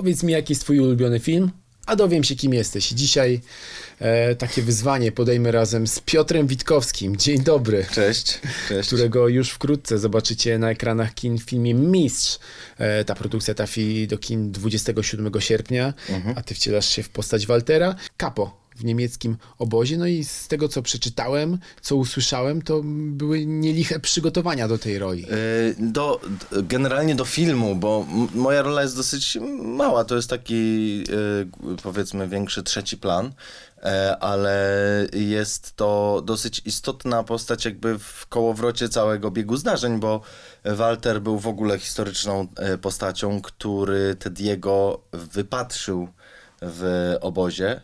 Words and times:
Powiedz 0.00 0.22
mi, 0.22 0.32
jaki 0.32 0.52
jest 0.52 0.62
twój 0.62 0.80
ulubiony 0.80 1.20
film, 1.20 1.50
a 1.86 1.96
dowiem 1.96 2.24
się, 2.24 2.36
kim 2.36 2.54
jesteś. 2.54 2.88
Dzisiaj 2.88 3.40
e, 3.98 4.34
takie 4.34 4.62
wyzwanie 4.62 5.12
podejmę 5.12 5.50
razem 5.50 5.86
z 5.86 6.00
Piotrem 6.00 6.46
Witkowskim. 6.46 7.16
Dzień 7.16 7.40
dobry. 7.40 7.86
Cześć, 7.92 8.40
cześć. 8.68 8.86
Którego 8.86 9.28
już 9.28 9.50
wkrótce 9.50 9.98
zobaczycie 9.98 10.58
na 10.58 10.70
ekranach 10.70 11.14
kin 11.14 11.38
w 11.38 11.42
filmie 11.42 11.74
Mistrz. 11.74 12.38
E, 12.78 13.04
ta 13.04 13.14
produkcja 13.14 13.54
trafi 13.54 14.08
do 14.08 14.18
kin 14.18 14.52
27 14.52 15.40
sierpnia, 15.40 15.94
a 16.36 16.42
ty 16.42 16.54
wcielasz 16.54 16.88
się 16.88 17.02
w 17.02 17.08
postać 17.08 17.46
Waltera. 17.46 17.94
Kapo 18.16 18.60
w 18.80 18.84
niemieckim 18.84 19.36
obozie. 19.58 19.98
No 19.98 20.06
i 20.06 20.24
z 20.24 20.48
tego, 20.48 20.68
co 20.68 20.82
przeczytałem, 20.82 21.58
co 21.80 21.96
usłyszałem, 21.96 22.62
to 22.62 22.80
były 22.84 23.46
nieliche 23.46 24.00
przygotowania 24.00 24.68
do 24.68 24.78
tej 24.78 24.98
roli. 24.98 25.24
Y, 25.24 25.74
Do, 25.78 26.20
generalnie 26.62 27.14
do 27.14 27.24
filmu, 27.24 27.76
bo 27.76 28.06
moja 28.34 28.62
rola 28.62 28.82
jest 28.82 28.96
dosyć 28.96 29.38
mała. 29.62 30.04
To 30.04 30.16
jest 30.16 30.30
taki, 30.30 31.04
y, 31.72 31.82
powiedzmy, 31.82 32.28
większy 32.28 32.62
trzeci 32.62 32.96
plan, 32.96 33.32
e, 33.82 34.16
ale 34.20 35.06
jest 35.12 35.76
to 35.76 36.22
dosyć 36.24 36.62
istotna 36.64 37.22
postać, 37.22 37.64
jakby 37.64 37.98
w 37.98 38.26
kołowrocie 38.26 38.88
całego 38.88 39.30
biegu 39.30 39.56
zdarzeń, 39.56 40.00
bo 40.00 40.20
Walter 40.64 41.22
był 41.22 41.38
w 41.38 41.46
ogóle 41.46 41.78
historyczną 41.78 42.46
e, 42.56 42.78
postacią, 42.78 43.42
który 43.42 44.14
Tediego 44.14 45.00
wypatrzył 45.12 46.08
w 46.62 47.16
obozie. 47.20 47.80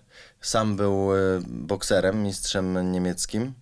Sam 0.47 0.77
był 0.77 1.17
e, 1.17 1.19
bokserem, 1.47 2.23
mistrzem 2.23 2.93
niemieckim. 2.93 3.53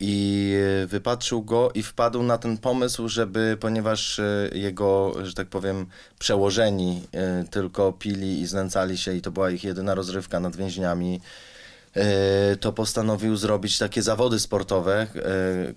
I 0.00 0.54
e, 0.82 0.86
wypatrzył 0.86 1.42
go 1.42 1.70
i 1.74 1.82
wpadł 1.82 2.22
na 2.22 2.38
ten 2.38 2.58
pomysł, 2.58 3.08
żeby, 3.08 3.56
ponieważ 3.60 4.18
e, 4.18 4.50
jego, 4.52 5.14
że 5.22 5.34
tak 5.34 5.48
powiem, 5.48 5.86
przełożeni 6.18 7.02
tylko 7.50 7.92
pili 7.92 8.40
i 8.40 8.46
znęcali 8.46 8.98
się 8.98 9.14
i 9.14 9.22
to 9.22 9.30
była 9.30 9.50
ich 9.50 9.64
jedyna 9.64 9.94
rozrywka 9.94 10.40
nad 10.40 10.56
więźniami, 10.56 11.20
to 12.60 12.72
postanowił 12.72 13.36
zrobić 13.36 13.78
takie 13.78 14.02
zawody 14.02 14.40
sportowe, 14.40 15.00
e, 15.02 15.06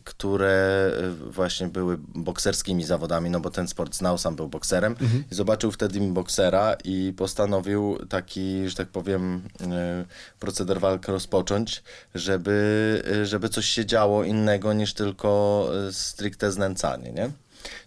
które 0.04 0.92
e, 0.98 1.32
właśnie 1.32 1.68
były 1.68 1.98
bokserskimi 2.16 2.84
zawodami, 2.84 3.30
no 3.30 3.40
bo 3.40 3.50
ten 3.50 3.68
sport 3.68 3.96
znał, 3.96 4.18
sam 4.18 4.36
był 4.36 4.48
bokserem. 4.48 4.96
I 5.32 5.36
zobaczył 5.36 5.72
wtedy 5.72 6.00
mi 6.00 6.12
boksera 6.12 6.76
i 6.84 7.14
postanowił 7.18 7.98
taki, 8.10 8.70
że 8.70 8.76
tak 8.76 8.88
powiem, 8.88 9.42
e, 9.62 10.06
proceder 10.40 10.80
walk 10.80 11.08
rozpocząć, 11.08 11.84
żeby, 12.16 13.04
e, 13.22 13.26
żeby 13.26 13.50
coś 13.50 13.66
się 13.66 13.86
działo 13.86 14.24
innego 14.24 14.74
niż 14.74 14.94
tylko 14.94 15.70
e, 15.88 15.94
stricte 15.94 16.52
znęcanie, 16.52 17.12
nie? 17.12 17.32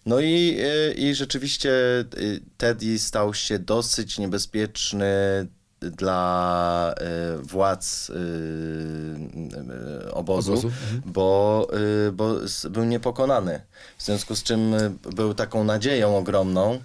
No 0.07 0.21
i, 0.21 0.59
e, 0.61 0.93
i 0.93 1.15
rzeczywiście 1.15 1.71
e, 2.01 2.05
Teddy 2.57 2.99
stał 2.99 3.35
się 3.35 3.59
dosyć 3.59 4.19
niebezpieczny 4.19 5.07
dla 5.81 6.95
e, 6.97 7.37
władz 7.43 8.11
e, 8.11 8.15
e, 10.05 10.13
obozu, 10.13 10.53
Obozu, 10.53 10.71
bo, 11.07 11.67
e, 12.09 12.13
bo 12.13 12.45
s- 12.45 12.67
był 12.71 12.85
niepokonany. 12.85 13.61
W 13.99 14.03
związku 14.03 14.37
z 14.37 14.43
czym 14.43 14.75
był 15.17 15.35
taką 15.35 15.65
nadzieją 15.65 16.17
ogromną 16.17 16.79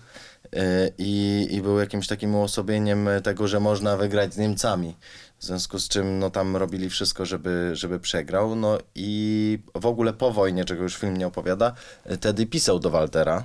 i, 0.98 1.48
i 1.52 1.62
był 1.62 1.80
jakimś 1.80 2.08
takim 2.08 2.36
uosobieniem 2.36 3.10
tego, 3.24 3.48
że 3.48 3.60
można 3.60 3.98
wygrać 3.98 4.34
z 4.34 4.38
Niemcami. 4.38 4.96
W 5.40 5.46
związku 5.46 5.80
z 5.80 5.88
czym 5.88 6.20
no, 6.20 6.30
tam 6.30 6.56
robili 6.56 6.90
wszystko, 6.90 7.26
żeby, 7.26 7.70
żeby 7.74 8.00
przegrał. 8.00 8.56
No 8.56 8.78
i 8.96 9.60
w 9.76 9.86
ogóle 9.86 10.14
po 10.14 10.32
wojnie, 10.32 10.66
czego 10.66 10.84
już 10.84 10.96
film 10.98 11.18
nie 11.18 11.28
opowiada, 11.28 11.74
Teddy 12.20 12.46
pisał 12.46 12.80
do 12.80 12.90
Waltera, 12.90 13.44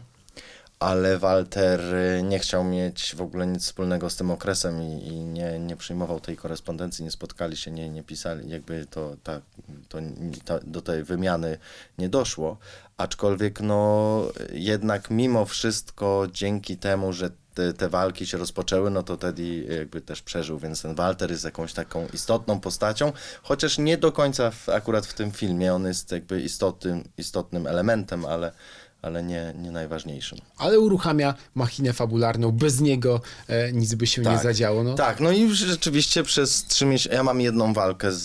ale 0.81 1.19
Walter 1.19 1.95
y, 1.95 2.23
nie 2.23 2.39
chciał 2.39 2.65
mieć 2.65 3.15
w 3.17 3.21
ogóle 3.21 3.47
nic 3.47 3.63
wspólnego 3.63 4.11
z 4.11 4.17
tym 4.17 4.31
okresem 4.31 4.83
i, 4.83 5.07
i 5.07 5.25
nie, 5.25 5.59
nie 5.59 5.77
przyjmował 5.77 6.21
tej 6.21 6.37
korespondencji, 6.37 7.05
nie 7.05 7.11
spotkali 7.11 7.57
się, 7.57 7.71
nie, 7.71 7.89
nie 7.89 8.03
pisali, 8.03 8.51
jakby 8.51 8.87
to, 8.87 9.17
ta, 9.23 9.41
to, 9.89 9.99
ta, 10.45 10.59
do 10.59 10.83
tej 10.83 11.05
wymiany 11.05 11.59
nie 11.99 12.09
doszło. 12.09 12.59
Aczkolwiek 12.97 13.61
no 13.61 14.23
jednak 14.53 15.11
mimo 15.11 15.45
wszystko 15.45 16.27
dzięki 16.33 16.77
temu, 16.77 17.13
że 17.13 17.31
te, 17.55 17.73
te 17.73 17.89
walki 17.89 18.27
się 18.27 18.39
rozpoczęły, 18.39 18.91
no 18.91 19.03
to 19.03 19.17
Teddy 19.17 19.67
jakby 19.79 20.01
też 20.01 20.23
przeżył, 20.23 20.59
więc 20.59 20.83
ten 20.83 20.95
Walter 20.95 21.31
jest 21.31 21.45
jakąś 21.45 21.73
taką 21.73 22.07
istotną 22.13 22.61
postacią, 22.61 23.13
chociaż 23.43 23.79
nie 23.79 23.99
do 23.99 24.13
końca 24.13 24.51
w, 24.51 24.69
akurat 24.69 25.07
w 25.07 25.15
tym 25.15 25.33
filmie, 25.33 25.75
on 25.75 25.87
jest 25.87 26.13
jakby 26.13 26.41
istotnym, 26.41 27.09
istotnym 27.19 27.67
elementem, 27.67 28.27
ale, 28.27 28.53
ale 29.03 29.23
nie, 29.23 29.55
nie 29.59 29.71
najważniejszym. 29.71 30.39
Ale 30.59 30.81
uruchamia 30.81 31.35
machinę 31.55 31.93
fabularną. 31.93 32.53
Bez 32.53 32.81
niego 32.81 33.21
e, 33.49 33.73
nic 33.73 33.95
by 33.95 34.07
się 34.07 34.23
nie 34.23 34.39
zadziało. 34.39 34.85
No. 34.85 34.95
Tak, 34.95 35.21
no 35.21 35.31
i 35.31 35.51
rzeczywiście 35.55 36.23
przez 36.23 36.65
trzy 36.65 36.87
miesiące, 36.87 37.17
ja 37.17 37.23
mam 37.23 37.41
jedną 37.41 37.73
walkę 37.73 38.13
z, 38.13 38.25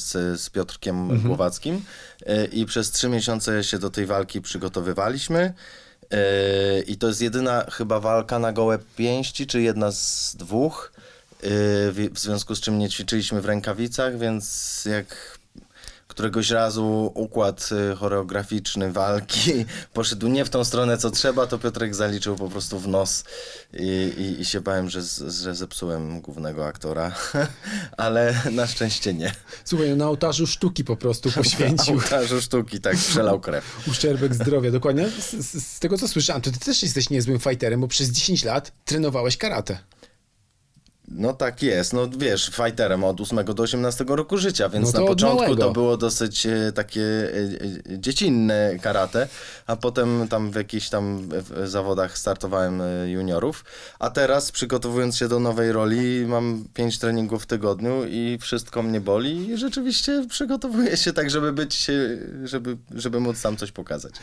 z, 0.00 0.40
z 0.40 0.50
Piotrkiem 0.50 1.20
Głowackim 1.22 1.82
e, 2.26 2.44
i 2.44 2.66
przez 2.66 2.90
trzy 2.90 3.08
miesiące 3.08 3.64
się 3.64 3.78
do 3.78 3.90
tej 3.90 4.06
walki 4.06 4.40
przygotowywaliśmy. 4.40 5.54
E, 6.10 6.80
I 6.80 6.96
to 6.96 7.08
jest 7.08 7.22
jedyna 7.22 7.66
chyba 7.70 8.00
walka 8.00 8.38
na 8.38 8.52
gołe 8.52 8.78
pięści, 8.96 9.46
czy 9.46 9.62
jedna 9.62 9.92
z 9.92 10.36
dwóch. 10.36 10.92
E, 10.94 11.46
w, 11.92 12.10
w 12.12 12.18
związku 12.18 12.54
z 12.54 12.60
czym 12.60 12.78
nie 12.78 12.88
ćwiczyliśmy 12.88 13.40
w 13.40 13.44
rękawicach, 13.44 14.18
więc 14.18 14.84
jak 14.84 15.38
któregoś 16.14 16.50
razu 16.50 17.12
układ 17.14 17.70
y, 17.92 17.96
choreograficzny 17.96 18.92
walki 18.92 19.52
poszedł 19.92 20.28
nie 20.28 20.44
w 20.44 20.50
tą 20.50 20.64
stronę, 20.64 20.98
co 20.98 21.10
trzeba, 21.10 21.46
to 21.46 21.58
Piotrek 21.58 21.94
zaliczył 21.94 22.36
po 22.36 22.48
prostu 22.48 22.78
w 22.78 22.88
nos 22.88 23.24
i, 23.72 24.12
i, 24.18 24.40
i 24.40 24.44
się 24.44 24.60
bałem, 24.60 24.90
że, 24.90 25.02
z, 25.02 25.34
że 25.42 25.54
zepsułem 25.54 26.20
głównego 26.20 26.66
aktora, 26.66 27.12
ale 27.96 28.34
na 28.50 28.66
szczęście 28.66 29.14
nie. 29.14 29.32
Słuchaj, 29.64 29.90
no 29.90 29.96
na 29.96 30.08
ołtarzu 30.08 30.46
sztuki 30.46 30.84
po 30.84 30.96
prostu 30.96 31.28
Na 31.28 31.34
poświęcił 31.34 31.94
ołtarzu 31.94 32.40
sztuki, 32.40 32.80
tak, 32.80 32.96
przelał 32.96 33.40
krew. 33.40 33.88
uszczerbek 33.88 34.34
zdrowia. 34.34 34.70
Dokładnie. 34.70 35.08
Z, 35.08 35.30
z, 35.32 35.66
z 35.66 35.80
tego, 35.80 35.98
co 35.98 36.08
słyszałem, 36.08 36.42
to 36.42 36.50
ty 36.50 36.58
też 36.58 36.82
jesteś 36.82 37.10
niezłym 37.10 37.38
fighterem, 37.38 37.80
bo 37.80 37.88
przez 37.88 38.08
10 38.08 38.44
lat 38.44 38.72
trenowałeś 38.84 39.36
karate. 39.36 39.78
No 41.08 41.32
tak 41.32 41.62
jest, 41.62 41.92
no 41.92 42.08
wiesz, 42.18 42.50
fighterem 42.50 43.04
od 43.04 43.20
8 43.20 43.44
do 43.44 43.62
18 43.62 44.04
roku 44.08 44.38
życia, 44.38 44.68
więc 44.68 44.92
No 44.92 45.00
na 45.00 45.06
początku 45.06 45.56
to 45.56 45.72
było 45.72 45.96
dosyć 45.96 46.46
e, 46.46 46.72
takie 46.74 47.02
e, 47.02 47.92
e, 47.92 47.98
dziecinne 47.98 48.76
karate, 48.82 49.28
a 49.66 49.76
potem 49.76 50.28
tam 50.28 50.50
w 50.50 50.54
jakichś 50.54 50.88
tam 50.88 51.28
zawodach 51.64 52.18
startowałem 52.18 52.82
juniorów, 53.06 53.64
a 53.98 54.10
teraz 54.10 54.52
przygotowując 54.52 55.16
się 55.16 55.28
do 55.28 55.40
nowej 55.40 55.72
roli 55.72 56.26
mam 56.26 56.64
5 56.74 56.98
treningów 56.98 57.42
w 57.42 57.46
tygodniu 57.46 58.04
i 58.08 58.38
wszystko 58.40 58.82
mnie 58.82 59.00
boli 59.00 59.48
i 59.50 59.56
rzeczywiście 59.56 60.26
przygotowuję 60.28 60.96
się 60.96 61.12
tak, 61.12 61.30
żeby 61.30 61.52
być, 61.52 61.86
żeby, 62.44 62.76
żeby 62.94 63.20
móc 63.20 63.38
sam 63.38 63.56
coś 63.56 63.72
pokazać. 63.72 64.14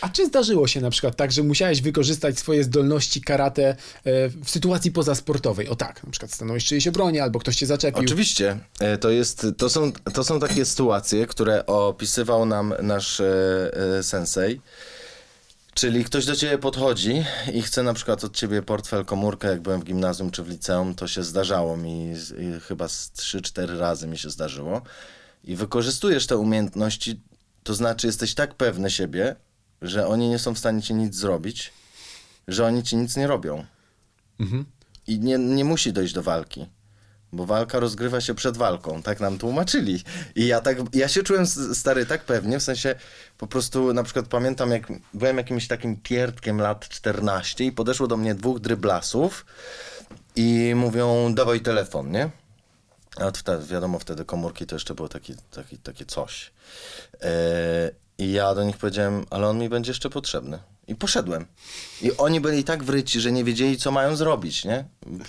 A 0.00 0.08
czy 0.08 0.26
zdarzyło 0.26 0.66
się 0.66 0.80
na 0.80 0.90
przykład 0.90 1.16
tak, 1.16 1.32
że 1.32 1.42
musiałeś 1.42 1.82
wykorzystać 1.82 2.38
swoje 2.38 2.64
zdolności 2.64 3.20
karate 3.20 3.76
w 4.44 4.50
sytuacji 4.50 4.92
pozasportowej? 4.92 5.68
O 5.68 5.76
tak, 5.76 6.04
na 6.04 6.10
przykład 6.10 6.21
stanąłeś 6.30 6.64
w 6.64 6.66
czyjejś 6.66 6.88
obronie, 6.88 7.22
albo 7.22 7.38
ktoś 7.38 7.56
cię 7.56 7.66
zaczepił. 7.66 8.00
Oczywiście. 8.02 8.58
E, 8.80 8.98
To, 8.98 9.10
jest, 9.10 9.46
to, 9.58 9.70
są, 9.70 9.92
to 10.14 10.24
są 10.24 10.40
takie 10.40 10.64
sytuacje, 10.64 11.26
które 11.26 11.66
opisywał 11.66 12.46
nam 12.46 12.74
nasz 12.82 13.20
e, 13.20 13.26
e, 13.98 14.02
sensei. 14.02 14.60
Czyli 15.74 16.04
ktoś 16.04 16.24
do 16.26 16.36
ciebie 16.36 16.58
podchodzi 16.58 17.24
i 17.54 17.62
chce 17.62 17.82
na 17.82 17.94
przykład 17.94 18.24
od 18.24 18.36
ciebie 18.36 18.62
portfel, 18.62 19.04
komórkę, 19.04 19.48
jak 19.48 19.60
byłem 19.60 19.80
w 19.80 19.84
gimnazjum 19.84 20.30
czy 20.30 20.42
w 20.42 20.48
liceum, 20.48 20.94
to 20.94 21.08
się 21.08 21.22
zdarzało 21.22 21.76
mi, 21.76 22.14
z- 22.16 22.30
i 22.40 22.60
chyba 22.60 22.88
z 22.88 23.10
3-4 23.16 23.78
razy 23.78 24.06
mi 24.06 24.18
się 24.18 24.30
zdarzyło. 24.30 24.82
I 25.44 25.56
wykorzystujesz 25.56 26.26
te 26.26 26.36
umiejętności, 26.36 27.20
to 27.62 27.74
znaczy 27.74 28.06
jesteś 28.06 28.34
tak 28.34 28.54
pewny 28.54 28.90
siebie, 28.90 29.36
że 29.82 30.06
oni 30.06 30.28
nie 30.28 30.38
są 30.38 30.54
w 30.54 30.58
stanie 30.58 30.82
ci 30.82 30.94
nic 30.94 31.14
zrobić, 31.14 31.72
że 32.48 32.66
oni 32.66 32.82
ci 32.82 32.96
nic 32.96 33.16
nie 33.16 33.26
robią. 33.26 33.64
I 35.06 35.20
nie, 35.20 35.38
nie 35.38 35.64
musi 35.64 35.92
dojść 35.92 36.14
do 36.14 36.22
walki. 36.22 36.66
Bo 37.32 37.46
walka 37.46 37.80
rozgrywa 37.80 38.20
się 38.20 38.34
przed 38.34 38.56
walką, 38.56 39.02
tak 39.02 39.20
nam 39.20 39.38
tłumaczyli. 39.38 40.04
I 40.34 40.46
ja 40.46 40.60
tak, 40.60 40.76
ja 40.92 41.08
się 41.08 41.22
czułem 41.22 41.46
stary 41.46 42.06
tak 42.06 42.24
pewnie, 42.24 42.58
w 42.58 42.62
sensie 42.62 42.94
po 43.38 43.46
prostu 43.46 43.92
na 43.92 44.02
przykład 44.02 44.26
pamiętam 44.26 44.70
jak 44.70 44.92
byłem 45.14 45.36
jakimś 45.36 45.68
takim 45.68 45.96
pierdkiem 45.96 46.60
lat 46.60 46.88
14 46.88 47.64
i 47.64 47.72
podeszło 47.72 48.06
do 48.06 48.16
mnie 48.16 48.34
dwóch 48.34 48.60
dryblasów 48.60 49.46
i 50.36 50.72
mówią 50.76 51.34
dawaj 51.34 51.60
telefon, 51.60 52.10
nie? 52.10 52.30
A 53.16 53.30
wtedy, 53.30 53.66
wiadomo, 53.66 53.98
wtedy 53.98 54.24
komórki 54.24 54.66
to 54.66 54.76
jeszcze 54.76 54.94
było 54.94 55.08
taki, 55.08 55.34
taki, 55.50 55.78
takie 55.78 56.04
coś. 56.04 56.52
E, 57.22 57.90
I 58.22 58.32
ja 58.32 58.54
do 58.54 58.64
nich 58.64 58.76
powiedziałem, 58.76 59.26
ale 59.30 59.48
on 59.48 59.58
mi 59.58 59.68
będzie 59.68 59.90
jeszcze 59.90 60.10
potrzebny. 60.10 60.58
I 60.88 60.94
poszedłem. 60.94 61.46
I 62.02 62.16
oni 62.16 62.40
byli 62.40 62.64
tak 62.64 62.84
wryci, 62.84 63.20
że 63.20 63.32
nie 63.32 63.44
wiedzieli, 63.44 63.76
co 63.76 63.90
mają 63.90 64.16
zrobić, 64.16 64.64
nie? 64.64 64.84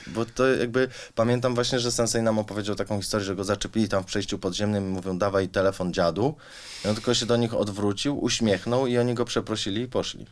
Bo 0.07 0.25
to 0.25 0.47
jakby, 0.47 0.87
pamiętam 1.15 1.55
właśnie, 1.55 1.79
że 1.79 1.91
Sensei 1.91 2.21
nam 2.21 2.39
opowiedział 2.39 2.75
taką 2.75 3.01
historię, 3.01 3.25
że 3.25 3.35
go 3.35 3.43
zaczepili 3.43 3.89
tam 3.89 4.03
w 4.03 4.05
przejściu 4.05 4.39
podziemnym 4.39 4.87
i 4.87 4.89
mówią, 4.89 5.17
dawaj 5.17 5.49
telefon 5.49 5.93
dziadu. 5.93 6.35
I 6.85 6.87
on 6.87 6.95
tylko 6.95 7.13
się 7.13 7.25
do 7.25 7.37
nich 7.37 7.53
odwrócił, 7.53 8.23
uśmiechnął 8.23 8.87
i 8.87 8.97
oni 8.97 9.13
go 9.13 9.25
przeprosili 9.25 9.81
i 9.81 9.87
poszli. 9.87 10.25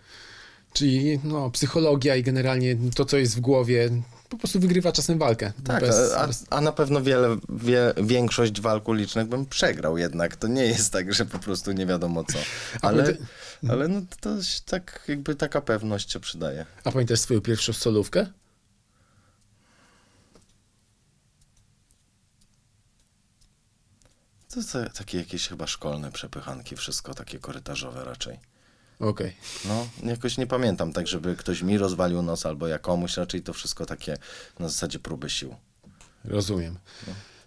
Czyli 0.73 1.19
no, 1.23 1.51
psychologia 1.51 2.15
i 2.15 2.23
generalnie 2.23 2.77
to, 2.95 3.05
co 3.05 3.17
jest 3.17 3.35
w 3.35 3.39
głowie, 3.39 3.89
po 4.31 4.37
prostu 4.37 4.59
wygrywa 4.59 4.91
czasem 4.91 5.19
walkę. 5.19 5.51
Tak, 5.65 5.81
Bez- 5.83 6.13
a, 6.13 6.27
bez- 6.27 6.45
a 6.49 6.61
na 6.61 6.71
pewno 6.71 7.01
wiele, 7.01 7.37
wie, 7.49 7.93
większość 8.03 8.61
walk 8.61 8.87
ulicznych 8.87 9.27
bym 9.27 9.45
przegrał 9.45 9.97
jednak. 9.97 10.35
To 10.35 10.47
nie 10.47 10.65
jest 10.65 10.93
tak, 10.93 11.13
że 11.13 11.25
po 11.25 11.39
prostu 11.39 11.71
nie 11.71 11.85
wiadomo 11.85 12.23
co. 12.23 12.39
Ale, 12.81 13.03
pamięta- 13.03 13.25
ale 13.69 13.87
no 13.87 14.01
to 14.21 14.43
się 14.43 14.61
tak 14.65 15.03
jakby 15.07 15.35
taka 15.35 15.61
pewność 15.61 16.11
się 16.11 16.19
przydaje. 16.19 16.65
A 16.83 16.91
pamiętasz 16.91 17.19
swoją 17.19 17.41
pierwszą 17.41 17.73
solówkę? 17.73 18.27
To, 24.49 24.63
to 24.71 24.89
takie 24.93 25.17
jakieś 25.17 25.47
chyba 25.47 25.67
szkolne 25.67 26.11
przepychanki, 26.11 26.75
wszystko 26.75 27.13
takie 27.13 27.39
korytarzowe 27.39 28.03
raczej. 28.05 28.39
Okej. 29.01 29.33
No, 29.65 29.87
jakoś 30.03 30.37
nie 30.37 30.47
pamiętam 30.47 30.93
tak, 30.93 31.07
żeby 31.07 31.35
ktoś 31.35 31.61
mi 31.61 31.77
rozwalił 31.77 32.21
nos 32.21 32.45
albo 32.45 32.67
ja 32.67 32.79
komuś, 32.79 33.17
raczej 33.17 33.41
to 33.41 33.53
wszystko 33.53 33.85
takie 33.85 34.17
na 34.59 34.69
zasadzie 34.69 34.99
próby 34.99 35.29
sił. 35.29 35.55
Rozumiem. 36.25 36.77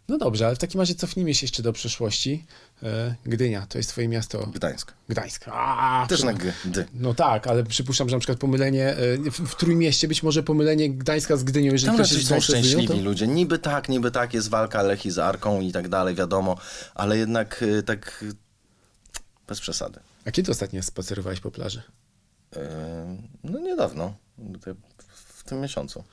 No 0.09 0.19
dobrze, 0.19 0.47
ale 0.47 0.57
w 0.57 0.59
takim 0.59 0.81
razie 0.81 0.95
cofnijmy 0.95 1.35
się 1.35 1.45
jeszcze 1.45 1.63
do 1.63 1.73
przeszłości. 1.73 2.45
E, 2.83 3.15
Gdynia, 3.25 3.67
to 3.67 3.79
jest 3.79 3.91
twoje 3.91 4.09
miasto 4.09 4.47
Gdańsk. 4.47 4.93
Gdańsk. 5.09 5.45
A, 5.49 6.07
Też 6.09 6.23
na 6.23 6.33
G. 6.33 6.53
D. 6.65 6.85
No 6.95 7.15
tak, 7.15 7.47
ale 7.47 7.65
przypuszczam, 7.65 8.09
że 8.09 8.17
na 8.17 8.21
przykład 8.21 8.39
pomylenie 8.39 8.89
e, 8.89 9.17
w, 9.19 9.49
w 9.49 9.55
Trójmieście, 9.57 10.09
być 10.09 10.23
może 10.23 10.43
pomylenie 10.43 10.91
Gdańska 10.91 11.37
z 11.37 11.45
Gdynią, 11.45 11.73
jeżeli 11.73 11.87
Tam 11.87 11.97
ktoś 11.97 12.13
jest 12.13 12.23
są 12.23 12.27
Gdynią, 12.29 12.41
szczęśliwi 12.41 12.89
to... 12.89 12.97
ludzie. 12.97 13.27
Niby 13.27 13.59
tak, 13.59 13.89
niby 13.89 14.11
tak, 14.11 14.35
jest 14.35 14.49
walka 14.49 14.83
Lechi 14.83 15.11
z 15.11 15.19
Arką 15.19 15.61
i 15.61 15.73
tak 15.73 15.89
dalej, 15.89 16.15
wiadomo, 16.15 16.57
ale 16.95 17.19
jednak 17.19 17.63
y, 17.63 17.83
tak 17.83 18.25
bez 19.47 19.61
przesady. 19.61 20.01
A 20.25 20.31
kiedy 20.31 20.53
ostatnio 20.53 20.83
spacerowałeś 20.83 21.41
po 21.41 21.51
plaży? 21.51 21.83
No 23.45 23.59
niedawno, 23.59 24.15
w 25.09 25.45
tym 25.45 25.61
miesiącu. 25.61 26.05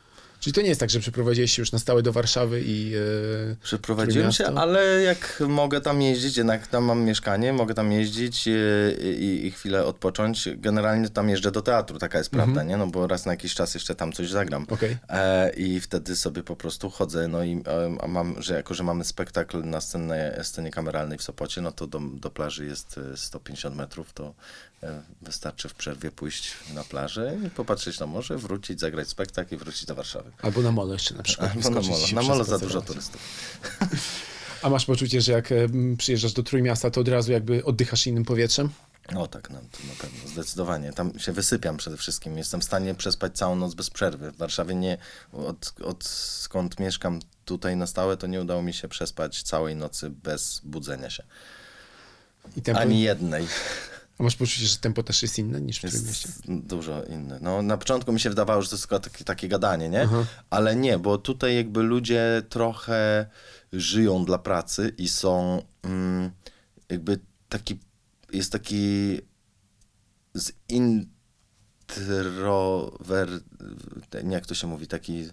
Czyli 0.41 0.53
to 0.53 0.61
nie 0.61 0.67
jest 0.69 0.79
tak, 0.79 0.89
że 0.89 0.99
przeprowadziłeś 0.99 1.51
się 1.51 1.61
już 1.61 1.71
na 1.71 1.79
stałe 1.79 2.01
do 2.01 2.11
Warszawy 2.13 2.61
i... 2.65 2.93
E, 3.51 3.55
Przeprowadziłem 3.63 4.31
się, 4.31 4.45
ale 4.45 5.01
jak 5.01 5.43
mogę 5.47 5.81
tam 5.81 6.01
jeździć, 6.01 6.37
jednak 6.37 6.67
tam 6.67 6.83
mam 6.83 7.03
mieszkanie, 7.03 7.53
mogę 7.53 7.73
tam 7.73 7.91
jeździć 7.91 8.47
y, 8.47 9.15
i, 9.19 9.45
i 9.45 9.51
chwilę 9.51 9.85
odpocząć. 9.85 10.49
Generalnie 10.55 11.09
tam 11.09 11.29
jeżdżę 11.29 11.51
do 11.51 11.61
teatru, 11.61 11.99
taka 11.99 12.17
jest 12.17 12.29
prawda, 12.29 12.63
nie? 12.63 12.77
No 12.77 12.87
bo 12.87 13.07
raz 13.07 13.25
na 13.25 13.31
jakiś 13.31 13.53
czas 13.53 13.73
jeszcze 13.73 13.95
tam 13.95 14.11
coś 14.11 14.29
zagram. 14.29 14.65
Okej. 14.69 14.97
E, 15.09 15.49
I 15.49 15.79
wtedy 15.79 16.15
sobie 16.15 16.43
po 16.43 16.55
prostu 16.55 16.89
chodzę, 16.89 17.27
no 17.27 17.43
i 17.43 17.63
e, 18.01 18.07
mam, 18.07 18.41
że 18.41 18.53
jako, 18.53 18.73
że 18.73 18.83
mamy 18.83 19.03
spektakl 19.03 19.63
na 19.63 19.81
scenie, 19.81 20.39
scenie 20.43 20.71
kameralnej 20.71 21.17
w 21.17 21.23
Sopocie, 21.23 21.61
no 21.61 21.71
to 21.71 21.87
do, 21.87 21.99
do 21.99 22.29
plaży 22.29 22.65
jest 22.65 22.99
e, 23.13 23.17
150 23.17 23.75
metrów, 23.75 24.13
to 24.13 24.33
e, 24.83 25.01
wystarczy 25.21 25.69
w 25.69 25.73
przerwie 25.73 26.11
pójść 26.11 26.53
na 26.73 26.83
plażę 26.83 27.37
i 27.47 27.49
popatrzeć 27.49 27.99
na 27.99 28.05
morze, 28.05 28.37
wrócić, 28.37 28.79
zagrać 28.79 29.07
spektakl 29.07 29.55
i 29.55 29.57
wrócić 29.57 29.85
do 29.85 29.95
Warszawy. 29.95 30.30
Albo 30.41 30.61
na 30.61 30.71
molo 30.71 30.93
jeszcze 30.93 31.15
na 31.15 31.23
przykład. 31.23 31.51
Albo 31.55 31.69
na 31.69 31.81
molo. 31.81 32.05
Na 32.13 32.21
molo 32.21 32.43
za 32.43 32.59
dużo 32.59 32.81
turystów. 32.81 33.21
A 34.61 34.69
masz 34.69 34.85
poczucie, 34.85 35.21
że 35.21 35.31
jak 35.31 35.49
przyjeżdżasz 35.97 36.33
do 36.33 36.43
Trójmiasta, 36.43 36.91
to 36.91 37.01
od 37.01 37.07
razu 37.07 37.31
jakby 37.31 37.65
oddychasz 37.65 38.07
innym 38.07 38.25
powietrzem? 38.25 38.69
No 39.11 39.27
tak, 39.27 39.49
no, 39.49 39.59
to 39.59 39.87
na 39.87 39.93
pewno, 40.01 40.29
zdecydowanie. 40.29 40.93
Tam 40.93 41.19
się 41.19 41.31
wysypiam 41.31 41.77
przede 41.77 41.97
wszystkim. 41.97 42.37
Jestem 42.37 42.61
w 42.61 42.63
stanie 42.63 42.95
przespać 42.95 43.37
całą 43.37 43.55
noc 43.55 43.73
bez 43.73 43.89
przerwy. 43.89 44.31
W 44.31 44.37
Warszawie 44.37 44.75
nie, 44.75 44.97
od, 45.33 45.73
od 45.83 46.03
skąd 46.03 46.79
mieszkam 46.79 47.19
tutaj 47.45 47.75
na 47.75 47.87
stałe, 47.87 48.17
to 48.17 48.27
nie 48.27 48.41
udało 48.41 48.61
mi 48.61 48.73
się 48.73 48.87
przespać 48.87 49.43
całej 49.43 49.75
nocy 49.75 50.09
bez 50.09 50.61
budzenia 50.63 51.09
się. 51.09 51.23
Ani 52.75 53.01
jednej. 53.01 53.47
A 54.21 54.23
masz 54.23 54.35
poczucie, 54.35 54.65
że 54.65 54.77
tempo 54.77 55.03
też 55.03 55.21
jest 55.21 55.39
inne 55.39 55.61
niż 55.61 55.77
w 55.77 55.81
Trójmieście? 55.81 56.29
Jest 56.29 56.67
dużo 56.67 57.03
inne. 57.03 57.39
No, 57.41 57.61
na 57.61 57.77
początku 57.77 58.13
mi 58.13 58.19
się 58.19 58.29
wydawało, 58.29 58.61
że 58.61 58.69
to 58.69 58.75
jest 58.75 58.87
tylko 58.87 58.99
takie, 58.99 59.23
takie 59.23 59.47
gadanie, 59.47 59.89
nie? 59.89 60.01
Aha. 60.01 60.25
Ale 60.49 60.75
nie, 60.75 60.99
bo 60.99 61.17
tutaj 61.17 61.55
jakby 61.55 61.83
ludzie 61.83 62.43
trochę 62.49 63.25
żyją 63.73 64.25
dla 64.25 64.37
pracy 64.37 64.93
i 64.97 65.09
są 65.09 65.61
mm, 65.83 66.31
jakby 66.89 67.19
taki, 67.49 67.79
jest 68.33 68.51
taki 68.51 69.17
zintrower... 70.71 73.29
Nie, 74.23 74.33
jak 74.33 74.45
to 74.45 74.55
się 74.55 74.67
mówi, 74.67 74.87
taki... 74.87 75.25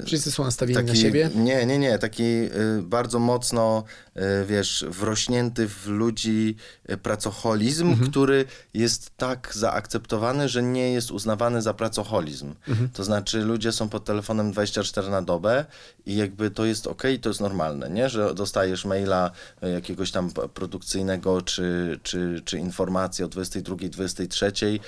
y, 0.00 0.04
Wszyscy 0.06 0.30
są 0.32 0.44
nastawieni 0.44 0.76
taki, 0.76 0.88
na 0.88 0.94
siebie? 0.94 1.30
Nie, 1.34 1.66
nie, 1.66 1.78
nie. 1.78 1.98
Taki 1.98 2.22
y, 2.22 2.50
bardzo 2.82 3.18
mocno, 3.18 3.84
y, 4.16 4.20
wiesz, 4.46 4.84
wrośnięty 4.88 5.68
w 5.68 5.86
ludzi 5.86 6.56
pracoholizm, 7.02 7.88
Mhm. 7.90 8.10
który 8.10 8.44
jest 8.74 9.10
tak 9.16 9.50
zaakceptowany, 9.54 10.48
że 10.48 10.62
nie 10.62 10.92
jest 10.92 11.10
uznawany 11.10 11.62
za 11.62 11.74
pracoholizm. 11.74 12.54
Mhm. 12.68 12.88
To 12.88 13.04
znaczy 13.04 13.38
ludzie 13.42 13.72
są 13.72 13.88
pod 13.88 14.04
telefonem 14.04 14.52
24 14.52 15.08
na 15.10 15.22
dobę 15.22 15.64
i 16.06 16.16
jakby 16.16 16.50
to 16.50 16.64
jest 16.64 16.86
ok, 16.86 17.02
to 17.22 17.28
jest 17.30 17.40
normalne, 17.40 17.90
nie? 17.90 18.08
Że 18.08 18.34
dostajesz 18.34 18.84
maila 18.84 19.30
jakiegoś 19.62 20.10
tam 20.10 20.30
produkcyjnego 20.30 21.42
czy, 21.42 21.98
czy, 22.02 22.42
czy 22.44 22.58
informacji 22.58 23.24
o 23.24 23.28
22, 23.28 23.76
23 23.88 24.52
y, 24.66 24.80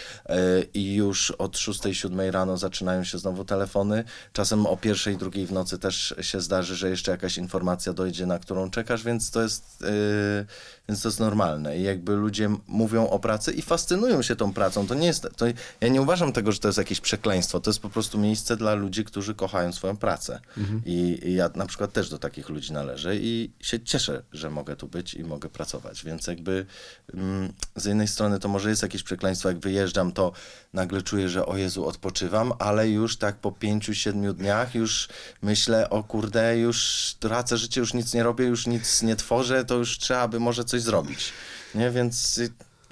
i 0.74 0.94
już 0.94 1.30
od 1.30 1.58
6, 1.58 1.80
7 1.92 2.20
rano 2.20 2.56
zaczynają 2.56 3.04
się 3.04 3.18
znowu 3.18 3.44
telefony. 3.44 4.04
Czasem 4.32 4.66
o 4.66 4.73
pierwszej, 4.76 5.16
drugiej 5.16 5.46
w 5.46 5.52
nocy 5.52 5.78
też 5.78 6.14
się 6.20 6.40
zdarzy, 6.40 6.76
że 6.76 6.90
jeszcze 6.90 7.10
jakaś 7.10 7.38
informacja 7.38 7.92
dojdzie, 7.92 8.26
na 8.26 8.38
którą 8.38 8.70
czekasz, 8.70 9.04
więc 9.04 9.30
to 9.30 9.42
jest, 9.42 9.80
yy, 9.80 10.46
więc 10.88 11.02
to 11.02 11.08
jest 11.08 11.20
normalne. 11.20 11.78
I 11.78 11.82
jakby 11.82 12.16
ludzie 12.16 12.50
mówią 12.66 13.08
o 13.08 13.18
pracy 13.18 13.52
i 13.52 13.62
fascynują 13.62 14.22
się 14.22 14.36
tą 14.36 14.52
pracą. 14.52 14.86
To 14.86 14.94
nie 14.94 15.06
jest, 15.06 15.28
to 15.36 15.46
ja 15.80 15.88
nie 15.88 16.02
uważam 16.02 16.32
tego, 16.32 16.52
że 16.52 16.58
to 16.58 16.68
jest 16.68 16.78
jakieś 16.78 17.00
przekleństwo. 17.00 17.60
To 17.60 17.70
jest 17.70 17.80
po 17.80 17.90
prostu 17.90 18.18
miejsce 18.18 18.56
dla 18.56 18.74
ludzi, 18.74 19.04
którzy 19.04 19.34
kochają 19.34 19.72
swoją 19.72 19.96
pracę. 19.96 20.40
I, 20.86 21.20
I 21.22 21.34
ja 21.34 21.50
na 21.54 21.66
przykład 21.66 21.92
też 21.92 22.10
do 22.10 22.18
takich 22.18 22.48
ludzi 22.48 22.72
należę 22.72 23.16
i 23.16 23.52
się 23.60 23.80
cieszę, 23.80 24.22
że 24.32 24.50
mogę 24.50 24.76
tu 24.76 24.88
być 24.88 25.14
i 25.14 25.24
mogę 25.24 25.48
pracować. 25.48 26.04
Więc 26.04 26.26
jakby 26.26 26.66
mm, 27.14 27.52
z 27.76 27.84
jednej 27.84 28.08
strony 28.08 28.38
to 28.38 28.48
może 28.48 28.70
jest 28.70 28.82
jakieś 28.82 29.02
przekleństwo, 29.02 29.48
jak 29.48 29.58
wyjeżdżam, 29.58 30.12
to 30.12 30.32
nagle 30.72 31.02
czuję, 31.02 31.28
że 31.28 31.46
o 31.46 31.56
Jezu, 31.56 31.86
odpoczywam, 31.86 32.52
ale 32.58 32.88
już 32.88 33.16
tak 33.16 33.36
po 33.36 33.52
pięciu, 33.52 33.94
siedmiu 33.94 34.32
dniach 34.32 34.74
już 34.74 35.08
myślę, 35.42 35.90
o 35.90 36.02
kurde, 36.02 36.58
już 36.58 37.14
tracę 37.20 37.58
życie, 37.58 37.80
już 37.80 37.94
nic 37.94 38.14
nie 38.14 38.22
robię, 38.22 38.44
już 38.44 38.66
nic 38.66 39.02
nie 39.02 39.16
tworzę, 39.16 39.64
to 39.64 39.74
już 39.74 39.98
trzeba 39.98 40.28
by 40.28 40.40
może 40.40 40.64
coś 40.64 40.73
zrobić. 40.80 41.32
Nie, 41.74 41.90
więc, 41.90 42.40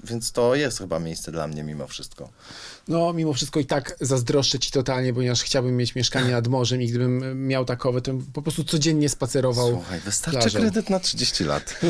więc 0.03 0.31
to 0.31 0.55
jest 0.55 0.77
chyba 0.77 0.99
miejsce 0.99 1.31
dla 1.31 1.47
mnie 1.47 1.63
mimo 1.63 1.87
wszystko. 1.87 2.29
No, 2.87 3.13
mimo 3.13 3.33
wszystko 3.33 3.59
i 3.59 3.65
tak 3.65 3.95
zazdroszczę 4.01 4.59
ci 4.59 4.71
totalnie, 4.71 5.13
ponieważ 5.13 5.43
chciałbym 5.43 5.77
mieć 5.77 5.95
mieszkanie 5.95 6.31
nad 6.31 6.47
morzem 6.47 6.81
i 6.81 6.87
gdybym 6.87 7.47
miał 7.47 7.65
takowe, 7.65 8.01
to 8.01 8.13
bym 8.13 8.25
po 8.25 8.41
prostu 8.41 8.63
codziennie 8.63 9.09
spacerował. 9.09 9.69
Słuchaj, 9.71 9.99
wystarczy 9.99 10.39
plażą. 10.39 10.59
kredyt 10.59 10.89
na 10.89 10.99
30 10.99 11.43
lat. 11.43 11.79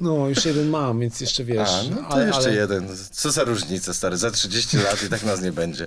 No, 0.00 0.28
już 0.28 0.44
jeden 0.44 0.68
mam, 0.68 1.00
więc 1.00 1.20
jeszcze 1.20 1.44
wiesz. 1.44 1.68
A, 1.68 1.82
no 1.90 1.96
to 1.96 2.08
ale, 2.08 2.26
jeszcze 2.26 2.42
ale 2.42 2.54
jeden. 2.54 2.88
Co 3.10 3.30
za 3.30 3.44
różnica, 3.44 3.94
stary, 3.94 4.16
za 4.16 4.30
30 4.30 4.76
lat 4.76 5.02
i 5.02 5.08
tak 5.08 5.22
nas 5.22 5.42
nie 5.42 5.52
będzie. 5.52 5.86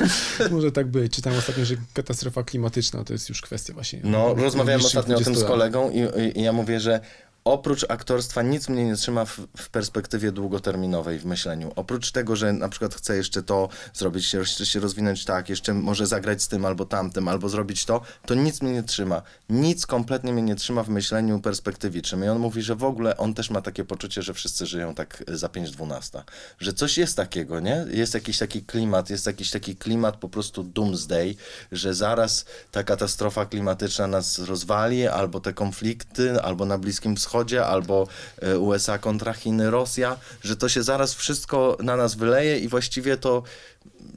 może 0.50 0.72
tak 0.72 0.86
być. 0.86 1.12
Czytałem 1.12 1.38
ostatnio, 1.38 1.64
że 1.64 1.74
katastrofa 1.94 2.42
klimatyczna 2.42 3.04
to 3.04 3.12
jest 3.12 3.28
już 3.28 3.42
kwestia 3.42 3.74
właśnie. 3.74 4.00
No, 4.04 4.34
rozmawiałem 4.34 4.66
najbliższych 4.66 4.98
ostatnio 4.98 5.16
o 5.16 5.18
tym 5.18 5.32
20 5.32 5.46
z 5.46 5.48
kolegą 5.48 5.90
i, 5.90 5.98
i, 5.98 6.38
i 6.40 6.42
ja 6.42 6.52
mówię, 6.52 6.80
że 6.80 7.00
oprócz 7.44 7.86
aktorstwa 7.88 8.42
nic 8.42 8.68
mnie 8.68 8.84
nie 8.84 8.96
trzyma 8.96 9.24
w, 9.24 9.40
w 9.56 9.70
perspektywie 9.70 10.32
długoterminowej 10.32 11.18
w 11.18 11.24
myśleniu. 11.24 11.72
Oprócz 11.76 12.10
tego, 12.10 12.36
że 12.36 12.52
na 12.52 12.68
przykład 12.68 12.94
chcę 12.94 13.16
jeszcze 13.16 13.42
to 13.42 13.68
zrobić, 13.94 14.34
jeszcze 14.34 14.66
się 14.66 14.80
rozwinąć 14.80 15.24
tak, 15.24 15.48
jeszcze 15.48 15.74
może 15.74 16.06
zagrać 16.06 16.42
z 16.42 16.48
tym 16.48 16.64
albo 16.64 16.84
tamtym, 16.84 17.28
albo 17.28 17.48
zrobić 17.48 17.84
to, 17.84 18.00
to 18.26 18.34
nic 18.34 18.62
mnie 18.62 18.72
nie 18.72 18.82
trzyma. 18.82 19.22
Nic 19.48 19.86
kompletnie 19.86 20.32
mnie 20.32 20.42
nie 20.42 20.54
trzyma 20.54 20.82
w 20.82 20.88
myśleniu 20.88 21.40
perspektywicznym. 21.40 22.24
I 22.24 22.28
on 22.28 22.38
mówi, 22.38 22.62
że 22.62 22.74
w 22.74 22.84
ogóle 22.84 23.16
on 23.16 23.34
też 23.34 23.50
ma 23.50 23.62
takie 23.62 23.84
poczucie, 23.84 24.22
że 24.22 24.34
wszyscy 24.34 24.66
żyją 24.66 24.94
tak 24.94 25.24
za 25.28 25.46
5-12. 25.46 26.22
Że 26.58 26.72
coś 26.72 26.98
jest 26.98 27.16
takiego, 27.16 27.60
nie? 27.60 27.86
Jest 27.90 28.14
jakiś 28.14 28.38
taki 28.38 28.62
klimat, 28.62 29.10
jest 29.10 29.26
jakiś 29.26 29.50
taki 29.50 29.76
klimat 29.76 30.16
po 30.16 30.28
prostu 30.28 30.62
doomsday, 30.62 31.34
że 31.72 31.94
zaraz 31.94 32.44
ta 32.70 32.84
katastrofa 32.84 33.46
klimatyczna 33.46 34.06
nas 34.06 34.38
rozwali, 34.38 35.06
albo 35.06 35.40
te 35.40 35.52
konflikty, 35.52 36.42
albo 36.42 36.64
na 36.66 36.78
Bliskim 36.78 37.16
Wschodzie, 37.16 37.33
albo 37.66 38.06
e, 38.42 38.58
USA 38.58 38.98
kontra 38.98 39.32
Chiny, 39.32 39.70
Rosja, 39.70 40.16
że 40.42 40.56
to 40.56 40.68
się 40.68 40.82
zaraz 40.82 41.14
wszystko 41.14 41.76
na 41.82 41.96
nas 41.96 42.14
wyleje 42.14 42.58
i 42.58 42.68
właściwie 42.68 43.16
to 43.16 43.42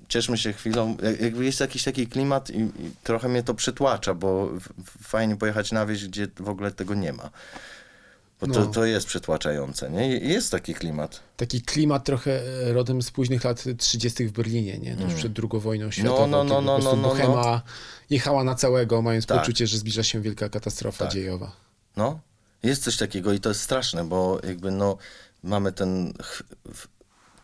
cieszmy 0.08 0.38
się 0.38 0.54
chwilą, 0.54 0.98
jak- 1.04 1.22
jakby 1.22 1.46
jest 1.46 1.60
jakiś 1.60 1.84
taki 1.84 2.08
klimat 2.08 2.50
i, 2.50 2.60
i 2.60 2.72
trochę 3.04 3.30
mnie 3.30 3.44
to 3.44 3.54
przytłacza, 3.54 4.14
bo 4.14 4.50
fajnie 5.04 5.36
pojechać 5.36 5.72
na 5.72 5.86
wieś, 5.86 6.08
gdzie 6.08 6.28
w 6.40 6.50
ogóle 6.50 6.72
tego 6.72 6.94
nie 6.94 7.14
ma. 7.14 7.30
Bo 8.42 8.48
to, 8.48 8.60
No. 8.60 8.66
to 8.66 8.86
jest 8.86 9.08
przytłaczające, 9.08 9.90
nie? 9.92 10.08
Jest 10.18 10.52
taki 10.52 10.74
klimat. 10.74 11.20
Taki 11.38 11.62
klimat 11.62 12.04
trochę 12.06 12.42
e, 12.70 12.74
rodem 12.74 13.02
z 13.02 13.12
późnych 13.12 13.44
lat 13.44 13.64
30. 13.78 14.26
w 14.28 14.32
Berlinie, 14.32 14.78
nie? 14.78 14.96
Tuż 14.96 15.14
przed 15.14 15.40
II 15.40 15.62
wojną 15.62 15.92
światową. 15.92 16.18
Mm. 16.18 16.32
no, 16.32 16.44
no, 16.44 16.62
no, 16.62 16.78
no, 16.78 16.84
no, 16.84 16.96
no. 17.02 17.08
Bohema 17.10 17.62
jechała 18.10 18.44
na 18.44 18.56
całego, 18.56 19.02
mając 19.02 19.26
Tak. 19.26 19.40
poczucie, 19.40 19.68
że 19.68 19.78
zbliża 19.78 20.04
się 20.04 20.22
wielka 20.22 20.50
katastrofa 20.50 21.06
Tak. 21.06 21.14
dziejowa. 21.14 21.52
No, 21.98 22.20
jest 22.64 22.84
coś 22.84 22.98
takiego 22.98 23.34
i 23.34 23.40
to 23.40 23.50
jest 23.50 23.62
straszne, 23.62 24.04
bo 24.04 24.40
jakby 24.48 24.72
no 24.72 24.98
mamy 25.44 25.72
ten, 25.72 26.14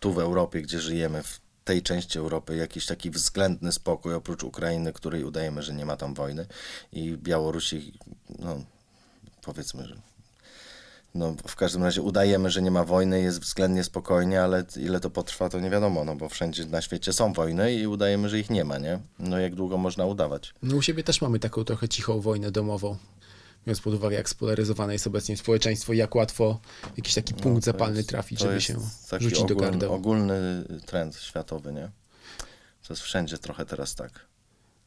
tu 0.00 0.12
w 0.12 0.18
Europie, 0.18 0.62
gdzie 0.62 0.80
żyjemy, 0.80 1.22
w 1.22 1.40
tej 1.64 1.82
części 1.82 2.18
Europy 2.18 2.56
jakiś 2.56 2.86
taki 2.86 3.10
względny 3.10 3.72
spokój, 3.72 4.14
oprócz 4.14 4.42
Ukrainy, 4.42 4.92
której 4.92 5.24
udajemy, 5.24 5.62
że 5.62 5.74
nie 5.74 5.86
ma 5.86 5.96
tam 5.96 6.14
wojny 6.14 6.46
i 6.92 7.16
Białorusi, 7.16 7.92
no 8.38 8.64
powiedzmy, 9.42 9.86
że 9.86 9.96
no, 11.14 11.34
w 11.48 11.56
każdym 11.56 11.82
razie 11.82 12.02
udajemy, 12.02 12.50
że 12.50 12.62
nie 12.62 12.70
ma 12.70 12.84
wojny, 12.84 13.22
jest 13.22 13.40
względnie 13.40 13.84
spokojnie, 13.84 14.42
ale 14.42 14.64
ile 14.76 15.00
to 15.00 15.10
potrwa, 15.10 15.48
to 15.48 15.60
nie 15.60 15.70
wiadomo, 15.70 16.04
no 16.04 16.16
bo 16.16 16.28
wszędzie 16.28 16.66
na 16.66 16.82
świecie 16.82 17.12
są 17.12 17.32
wojny 17.32 17.74
i 17.74 17.86
udajemy, 17.86 18.28
że 18.28 18.38
ich 18.38 18.50
nie 18.50 18.64
ma, 18.64 18.78
nie? 18.78 18.98
No 19.18 19.38
jak 19.38 19.54
długo 19.54 19.78
można 19.78 20.06
udawać? 20.06 20.54
No 20.62 20.76
u 20.76 20.82
siebie 20.82 21.04
też 21.04 21.20
mamy 21.20 21.38
taką 21.38 21.64
trochę 21.64 21.88
cichą 21.88 22.20
wojnę 22.20 22.50
domową. 22.50 22.96
Biorąc 23.66 23.80
pod 23.80 23.94
uwagę, 23.94 24.16
jak 24.16 24.28
spolaryzowane 24.28 24.92
jest 24.92 25.06
obecnie 25.06 25.36
społeczeństwo 25.36 25.92
i 25.92 25.96
jak 25.96 26.14
łatwo 26.14 26.60
jakiś 26.96 27.14
taki 27.14 27.34
punkt 27.34 27.66
No, 27.66 27.72
zapalny 27.72 27.96
jest- 27.96 28.08
trafić, 28.08 28.40
żeby 28.40 28.60
się 28.60 28.76
rzucić 29.20 29.38
do 29.38 29.44
ogólny, 29.44 29.70
gardeł. 29.70 29.92
ogólny 29.92 30.64
trend 30.86 31.16
światowy, 31.16 31.72
nie? 31.72 31.90
To 32.88 32.92
jest 32.94 33.02
wszędzie 33.02 33.38
trochę 33.38 33.66
teraz 33.66 33.94
tak. 33.94 34.26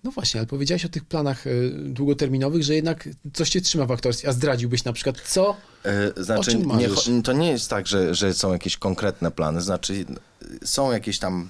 No 0.04 0.12
właśnie, 0.12 0.40
ale 0.40 0.48
powiedziałeś 0.48 0.86
o 0.86 0.90
tych 0.90 1.06
planach 1.06 1.48
y, 1.48 1.72
długoterminowych, 1.86 2.64
że 2.64 2.76
jednak 2.76 3.10
coś 3.34 3.50
cię 3.50 3.62
trzyma 3.62 3.86
w 3.86 3.92
aktorstwie. 3.92 4.30
A 4.30 4.32
zdradziłbyś 4.32 4.84
na 4.84 4.94
przykład 4.94 5.22
co? 5.22 5.58
E, 6.18 6.24
Znaczy, 6.24 6.52
czym 6.52 6.78
nie, 6.78 6.90
to 7.24 7.34
nie 7.34 7.52
jest 7.52 7.70
tak, 7.70 7.88
że, 7.88 8.16
że 8.16 8.34
są 8.34 8.54
jakieś 8.54 8.78
konkretne 8.78 9.32
plany. 9.32 9.62
Znaczy, 9.62 10.06
są 10.64 10.92
jakieś 10.92 11.20
tam 11.20 11.50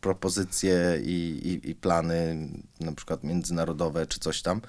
propozycje 0.00 1.00
i, 1.04 1.40
i, 1.64 1.70
i 1.70 1.74
plany, 1.74 2.48
na 2.80 2.92
przykład 2.92 3.24
międzynarodowe 3.24 4.06
czy 4.06 4.20
coś 4.20 4.42
tam, 4.42 4.60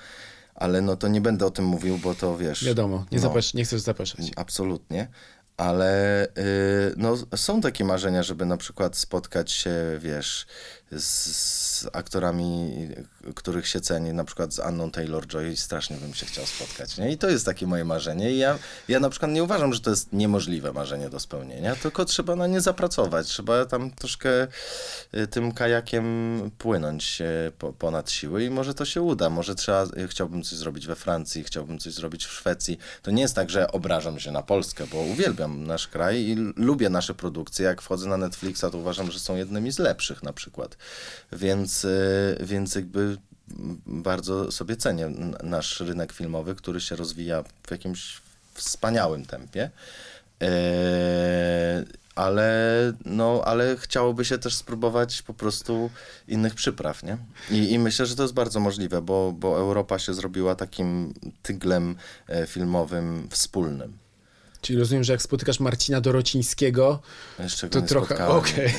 ale 0.58 0.82
no 0.82 0.96
to 0.96 1.08
nie 1.08 1.22
będę 1.22 1.46
o 1.46 1.52
tym 1.52 1.66
mówił, 1.66 1.98
bo 1.98 2.16
to 2.16 2.38
wiesz. 2.38 2.66
Wiadomo, 2.66 2.98
nie, 3.12 3.16
no, 3.16 3.22
zapresz, 3.22 3.54
nie 3.54 3.64
chcesz 3.64 3.82
zapraszać. 3.82 4.32
Absolutnie. 4.36 5.08
Ale 5.58 6.26
y, 6.28 6.94
no, 6.98 7.18
są 7.36 7.62
takie 7.62 7.86
marzenia, 7.86 8.24
żeby 8.24 8.46
na 8.46 8.58
przykład 8.58 8.98
spotkać 8.98 9.52
się, 9.52 9.72
wiesz, 10.00 10.48
z, 10.91 11.03
z 11.03 11.88
aktorami, 11.94 12.72
których 13.36 13.67
się 13.67 13.82
ceni, 13.82 14.13
na 14.13 14.24
przykład 14.24 14.53
z 14.53 14.60
Anną 14.60 14.91
Taylor-Joy, 14.91 15.56
strasznie 15.56 15.98
bym 15.98 16.13
się 16.13 16.25
chciał 16.25 16.46
spotkać, 16.46 16.98
nie? 16.98 17.12
I 17.12 17.17
to 17.17 17.29
jest 17.29 17.46
takie 17.46 17.67
moje 17.67 17.86
marzenie. 17.86 18.32
I 18.32 18.38
ja, 18.38 18.60
ja 18.88 19.00
na 19.00 19.10
przykład 19.10 19.32
nie 19.32 19.44
uważam, 19.44 19.74
że 19.74 19.79
to 19.79 19.89
jest 19.89 20.13
niemożliwe 20.13 20.74
marzenie 20.74 21.10
do 21.10 21.20
spełnienia, 21.20 21.75
tylko 21.75 22.06
trzeba 22.06 22.36
na 22.36 22.48
nie 22.48 22.62
zapracować. 22.62 23.27
Trzeba 23.27 23.65
tam 23.65 23.91
troszkę 23.91 24.48
y, 25.13 25.27
tym 25.27 25.51
kajakiem 25.51 26.51
płynąć 26.58 27.22
po, 27.60 27.74
ponad 27.74 28.12
siły 28.12 28.44
i 28.44 28.50
może 28.50 28.74
to 28.74 28.86
się 28.86 29.01
uda. 29.01 29.29
Może 29.29 29.56
trzeba, 29.56 29.84
y, 29.84 30.08
chciałbym 30.08 30.44
coś 30.44 30.58
zrobić 30.58 30.88
we 30.88 30.96
Francji, 30.96 31.44
chciałbym 31.44 31.79
coś 31.79 31.94
zrobić 31.94 32.25
w 32.25 32.32
Szwecji. 32.32 32.77
To 33.01 33.12
nie 33.12 33.22
jest 33.22 33.36
tak, 33.36 33.50
że 33.50 33.72
obrażam 33.72 34.20
się 34.20 34.32
na 34.32 34.44
Polskę, 34.44 34.88
bo 34.91 34.98
uwielbiam 34.98 35.67
nasz 35.67 35.88
kraj 35.88 36.22
i 36.22 36.36
lubię 36.56 36.89
nasze 36.89 37.13
produkcje. 37.13 37.65
Jak 37.65 37.82
wchodzę 37.82 38.08
na 38.08 38.17
Netflixa, 38.17 38.65
to 38.72 38.77
uważam, 38.77 39.12
że 39.12 39.20
są 39.20 39.36
jednymi 39.36 39.72
z 39.72 39.79
lepszych 39.79 40.24
na 40.24 40.34
przykład. 40.34 40.76
Więc, 41.31 41.86
y, 41.86 42.38
więc 42.41 42.75
jakby 42.75 43.17
bardzo 43.86 44.51
sobie 44.51 44.75
cenię 44.75 45.10
nasz 45.43 45.79
rynek 45.79 46.12
filmowy, 46.12 46.55
który 46.55 46.81
się 46.81 46.96
rozwija 46.96 47.43
w 47.67 47.72
jakimś 47.72 48.22
wspaniałym 48.53 49.25
tempie. 49.25 49.69
E, 50.41 51.86
ale, 52.15 52.93
no, 53.05 53.41
ale 53.46 53.77
chciałoby 53.77 54.25
się 54.25 54.38
też 54.38 54.55
spróbować 54.55 55.22
po 55.22 55.34
prostu 55.34 55.89
innych 56.27 56.55
przypraw, 56.55 57.03
nie? 57.03 57.17
I, 57.51 57.72
i 57.72 57.79
myślę, 57.79 58.05
że 58.05 58.15
to 58.15 58.22
jest 58.22 58.34
bardzo 58.34 58.60
możliwe, 58.60 59.01
bo, 59.01 59.31
bo 59.31 59.57
Europa 59.57 60.00
się 60.00 60.13
zrobiła 60.13 60.55
takim 60.55 61.13
tyglem 61.41 61.96
e, 62.27 62.48
filmowym 62.48 63.27
wspólnym. 63.31 63.98
Czyli 64.62 64.79
rozumiem, 64.79 65.03
że 65.03 65.13
jak 65.13 65.22
spotykasz 65.22 65.60
Marcina 65.60 66.01
Dorocińskiego, 66.01 67.01
to 67.69 67.79
nie 67.79 67.88
trochę 67.88 68.27
okej. 68.27 68.74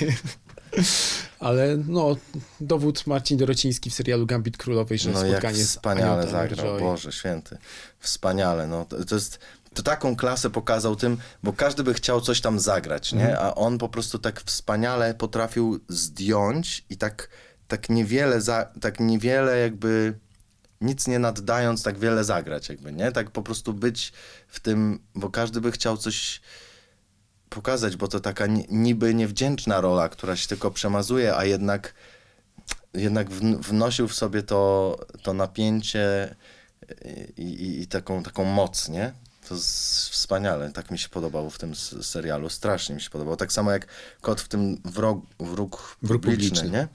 Ale 1.38 1.76
no, 1.86 2.16
dowód 2.60 3.06
Marcin 3.06 3.38
Dorociński 3.38 3.90
w 3.90 3.94
serialu 3.94 4.26
Gambit 4.26 4.56
Królowej, 4.56 4.98
że 4.98 5.10
No 5.10 5.24
jak 5.24 5.30
spotkanie 5.30 5.64
z 5.64 5.68
wspaniale 5.68 6.22
Anią 6.22 6.30
zagrał. 6.30 6.78
Boże 6.78 7.12
święty. 7.12 7.58
Wspaniale, 7.98 8.66
no. 8.66 8.84
To, 8.84 9.04
to 9.04 9.14
jest, 9.14 9.38
to 9.74 9.82
taką 9.82 10.16
klasę 10.16 10.50
pokazał 10.50 10.96
tym, 10.96 11.18
bo 11.42 11.52
każdy 11.52 11.82
by 11.82 11.94
chciał 11.94 12.20
coś 12.20 12.40
tam 12.40 12.60
zagrać, 12.60 13.12
nie? 13.12 13.28
Mhm. 13.28 13.46
A 13.46 13.54
on 13.54 13.78
po 13.78 13.88
prostu 13.88 14.18
tak 14.18 14.40
wspaniale 14.40 15.14
potrafił 15.14 15.80
zdjąć 15.88 16.84
i 16.90 16.96
tak, 16.96 17.28
tak 17.68 17.90
niewiele, 17.90 18.40
za, 18.40 18.72
tak 18.80 19.00
niewiele 19.00 19.58
jakby 19.58 20.14
nic 20.80 21.06
nie 21.06 21.18
naddając, 21.18 21.82
tak 21.82 21.98
wiele 21.98 22.24
zagrać 22.24 22.68
jakby, 22.68 22.92
nie? 22.92 23.12
Tak 23.12 23.30
po 23.30 23.42
prostu 23.42 23.74
być 23.74 24.12
w 24.48 24.60
tym, 24.60 24.98
bo 25.14 25.30
każdy 25.30 25.60
by 25.60 25.72
chciał 25.72 25.96
coś 25.96 26.40
pokazać, 27.50 27.96
bo 27.96 28.08
to 28.08 28.20
taka 28.20 28.46
ni- 28.46 28.66
niby 28.70 29.14
niewdzięczna 29.14 29.80
rola, 29.80 30.08
która 30.08 30.36
się 30.36 30.48
tylko 30.48 30.70
przemazuje, 30.70 31.36
a 31.36 31.44
jednak 31.44 31.94
jednak 32.94 33.30
wn- 33.30 33.58
wnosił 33.62 34.08
w 34.08 34.14
sobie 34.14 34.42
to, 34.42 34.96
to 35.22 35.32
napięcie 35.32 36.34
i, 37.36 37.42
i, 37.42 37.80
i 37.80 37.86
taką, 37.86 38.22
taką 38.22 38.44
moc, 38.44 38.88
nie? 38.88 39.12
To 39.48 39.54
jest 39.54 40.08
wspaniale, 40.08 40.72
tak 40.72 40.90
mi 40.90 40.98
się 40.98 41.08
podobało 41.08 41.50
w 41.50 41.58
tym 41.58 41.74
serialu, 42.02 42.48
strasznie 42.48 42.94
mi 42.94 43.00
się 43.00 43.10
podobało. 43.10 43.36
Tak 43.36 43.52
samo 43.52 43.70
jak 43.72 43.86
kot 44.20 44.40
w 44.40 44.48
tym 44.48 44.80
wrog, 44.84 45.20
wróg, 45.40 45.96
Wróg 46.02 46.22
publiczny, 46.22 46.48
publiczny. 46.50 46.70
nie? 46.78 46.88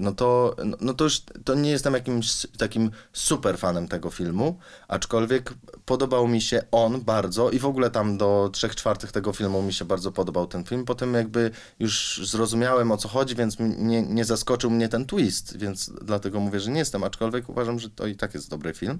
No 0.00 0.12
to, 0.12 0.56
no, 0.64 0.76
no 0.80 0.94
to 0.94 1.04
już 1.04 1.22
to 1.44 1.54
nie 1.54 1.70
jestem 1.70 1.94
jakimś 1.94 2.46
takim 2.58 2.90
super 3.12 3.58
fanem 3.58 3.88
tego 3.88 4.10
filmu, 4.10 4.58
aczkolwiek 4.88 5.54
podobał 5.84 6.28
mi 6.28 6.40
się 6.40 6.62
on 6.72 7.00
bardzo 7.00 7.50
i 7.50 7.58
w 7.58 7.64
ogóle 7.64 7.90
tam 7.90 8.18
do 8.18 8.50
trzech 8.52 8.76
czwartych 8.76 9.12
tego 9.12 9.32
filmu 9.32 9.62
mi 9.62 9.72
się 9.72 9.84
bardzo 9.84 10.12
podobał 10.12 10.46
ten 10.46 10.64
film. 10.64 10.84
Potem 10.84 11.14
jakby 11.14 11.50
już 11.78 12.20
zrozumiałem 12.24 12.92
o 12.92 12.96
co 12.96 13.08
chodzi, 13.08 13.34
więc 13.34 13.56
nie, 13.60 14.02
nie 14.02 14.24
zaskoczył 14.24 14.70
mnie 14.70 14.88
ten 14.88 15.06
twist, 15.06 15.56
więc 15.56 15.90
dlatego 16.02 16.40
mówię, 16.40 16.60
że 16.60 16.70
nie 16.70 16.78
jestem, 16.78 17.04
aczkolwiek 17.04 17.48
uważam, 17.48 17.78
że 17.78 17.90
to 17.90 18.06
i 18.06 18.16
tak 18.16 18.34
jest 18.34 18.50
dobry 18.50 18.74
film. 18.74 18.98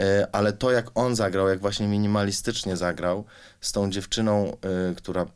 E, 0.00 0.28
Ale 0.32 0.52
to 0.52 0.70
jak 0.70 0.90
on 0.94 1.16
zagrał, 1.16 1.48
jak 1.48 1.60
właśnie 1.60 1.88
minimalistycznie 1.88 2.76
zagrał 2.76 3.24
z 3.60 3.72
tą 3.72 3.90
dziewczyną, 3.90 4.56
y, 4.90 4.94
która 4.94 5.26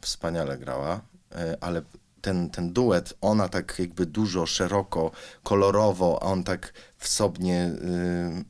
wspaniale 0.00 0.58
grała, 0.58 1.00
y, 1.32 1.60
ale 1.60 1.82
ten, 2.22 2.50
ten 2.50 2.72
duet, 2.72 3.14
ona 3.20 3.48
tak 3.48 3.78
jakby 3.78 4.06
dużo, 4.06 4.46
szeroko, 4.46 5.10
kolorowo, 5.42 6.18
a 6.22 6.26
on 6.26 6.44
tak 6.44 6.72
wsobnie 6.98 7.72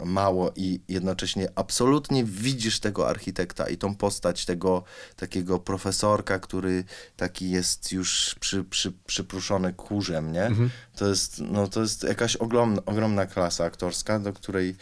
y, 0.00 0.04
mało 0.04 0.52
i 0.56 0.80
jednocześnie 0.88 1.48
absolutnie 1.54 2.24
widzisz 2.24 2.80
tego 2.80 3.08
architekta 3.08 3.68
i 3.68 3.76
tą 3.76 3.94
postać 3.94 4.44
tego 4.44 4.84
takiego 5.16 5.58
profesorka, 5.58 6.38
który 6.38 6.84
taki 7.16 7.50
jest 7.50 7.92
już 7.92 8.36
przy, 8.40 8.64
przy, 8.64 8.92
przypruszony 9.06 9.72
kurzem, 9.72 10.32
nie? 10.32 10.50
To, 10.96 11.08
jest, 11.08 11.38
no, 11.38 11.68
to 11.68 11.80
jest 11.80 12.02
jakaś 12.02 12.36
ogromna, 12.36 12.82
ogromna 12.86 13.26
klasa 13.26 13.64
aktorska, 13.64 14.18
do 14.18 14.32
której 14.32 14.76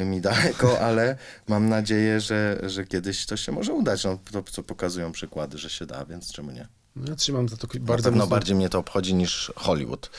y, 0.00 0.04
mi 0.04 0.20
daleko, 0.20 0.78
ale 0.88 1.16
mam 1.48 1.68
nadzieję, 1.68 2.20
że, 2.20 2.60
że 2.62 2.84
kiedyś 2.84 3.26
to 3.26 3.36
się 3.36 3.52
może 3.52 3.72
udać. 3.72 4.04
No, 4.04 4.18
to, 4.32 4.42
co 4.42 4.62
pokazują 4.62 5.12
przykłady, 5.12 5.58
że 5.58 5.70
się 5.70 5.86
da, 5.86 6.04
więc 6.04 6.32
czemu 6.32 6.50
nie? 6.50 6.68
No, 6.96 7.08
ja 7.08 7.16
trzymam 7.16 7.48
za 7.48 7.56
to 7.56 7.68
Na 7.74 7.80
bardzo 7.80 8.04
pewno 8.04 8.18
mocno. 8.24 8.36
bardziej 8.36 8.56
mnie 8.56 8.68
to 8.68 8.78
obchodzi 8.78 9.14
niż 9.14 9.52
Hollywood, 9.56 10.10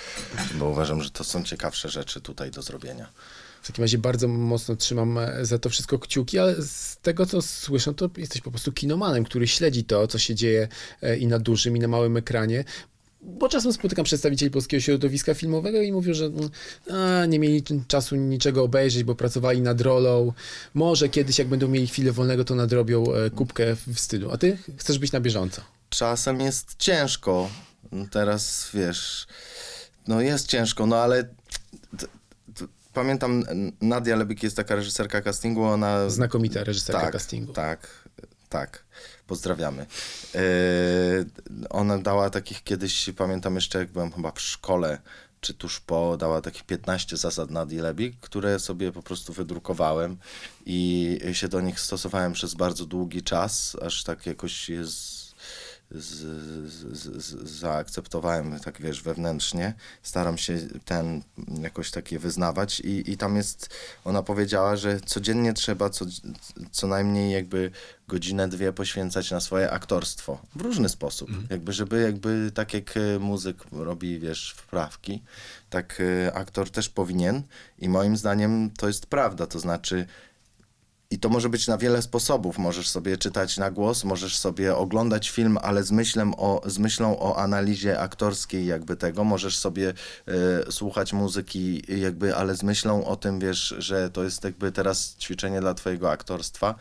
bo 0.55 0.69
uważam, 0.69 1.01
że 1.01 1.09
to 1.09 1.23
są 1.23 1.43
ciekawsze 1.43 1.89
rzeczy 1.89 2.21
tutaj 2.21 2.51
do 2.51 2.61
zrobienia. 2.61 3.09
W 3.61 3.67
takim 3.67 3.83
razie 3.83 3.97
bardzo 3.97 4.27
mocno 4.27 4.75
trzymam 4.75 5.17
e, 5.17 5.45
za 5.45 5.59
to 5.59 5.69
wszystko 5.69 5.99
kciuki, 5.99 6.39
ale 6.39 6.55
z 6.61 6.97
tego 7.01 7.25
co 7.25 7.41
słyszę, 7.41 7.93
to 7.93 8.09
jesteś 8.17 8.41
po 8.41 8.51
prostu 8.51 8.71
kinomanem, 8.71 9.23
który 9.23 9.47
śledzi 9.47 9.83
to, 9.83 10.07
co 10.07 10.17
się 10.19 10.35
dzieje 10.35 10.67
e, 11.01 11.17
i 11.17 11.27
na 11.27 11.39
dużym, 11.39 11.77
i 11.77 11.79
na 11.79 11.87
małym 11.87 12.17
ekranie. 12.17 12.63
Bo 13.21 13.49
czasem 13.49 13.73
spotykam 13.73 14.05
przedstawicieli 14.05 14.51
polskiego 14.51 14.81
środowiska 14.81 15.33
filmowego 15.33 15.81
i 15.81 15.91
mówią, 15.91 16.13
że 16.13 16.25
mm, 16.25 16.49
a, 16.91 17.25
nie 17.25 17.39
mieli 17.39 17.63
czasu 17.87 18.15
niczego 18.15 18.63
obejrzeć, 18.63 19.03
bo 19.03 19.15
pracowali 19.15 19.61
nad 19.61 19.81
rolą. 19.81 20.33
Może 20.73 21.09
kiedyś, 21.09 21.39
jak 21.39 21.47
będą 21.47 21.67
mieli 21.67 21.87
chwilę 21.87 22.11
wolnego, 22.11 22.45
to 22.45 22.55
nadrobią 22.55 23.13
e, 23.13 23.29
kubkę 23.29 23.75
w 23.75 23.99
stylu. 23.99 24.31
A 24.31 24.37
ty 24.37 24.57
chcesz 24.77 24.99
być 24.99 25.11
na 25.11 25.19
bieżąco. 25.19 25.61
Czasem 25.95 26.39
jest 26.39 26.75
ciężko. 26.77 27.49
Teraz 28.11 28.69
wiesz, 28.73 29.27
no 30.07 30.21
jest 30.21 30.47
ciężko, 30.47 30.85
no 30.85 30.95
ale 30.95 31.29
pamiętam 32.93 33.43
Nadia 33.81 34.15
Lebik 34.15 34.43
jest 34.43 34.55
taka 34.55 34.75
reżyserka 34.75 35.21
castingu, 35.21 35.63
ona 35.63 36.09
Znakomita 36.09 36.63
reżyserka 36.63 37.01
tak, 37.01 37.11
castingu. 37.11 37.53
Tak, 37.53 38.09
tak. 38.49 38.85
Pozdrawiamy. 39.27 39.85
Yy, 40.33 40.39
ona 41.69 41.97
dała 41.97 42.29
takich 42.29 42.63
kiedyś, 42.63 43.09
pamiętam 43.17 43.55
jeszcze, 43.55 43.79
jak 43.79 43.91
byłem 43.91 44.11
chyba 44.11 44.31
w 44.31 44.41
szkole, 44.41 45.01
czy 45.41 45.53
tuż 45.53 45.79
po, 45.79 46.17
dała 46.17 46.41
takich 46.41 46.63
15 46.63 47.17
zasad 47.17 47.51
Nadii 47.51 47.79
Lebik, 47.79 48.19
które 48.19 48.59
sobie 48.59 48.91
po 48.91 49.03
prostu 49.03 49.33
wydrukowałem 49.33 50.17
i 50.65 51.19
się 51.33 51.47
do 51.47 51.61
nich 51.61 51.79
stosowałem 51.79 52.33
przez 52.33 52.53
bardzo 52.53 52.85
długi 52.85 53.23
czas, 53.23 53.77
aż 53.81 54.03
tak 54.03 54.25
jakoś 54.25 54.69
jest 54.69 55.24
z, 55.95 56.07
z, 56.71 57.23
z, 57.23 57.49
zaakceptowałem, 57.49 58.59
tak 58.59 58.81
wiesz, 58.81 59.01
wewnętrznie. 59.01 59.73
Staram 60.03 60.37
się 60.37 60.57
ten 60.85 61.21
jakoś 61.61 61.91
takie 61.91 62.19
wyznawać 62.19 62.79
i, 62.79 63.11
i 63.11 63.17
tam 63.17 63.35
jest, 63.35 63.69
ona 64.05 64.23
powiedziała, 64.23 64.75
że 64.75 64.99
codziennie 64.99 65.53
trzeba 65.53 65.89
co, 65.89 66.05
co 66.71 66.87
najmniej 66.87 67.31
jakby 67.31 67.71
godzinę, 68.07 68.47
dwie 68.47 68.73
poświęcać 68.73 69.31
na 69.31 69.39
swoje 69.39 69.71
aktorstwo 69.71 70.41
w 70.55 70.61
różny 70.61 70.89
sposób. 70.89 71.29
Jakby, 71.49 71.73
żeby 71.73 72.01
jakby 72.01 72.51
tak 72.53 72.73
jak 72.73 72.97
e, 72.97 73.19
muzyk 73.19 73.57
robi, 73.71 74.19
wiesz, 74.19 74.53
wprawki, 74.57 75.23
tak 75.69 76.01
e, 76.01 76.33
aktor 76.33 76.69
też 76.69 76.89
powinien 76.89 77.43
i 77.79 77.89
moim 77.89 78.17
zdaniem 78.17 78.71
to 78.77 78.87
jest 78.87 79.05
prawda, 79.05 79.47
to 79.47 79.59
znaczy 79.59 80.05
i 81.11 81.19
to 81.19 81.29
może 81.29 81.49
być 81.49 81.67
na 81.67 81.77
wiele 81.77 82.01
sposobów. 82.01 82.57
Możesz 82.57 82.89
sobie 82.89 83.17
czytać 83.17 83.57
na 83.57 83.71
głos, 83.71 84.03
możesz 84.03 84.37
sobie 84.37 84.75
oglądać 84.75 85.29
film, 85.29 85.57
ale 85.61 85.83
z, 85.83 85.91
o, 86.37 86.61
z 86.65 86.77
myślą 86.77 87.19
o 87.19 87.37
analizie 87.37 87.99
aktorskiej 87.99 88.65
jakby 88.65 88.95
tego. 88.95 89.23
Możesz 89.23 89.57
sobie 89.57 89.93
e, 90.27 90.71
słuchać 90.71 91.13
muzyki 91.13 91.81
jakby, 92.01 92.35
ale 92.35 92.55
z 92.55 92.63
myślą 92.63 93.05
o 93.05 93.15
tym, 93.15 93.39
wiesz, 93.39 93.75
że 93.77 94.09
to 94.09 94.23
jest 94.23 94.43
jakby 94.43 94.71
teraz 94.71 95.15
ćwiczenie 95.19 95.61
dla 95.61 95.73
twojego 95.73 96.11
aktorstwa. 96.11 96.75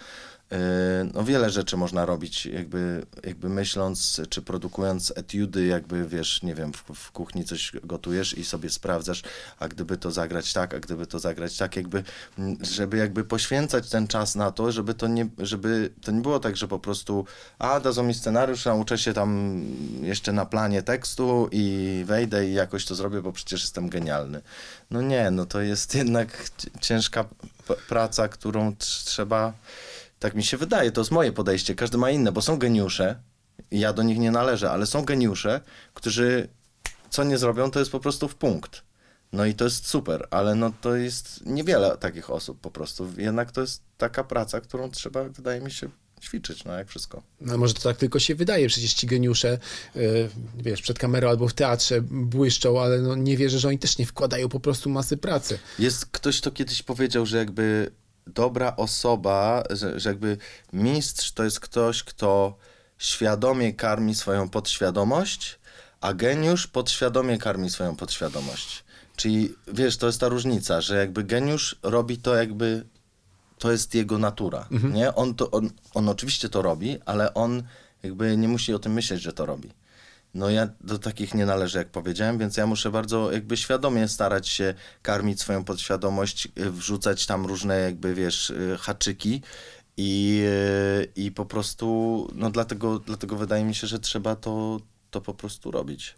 E, 0.54 1.04
No 1.14 1.24
wiele 1.24 1.50
rzeczy 1.50 1.76
można 1.76 2.04
robić, 2.04 2.46
jakby, 2.46 3.06
jakby 3.24 3.48
myśląc, 3.48 4.20
czy 4.28 4.42
produkując 4.42 5.12
etiudy, 5.16 5.66
jakby 5.66 6.08
wiesz, 6.08 6.42
nie 6.42 6.54
wiem, 6.54 6.72
w, 6.72 6.84
w 6.94 7.12
kuchni 7.12 7.44
coś 7.44 7.72
gotujesz 7.84 8.38
i 8.38 8.44
sobie 8.44 8.70
sprawdzasz, 8.70 9.22
a 9.58 9.68
gdyby 9.68 9.96
to 9.96 10.10
zagrać 10.10 10.52
tak, 10.52 10.74
a 10.74 10.80
gdyby 10.80 11.06
to 11.06 11.18
zagrać 11.18 11.56
tak, 11.56 11.76
jakby, 11.76 12.04
żeby 12.60 12.96
jakby 12.96 13.24
poświęcać 13.24 13.90
ten 13.90 14.06
czas 14.08 14.34
na 14.34 14.52
to, 14.52 14.72
żeby 14.72 14.94
to 14.94 15.06
nie, 15.06 15.26
żeby 15.38 15.90
to 16.02 16.12
nie 16.12 16.20
było 16.20 16.40
tak, 16.40 16.56
że 16.56 16.68
po 16.68 16.78
prostu, 16.78 17.26
a 17.58 17.80
dadzą 17.80 18.02
mi 18.02 18.14
scenariusz, 18.14 18.64
nauczę 18.64 18.98
się 18.98 19.12
tam 19.12 19.60
jeszcze 20.02 20.32
na 20.32 20.46
planie 20.46 20.82
tekstu 20.82 21.48
i 21.52 22.02
wejdę 22.06 22.48
i 22.48 22.54
jakoś 22.54 22.84
to 22.84 22.94
zrobię, 22.94 23.22
bo 23.22 23.32
przecież 23.32 23.60
jestem 23.60 23.88
genialny. 23.88 24.40
No 24.90 25.02
nie, 25.02 25.30
no 25.30 25.46
to 25.46 25.60
jest 25.60 25.94
jednak 25.94 26.50
ciężka 26.80 27.24
praca, 27.88 28.28
którą 28.28 28.70
tr- 28.70 29.04
trzeba 29.04 29.52
tak 30.24 30.34
mi 30.34 30.44
się 30.44 30.56
wydaje, 30.56 30.92
to 30.92 31.00
jest 31.00 31.10
moje 31.10 31.32
podejście. 31.32 31.74
Każdy 31.74 31.98
ma 31.98 32.10
inne, 32.10 32.32
bo 32.32 32.42
są 32.42 32.58
geniusze, 32.58 33.16
i 33.70 33.80
ja 33.80 33.92
do 33.92 34.02
nich 34.02 34.18
nie 34.18 34.30
należę, 34.30 34.70
ale 34.70 34.86
są 34.86 35.04
geniusze, 35.04 35.60
którzy 35.94 36.48
co 37.10 37.24
nie 37.24 37.38
zrobią, 37.38 37.70
to 37.70 37.78
jest 37.78 37.90
po 37.90 38.00
prostu 38.00 38.28
w 38.28 38.34
punkt. 38.34 38.82
No 39.32 39.46
i 39.46 39.54
to 39.54 39.64
jest 39.64 39.86
super, 39.86 40.28
ale 40.30 40.54
no 40.54 40.72
to 40.80 40.96
jest 40.96 41.46
niewiele 41.46 41.96
takich 41.96 42.30
osób 42.30 42.60
po 42.60 42.70
prostu. 42.70 43.08
Jednak 43.16 43.52
to 43.52 43.60
jest 43.60 43.82
taka 43.98 44.24
praca, 44.24 44.60
którą 44.60 44.90
trzeba, 44.90 45.24
wydaje 45.24 45.60
mi 45.60 45.70
się, 45.70 45.88
ćwiczyć, 46.20 46.64
no 46.64 46.72
jak 46.72 46.88
wszystko. 46.88 47.22
No 47.40 47.58
może 47.58 47.74
to 47.74 47.82
tak 47.82 47.96
tylko 47.96 48.18
się 48.18 48.34
wydaje, 48.34 48.68
przecież 48.68 48.94
ci 48.94 49.06
geniusze, 49.06 49.58
y, 49.96 50.28
wiesz, 50.56 50.82
przed 50.82 50.98
kamerą 50.98 51.28
albo 51.28 51.48
w 51.48 51.54
teatrze 51.54 52.00
błyszczą, 52.10 52.80
ale 52.80 52.98
no 52.98 53.16
nie 53.16 53.36
wierzę, 53.36 53.58
że 53.58 53.68
oni 53.68 53.78
też 53.78 53.98
nie 53.98 54.06
wkładają 54.06 54.48
po 54.48 54.60
prostu 54.60 54.90
masy 54.90 55.16
pracy. 55.16 55.58
Jest 55.78 56.06
ktoś, 56.06 56.40
to 56.40 56.50
kiedyś 56.50 56.82
powiedział, 56.82 57.26
że 57.26 57.38
jakby 57.38 57.90
dobra 58.26 58.76
osoba, 58.76 59.62
że, 59.70 60.00
że 60.00 60.08
jakby 60.08 60.38
mistrz 60.72 61.32
to 61.32 61.44
jest 61.44 61.60
ktoś, 61.60 62.02
kto 62.02 62.56
świadomie 62.98 63.72
karmi 63.72 64.14
swoją 64.14 64.48
podświadomość, 64.48 65.58
a 66.00 66.14
geniusz 66.14 66.66
podświadomie 66.66 67.38
karmi 67.38 67.70
swoją 67.70 67.96
podświadomość. 67.96 68.84
Czyli 69.16 69.54
wiesz, 69.68 69.96
to 69.96 70.06
jest 70.06 70.20
ta 70.20 70.28
różnica, 70.28 70.80
że 70.80 70.96
jakby 70.96 71.24
geniusz 71.24 71.76
robi 71.82 72.18
to 72.18 72.34
jakby 72.34 72.84
to 73.58 73.72
jest 73.72 73.94
jego 73.94 74.18
natura, 74.18 74.68
nie? 74.92 75.14
On, 75.14 75.34
to, 75.34 75.50
on, 75.50 75.70
on 75.94 76.08
oczywiście 76.08 76.48
to 76.48 76.62
robi, 76.62 76.98
ale 77.06 77.34
on 77.34 77.62
jakby 78.02 78.36
nie 78.36 78.48
musi 78.48 78.74
o 78.74 78.78
tym 78.78 78.92
myśleć, 78.92 79.22
że 79.22 79.32
to 79.32 79.46
robi. 79.46 79.70
No 80.34 80.50
ja 80.50 80.68
do 80.80 80.98
takich 80.98 81.34
nie 81.34 81.46
należę, 81.46 81.78
jak 81.78 81.88
powiedziałem, 81.88 82.38
więc 82.38 82.56
ja 82.56 82.66
muszę 82.66 82.90
bardzo 82.90 83.32
jakby 83.32 83.56
świadomie 83.56 84.08
starać 84.08 84.48
się 84.48 84.74
karmić 85.02 85.40
swoją 85.40 85.64
podświadomość, 85.64 86.48
y, 86.58 86.70
wrzucać 86.70 87.26
tam 87.26 87.46
różne 87.46 87.78
jakby, 87.78 88.14
wiesz, 88.14 88.50
y, 88.50 88.76
haczyki 88.80 89.42
i, 89.96 90.42
y, 90.46 91.12
i 91.16 91.32
po 91.32 91.46
prostu, 91.46 92.28
no 92.34 92.50
dlatego, 92.50 92.98
dlatego 92.98 93.36
wydaje 93.36 93.64
mi 93.64 93.74
się, 93.74 93.86
że 93.86 93.98
trzeba 93.98 94.36
to, 94.36 94.80
to 95.10 95.20
po 95.20 95.34
prostu 95.34 95.70
robić. 95.70 96.14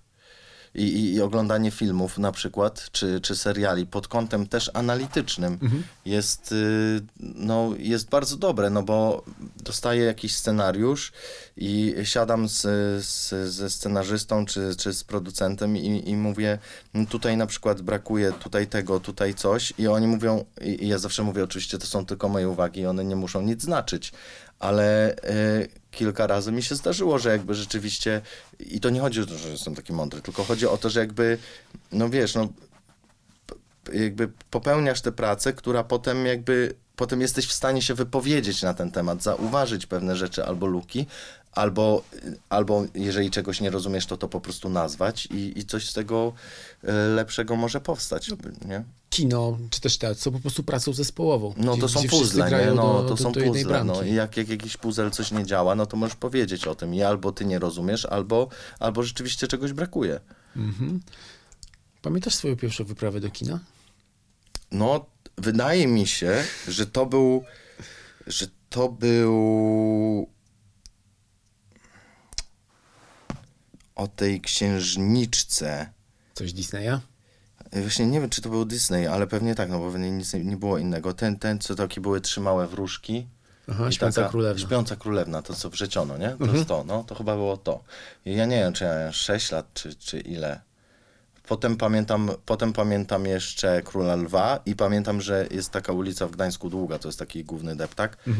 I, 0.77 1.15
i, 1.15 1.21
oglądanie 1.23 1.71
filmów 1.71 2.19
na 2.19 2.33
przykład, 2.33 2.89
czy, 2.93 3.21
czy 3.21 3.37
seriali 3.37 3.87
pod 3.87 4.09
kątem 4.09 4.47
też 4.47 4.71
analitycznym 4.75 5.59
jest, 6.05 6.53
y, 6.53 7.01
no, 7.21 7.71
jest 7.79 8.09
bardzo 8.09 8.37
dobre, 8.37 8.71
no 8.71 8.83
bo 8.83 9.25
dostaję 9.65 10.05
jakiś 10.05 10.37
scenariusz 10.37 11.13
i 11.57 11.95
siadam 12.05 12.49
z, 12.49 12.63
z, 13.05 13.29
ze 13.51 13.71
scenarzystą 13.71 14.47
czy, 14.47 14.77
czy 14.77 14.93
z 14.93 15.05
producentem 15.05 15.77
i, 15.77 16.11
i 16.11 16.17
mówię, 16.17 16.59
"No 16.95 17.07
tutaj 17.07 17.37
na 17.37 17.47
przykład 17.47 17.83
brakuje 17.83 18.33
tutaj 18.33 18.67
tego, 18.67 19.01
tutaj 19.01 19.35
coś 19.35 19.73
i 19.79 19.89
oni 19.89 20.07
mówią, 20.07 20.45
i, 20.61 20.85
i 20.85 20.89
ja 20.89 20.99
zawsze 20.99 21.23
mówię, 21.23 21.45
oczywiście 21.45 21.79
to 21.79 21.87
są 21.87 22.07
tylko 22.07 22.29
moje 22.29 22.49
uwagi 22.49 22.87
one 22.87 23.05
nie 23.05 23.17
muszą 23.17 23.43
nic 23.43 23.63
znaczyć, 23.63 24.13
ale 24.59 25.17
y, 25.17 25.69
kilka 25.91 26.27
razy 26.27 26.53
mi 26.53 26.63
się 26.63 26.75
zdarzyło, 26.75 27.19
że 27.19 27.31
jakby 27.31 27.55
rzeczywiście, 27.55 28.21
i 28.61 28.81
to 28.81 28.91
nie 28.91 29.01
chodzi 29.01 29.21
o 29.21 29.27
to, 29.27 29.39
że 29.39 29.49
jestem 29.49 29.75
taki 29.75 29.93
mądry, 29.93 30.23
tylko 30.23 30.45
chodzi 30.45 30.67
o 30.67 30.77
to, 30.77 30.91
że 30.91 31.01
jakby, 31.01 31.39
no 31.93 32.09
wiesz, 32.09 32.35
no 32.35 32.49
jakby 33.93 34.29
popełniasz 34.51 35.01
tę 35.01 35.13
pracę, 35.13 35.53
która 35.53 35.85
potem 35.85 36.27
jakby, 36.27 36.75
potem 36.97 37.21
jesteś 37.21 37.47
w 37.47 37.53
stanie 37.53 37.83
się 37.83 37.95
wypowiedzieć 37.95 38.63
na 38.63 38.75
ten 38.75 38.91
temat, 38.91 39.23
zauważyć 39.23 39.87
pewne 39.87 40.17
rzeczy 40.17 40.45
albo 40.45 40.67
luki, 40.67 41.07
albo, 41.53 42.03
albo 42.49 42.85
jeżeli 42.95 43.31
czegoś 43.31 43.61
nie 43.61 43.71
rozumiesz, 43.71 44.07
to 44.07 44.17
to 44.17 44.29
po 44.29 44.41
prostu 44.41 44.69
nazwać 44.69 45.27
i, 45.27 45.59
i 45.59 45.65
coś 45.65 45.89
z 45.89 45.93
tego 45.93 46.33
e, 46.85 46.93
lepszego 46.93 47.57
może 47.57 47.81
powstać, 47.81 48.31
nie? 48.65 48.85
Kino, 49.17 49.59
czy 49.71 49.81
też 49.81 49.99
teatr 49.99 50.21
są 50.21 50.33
po 50.33 50.41
prostu 50.41 50.63
pracą 50.63 50.93
zespołową. 50.93 51.55
No 51.57 51.73
gdzie- 51.73 51.81
to 51.81 51.89
są 51.89 52.03
puzzle, 52.09 52.51
nie? 52.51 52.67
No 52.67 52.75
do- 52.75 53.03
to 53.03 53.09
do- 53.09 53.17
są 53.17 53.33
do 53.33 53.41
puzzle, 53.41 53.85
no 53.85 54.03
i 54.03 54.15
jak, 54.15 54.37
jak 54.37 54.49
jakiś 54.49 54.77
puzzle 54.77 55.11
coś 55.11 55.31
nie 55.31 55.45
działa, 55.47 55.75
no 55.75 55.87
to 55.87 55.97
możesz 55.97 56.17
powiedzieć 56.17 56.67
o 56.67 56.75
tym 56.75 56.95
i 56.95 57.03
albo 57.03 57.33
ty 57.33 57.45
nie 57.45 57.59
rozumiesz, 57.59 58.05
albo, 58.07 58.49
albo 58.81 59.03
rzeczywiście 59.03 59.49
czegoś 59.49 59.73
brakuje. 59.73 60.21
Pamiętasz 62.03 62.35
swoją 62.35 62.57
pierwszą 62.57 62.85
wyprawę 62.85 63.21
do 63.21 63.31
kina? 63.31 63.61
No, 64.73 65.07
wydaje 65.39 65.87
mi 65.87 66.07
się, 66.07 66.45
że 66.69 66.87
to 66.87 67.07
był, 67.07 67.45
że 68.27 68.47
to 68.71 68.89
był 68.89 69.37
o 73.95 74.09
tej 74.09 74.41
księżniczce. 74.41 75.93
Coś 76.35 76.53
Disneya? 76.53 77.01
Właśnie 77.81 78.07
nie 78.07 78.21
wiem, 78.21 78.31
czy 78.31 78.43
to 78.43 78.49
był 78.49 78.65
Disney, 78.65 79.07
ale 79.07 79.27
pewnie 79.27 79.55
tak, 79.55 79.71
no 79.71 79.79
bo 79.79 79.91
pewnie 79.91 80.11
nic 80.11 80.35
nie, 80.35 80.45
nie 80.45 80.57
było 80.57 80.79
innego. 80.79 81.13
Ten, 81.13 81.39
ten, 81.39 81.59
co 81.59 81.75
takie 81.75 82.01
były 82.01 82.21
trzy 82.21 82.41
małe 82.41 82.67
wróżki. 82.67 83.27
Aha, 83.71 83.89
I 83.89 83.93
Śpiąca 83.93 84.29
Królewna. 84.29 84.67
Śpiąca 84.67 84.97
królewna, 84.97 85.43
to 85.43 85.55
co 85.55 85.71
wrzeciono, 85.71 86.19
nie? 86.19 86.37
To 86.39 86.55
jest 86.55 86.69
to, 86.69 86.85
no, 86.87 87.05
to 87.05 87.15
chyba 87.15 87.35
było 87.35 87.57
to. 87.57 87.85
I 88.25 88.37
ja 88.37 88.47
nie 88.47 88.57
wiem, 88.57 88.73
czy 88.73 88.85
ja 88.85 88.95
miałem 88.95 89.13
6 89.13 89.51
lat, 89.53 89.67
czy, 89.75 89.95
czy 89.95 90.21
ile. 90.21 90.61
Potem 91.49 91.77
pamiętam, 91.77 92.31
potem 92.47 92.73
pamiętam 92.73 93.27
jeszcze 93.27 93.83
Króla 93.83 94.17
Lwa 94.17 94.61
i 94.67 94.77
pamiętam, 94.77 95.21
że 95.21 95.47
jest 95.51 95.71
taka 95.71 95.93
ulica 95.93 96.27
w 96.27 96.31
Gdańsku 96.31 96.71
Długa, 96.71 96.99
to 96.99 97.09
jest 97.09 97.19
taki 97.19 97.45
główny 97.45 97.77
deptak. 97.77 98.17
E, 98.29 98.31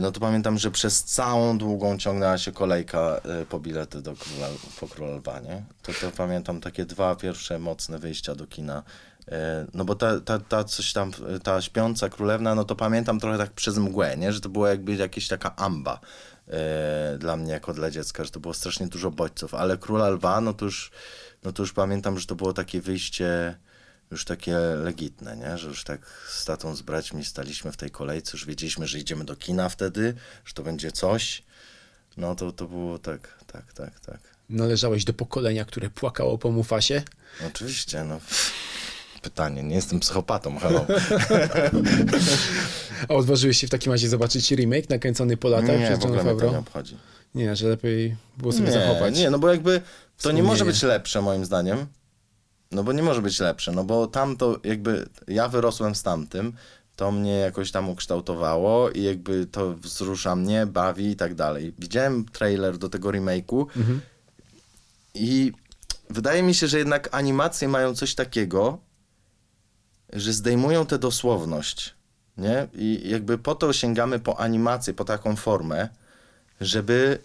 No 0.00 0.12
to 0.12 0.20
pamiętam, 0.20 0.58
że 0.58 0.70
przez 0.70 1.04
całą 1.04 1.58
długą 1.58 1.98
ciągnęła 1.98 2.38
się 2.38 2.52
kolejka 2.52 3.20
e, 3.24 3.46
po 3.46 3.60
bilety 3.60 4.02
do 4.02 4.14
Króla, 4.16 4.48
po 4.80 5.40
nie? 5.40 5.64
To, 5.82 5.92
to 6.00 6.10
pamiętam 6.16 6.60
takie 6.60 6.84
dwa 6.84 7.16
pierwsze 7.16 7.58
mocne 7.58 7.98
wyjścia 7.98 8.34
do 8.34 8.46
kina. 8.46 8.82
E, 9.28 9.66
No 9.74 9.84
bo 9.84 9.94
ta, 9.94 10.20
ta, 10.20 10.38
ta 10.38 10.64
coś 10.64 10.92
tam, 10.92 11.12
ta 11.42 11.62
śpiąca 11.62 12.08
królewna, 12.08 12.54
no 12.54 12.64
to 12.64 12.76
pamiętam 12.76 13.20
trochę 13.20 13.38
tak 13.38 13.52
przez 13.52 13.78
mgłę, 13.78 14.16
nie? 14.16 14.32
Że 14.32 14.40
to 14.40 14.48
była 14.48 14.68
jakby 14.68 14.94
jakaś 14.94 15.28
taka 15.28 15.56
amba 15.56 16.00
e, 16.48 17.18
dla 17.18 17.36
mnie 17.36 17.52
jako 17.52 17.74
dla 17.74 17.90
dziecka, 17.90 18.24
że 18.24 18.30
to 18.30 18.40
było 18.40 18.54
strasznie 18.54 18.86
dużo 18.86 19.10
bodźców, 19.10 19.54
ale 19.54 19.78
Króla 19.78 20.08
Lwa, 20.08 20.40
no 20.40 20.52
to 20.52 20.64
już, 20.64 20.90
no 21.44 21.52
to 21.52 21.62
już 21.62 21.72
pamiętam, 21.72 22.18
że 22.18 22.26
to 22.26 22.34
było 22.34 22.52
takie 22.52 22.80
wyjście 22.80 23.58
już 24.14 24.24
takie 24.24 24.56
legitne, 24.58 25.36
nie? 25.36 25.58
Że 25.58 25.68
już 25.68 25.84
tak 25.84 26.00
z 26.28 26.44
tatą, 26.44 26.76
z 26.76 26.82
braćmi 26.82 27.24
staliśmy 27.24 27.72
w 27.72 27.76
tej 27.76 27.90
kolejce, 27.90 28.30
już 28.32 28.46
wiedzieliśmy, 28.46 28.86
że 28.86 28.98
idziemy 28.98 29.24
do 29.24 29.36
kina 29.36 29.68
wtedy, 29.68 30.14
że 30.44 30.54
to 30.54 30.62
będzie 30.62 30.92
coś. 30.92 31.42
No 32.16 32.34
to, 32.34 32.52
to 32.52 32.66
było 32.68 32.98
tak, 32.98 33.44
tak, 33.46 33.72
tak, 33.72 34.00
tak. 34.00 34.18
Należałeś 34.48 35.04
do 35.04 35.12
pokolenia, 35.12 35.64
które 35.64 35.90
płakało 35.90 36.38
po 36.38 36.50
Mufasie? 36.50 37.02
Oczywiście, 37.46 38.04
no. 38.04 38.20
Pytanie, 39.22 39.62
nie 39.62 39.74
jestem 39.74 40.00
psychopatą, 40.00 40.58
halo. 40.58 40.86
A 43.08 43.14
odważyłeś 43.14 43.58
się 43.58 43.66
w 43.66 43.70
takim 43.70 43.92
razie 43.92 44.08
zobaczyć 44.08 44.50
remake 44.50 44.90
nakręcony 44.90 45.36
po 45.36 45.48
latach 45.48 45.78
Nie, 45.80 45.86
przez 45.86 45.98
mnie 45.98 46.08
to 46.08 46.14
nie 46.24 46.30
Favreau? 46.30 46.56
obchodzi. 46.58 46.96
Nie, 47.34 47.56
że 47.56 47.68
lepiej 47.68 48.16
było 48.38 48.52
sobie 48.52 48.64
Nie, 48.64 48.72
zachować. 48.72 49.16
nie, 49.16 49.30
no 49.30 49.38
bo 49.38 49.48
jakby 49.50 49.80
to 50.22 50.32
nie 50.32 50.42
może 50.42 50.64
być 50.64 50.82
lepsze 50.82 51.22
moim 51.22 51.44
zdaniem. 51.44 51.86
No 52.74 52.84
bo 52.84 52.92
nie 52.92 53.02
może 53.02 53.22
być 53.22 53.40
lepsze, 53.40 53.72
no 53.72 53.84
bo 53.84 54.06
tam 54.06 54.36
to 54.36 54.58
jakby 54.64 55.08
ja 55.28 55.48
wyrosłem 55.48 55.94
z 55.94 56.02
tamtym, 56.02 56.52
to 56.96 57.10
mnie 57.12 57.32
jakoś 57.32 57.70
tam 57.70 57.88
ukształtowało 57.88 58.90
i 58.90 59.02
jakby 59.02 59.46
to 59.46 59.74
wzrusza 59.74 60.36
mnie, 60.36 60.66
bawi 60.66 61.10
i 61.10 61.16
tak 61.16 61.34
dalej. 61.34 61.74
Widziałem 61.78 62.24
trailer 62.24 62.78
do 62.78 62.88
tego 62.88 63.08
remake'u 63.08 63.66
i 65.14 65.52
wydaje 66.10 66.42
mi 66.42 66.54
się, 66.54 66.66
że 66.68 66.78
jednak 66.78 67.08
animacje 67.12 67.68
mają 67.68 67.94
coś 67.94 68.14
takiego, 68.14 68.78
że 70.12 70.32
zdejmują 70.32 70.86
tę 70.86 70.98
dosłowność, 70.98 71.94
nie? 72.36 72.68
I 72.74 73.02
jakby 73.04 73.38
po 73.38 73.54
to 73.54 73.72
sięgamy 73.72 74.18
po 74.18 74.40
animację, 74.40 74.94
po 74.94 75.04
taką 75.04 75.36
formę, 75.36 75.88
żeby 76.60 77.18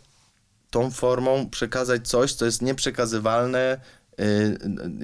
tą 0.69 0.91
formą 0.91 1.49
przekazać 1.49 2.07
coś, 2.07 2.33
co 2.33 2.45
jest 2.45 2.61
nieprzekazywalne 2.61 3.79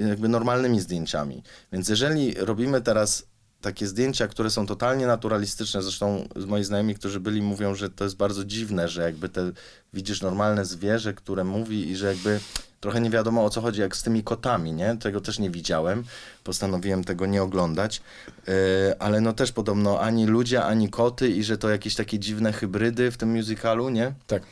jakby 0.10 0.28
normalnymi 0.30 0.80
zdjęciami. 0.80 1.43
Więc 1.71 1.89
jeżeli 1.89 2.34
robimy 2.34 2.82
teraz 2.82 3.25
takie 3.62 3.88
zdjęcia, 3.88 4.28
które 4.28 4.49
są 4.49 4.67
totalnie 4.67 5.08
naturalistyczne, 5.08 5.82
zresztą 5.82 6.28
moi 6.47 6.63
znajomi, 6.63 6.95
którzy 6.95 7.19
byli, 7.19 7.41
mówią, 7.41 7.75
że 7.75 7.89
to 7.89 8.04
jest 8.04 8.17
bardzo 8.17 8.45
dziwne, 8.45 8.88
że 8.88 9.01
jakby 9.01 9.30
te 9.30 9.51
widzisz 9.93 10.21
normalne 10.21 10.65
zwierzę, 10.65 11.13
które 11.13 11.43
mówi 11.43 11.89
i 11.89 11.95
że 11.95 12.08
jakby 12.08 12.39
trochę 12.80 13.01
nie 13.01 13.10
wiadomo 13.10 13.45
o 13.45 13.49
co 13.49 13.62
chodzi, 13.62 13.82
jak 13.82 13.95
z 13.95 14.04
tymi 14.04 14.23
kotami, 14.23 14.73
nie? 14.73 14.97
Tego 14.97 15.21
też 15.21 15.39
nie 15.39 15.49
widziałem, 15.49 16.04
postanowiłem 16.43 17.04
tego 17.04 17.25
nie 17.25 17.43
oglądać, 17.43 18.01
yy, 18.47 18.54
ale 18.99 19.21
no 19.21 19.34
też 19.34 19.51
podobno 19.51 19.99
ani 19.99 20.25
ludzie, 20.25 20.63
ani 20.63 20.89
koty 20.89 21.30
i 21.30 21.43
że 21.43 21.58
to 21.58 21.69
jakieś 21.69 21.95
takie 21.95 22.19
dziwne 22.19 22.54
hybrydy 22.54 23.12
w 23.12 23.17
tym 23.17 23.30
musicalu, 23.36 23.89
nie? 23.89 24.13
Tak. 24.28 24.43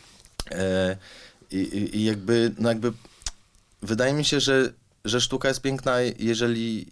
I, 1.51 1.57
i, 1.57 1.97
I 1.97 2.03
jakby, 2.03 2.51
no 2.59 2.69
jakby 2.69 2.93
wydaje 3.83 4.13
mi 4.13 4.25
się, 4.25 4.39
że, 4.39 4.73
że 5.05 5.21
sztuka 5.21 5.47
jest 5.47 5.61
piękna, 5.61 6.01
jeżeli 6.19 6.87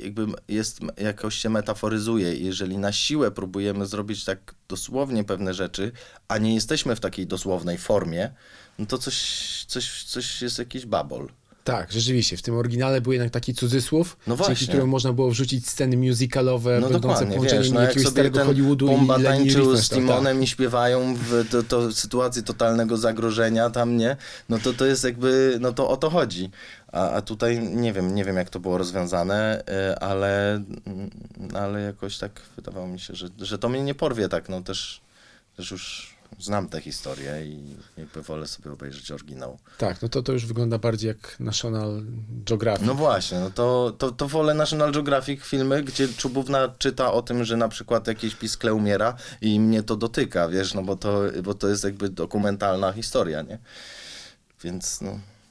jakby 0.00 0.26
jest, 0.48 0.80
jakoś 0.96 1.34
się 1.34 1.50
metaforyzuje. 1.50 2.34
Jeżeli 2.34 2.78
na 2.78 2.92
siłę 2.92 3.30
próbujemy 3.30 3.86
zrobić 3.86 4.24
tak 4.24 4.54
dosłownie 4.68 5.24
pewne 5.24 5.54
rzeczy, 5.54 5.92
a 6.28 6.38
nie 6.38 6.54
jesteśmy 6.54 6.96
w 6.96 7.00
takiej 7.00 7.26
dosłownej 7.26 7.78
formie, 7.78 8.30
no 8.78 8.86
to 8.86 8.98
coś, 8.98 9.64
coś, 9.68 10.04
coś 10.04 10.42
jest 10.42 10.58
jakiś 10.58 10.86
babol. 10.86 11.28
Tak, 11.64 11.92
rzeczywiście. 11.92 12.36
W 12.36 12.42
tym 12.42 12.56
oryginale 12.56 13.00
był 13.00 13.12
jednak 13.12 13.30
taki 13.30 13.54
cudzysłów, 13.54 14.16
No 14.26 14.36
dzięki 14.36 14.46
właśnie. 14.46 14.66
któremu 14.66 14.86
można 14.86 15.12
było 15.12 15.30
wrzucić 15.30 15.68
sceny 15.68 15.96
musicalowe, 15.96 16.80
No 16.80 16.88
będące 16.88 17.26
połączeniem 17.26 17.42
wiesz, 17.42 17.70
no 17.70 17.80
jak 17.80 17.88
jakiegoś 17.88 18.12
starego 18.12 18.44
Hollywoodu 18.44 18.86
Pumba 18.86 19.18
i 19.18 19.22
tańczył 19.22 19.76
z 19.76 19.88
Timonem 19.88 20.42
i 20.42 20.46
śpiewają 20.46 21.14
w 21.14 21.46
to, 21.50 21.62
to 21.62 21.92
sytuacji 21.92 22.42
totalnego 22.42 22.96
zagrożenia 22.96 23.70
tam, 23.70 23.96
nie? 23.96 24.16
No 24.48 24.58
to 24.58 24.72
to 24.72 24.86
jest 24.86 25.04
jakby, 25.04 25.58
no 25.60 25.72
to 25.72 25.88
o 25.88 25.96
to 25.96 26.10
chodzi. 26.10 26.50
A, 26.92 27.10
a 27.10 27.22
tutaj 27.22 27.58
nie 27.58 27.92
wiem, 27.92 28.14
nie 28.14 28.24
wiem 28.24 28.36
jak 28.36 28.50
to 28.50 28.60
było 28.60 28.78
rozwiązane, 28.78 29.62
y, 29.90 29.98
ale, 29.98 30.54
mm, 30.86 31.10
ale 31.54 31.80
jakoś 31.80 32.18
tak 32.18 32.40
wydawało 32.56 32.86
mi 32.88 33.00
się, 33.00 33.14
że, 33.14 33.28
że 33.38 33.58
to 33.58 33.68
mnie 33.68 33.82
nie 33.82 33.94
porwie 33.94 34.28
tak, 34.28 34.48
no 34.48 34.62
też, 34.62 35.00
też 35.56 35.70
już 35.70 36.13
znam 36.40 36.68
tę 36.68 36.80
historię 36.80 37.46
i 37.46 37.76
jakby 37.96 38.22
wolę 38.22 38.46
sobie 38.46 38.72
obejrzeć 38.72 39.10
oryginał. 39.10 39.58
Tak, 39.78 40.02
no 40.02 40.08
to, 40.08 40.22
to 40.22 40.32
już 40.32 40.46
wygląda 40.46 40.78
bardziej 40.78 41.08
jak 41.08 41.40
National 41.40 42.02
Geographic. 42.46 42.86
No 42.86 42.94
właśnie, 42.94 43.40
no 43.40 43.50
to, 43.50 43.94
to, 43.98 44.10
to 44.10 44.28
wolę 44.28 44.54
National 44.54 44.92
Geographic 44.92 45.42
filmy, 45.42 45.82
gdzie 45.82 46.08
Czubówna 46.08 46.68
czyta 46.78 47.12
o 47.12 47.22
tym, 47.22 47.44
że 47.44 47.56
na 47.56 47.68
przykład 47.68 48.06
jakieś 48.06 48.34
piskle 48.34 48.74
umiera 48.74 49.16
i 49.40 49.60
mnie 49.60 49.82
to 49.82 49.96
dotyka, 49.96 50.48
wiesz, 50.48 50.74
no 50.74 50.82
bo 50.82 50.96
to, 50.96 51.20
bo 51.42 51.54
to 51.54 51.68
jest 51.68 51.84
jakby 51.84 52.08
dokumentalna 52.08 52.92
historia, 52.92 53.42
nie? 53.42 53.58
Więc 54.64 55.00
no... 55.00 55.10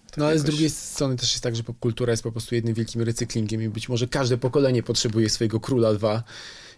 tak 0.09 0.17
No 0.17 0.25
ale 0.25 0.39
z 0.39 0.41
jakoś- 0.41 0.51
drugiej 0.51 0.69
strony 0.69 1.15
też 1.15 1.31
jest 1.31 1.43
tak, 1.43 1.55
że 1.55 1.63
popkultura 1.63 2.11
jest 2.11 2.23
po 2.23 2.31
prostu 2.31 2.55
jednym 2.55 2.73
wielkim 2.73 3.01
recyklingiem 3.01 3.61
i 3.61 3.69
być 3.69 3.89
może 3.89 4.07
każde 4.07 4.37
pokolenie 4.37 4.83
potrzebuje 4.83 5.29
swojego 5.29 5.59
króla 5.59 5.89
lwa 5.89 6.23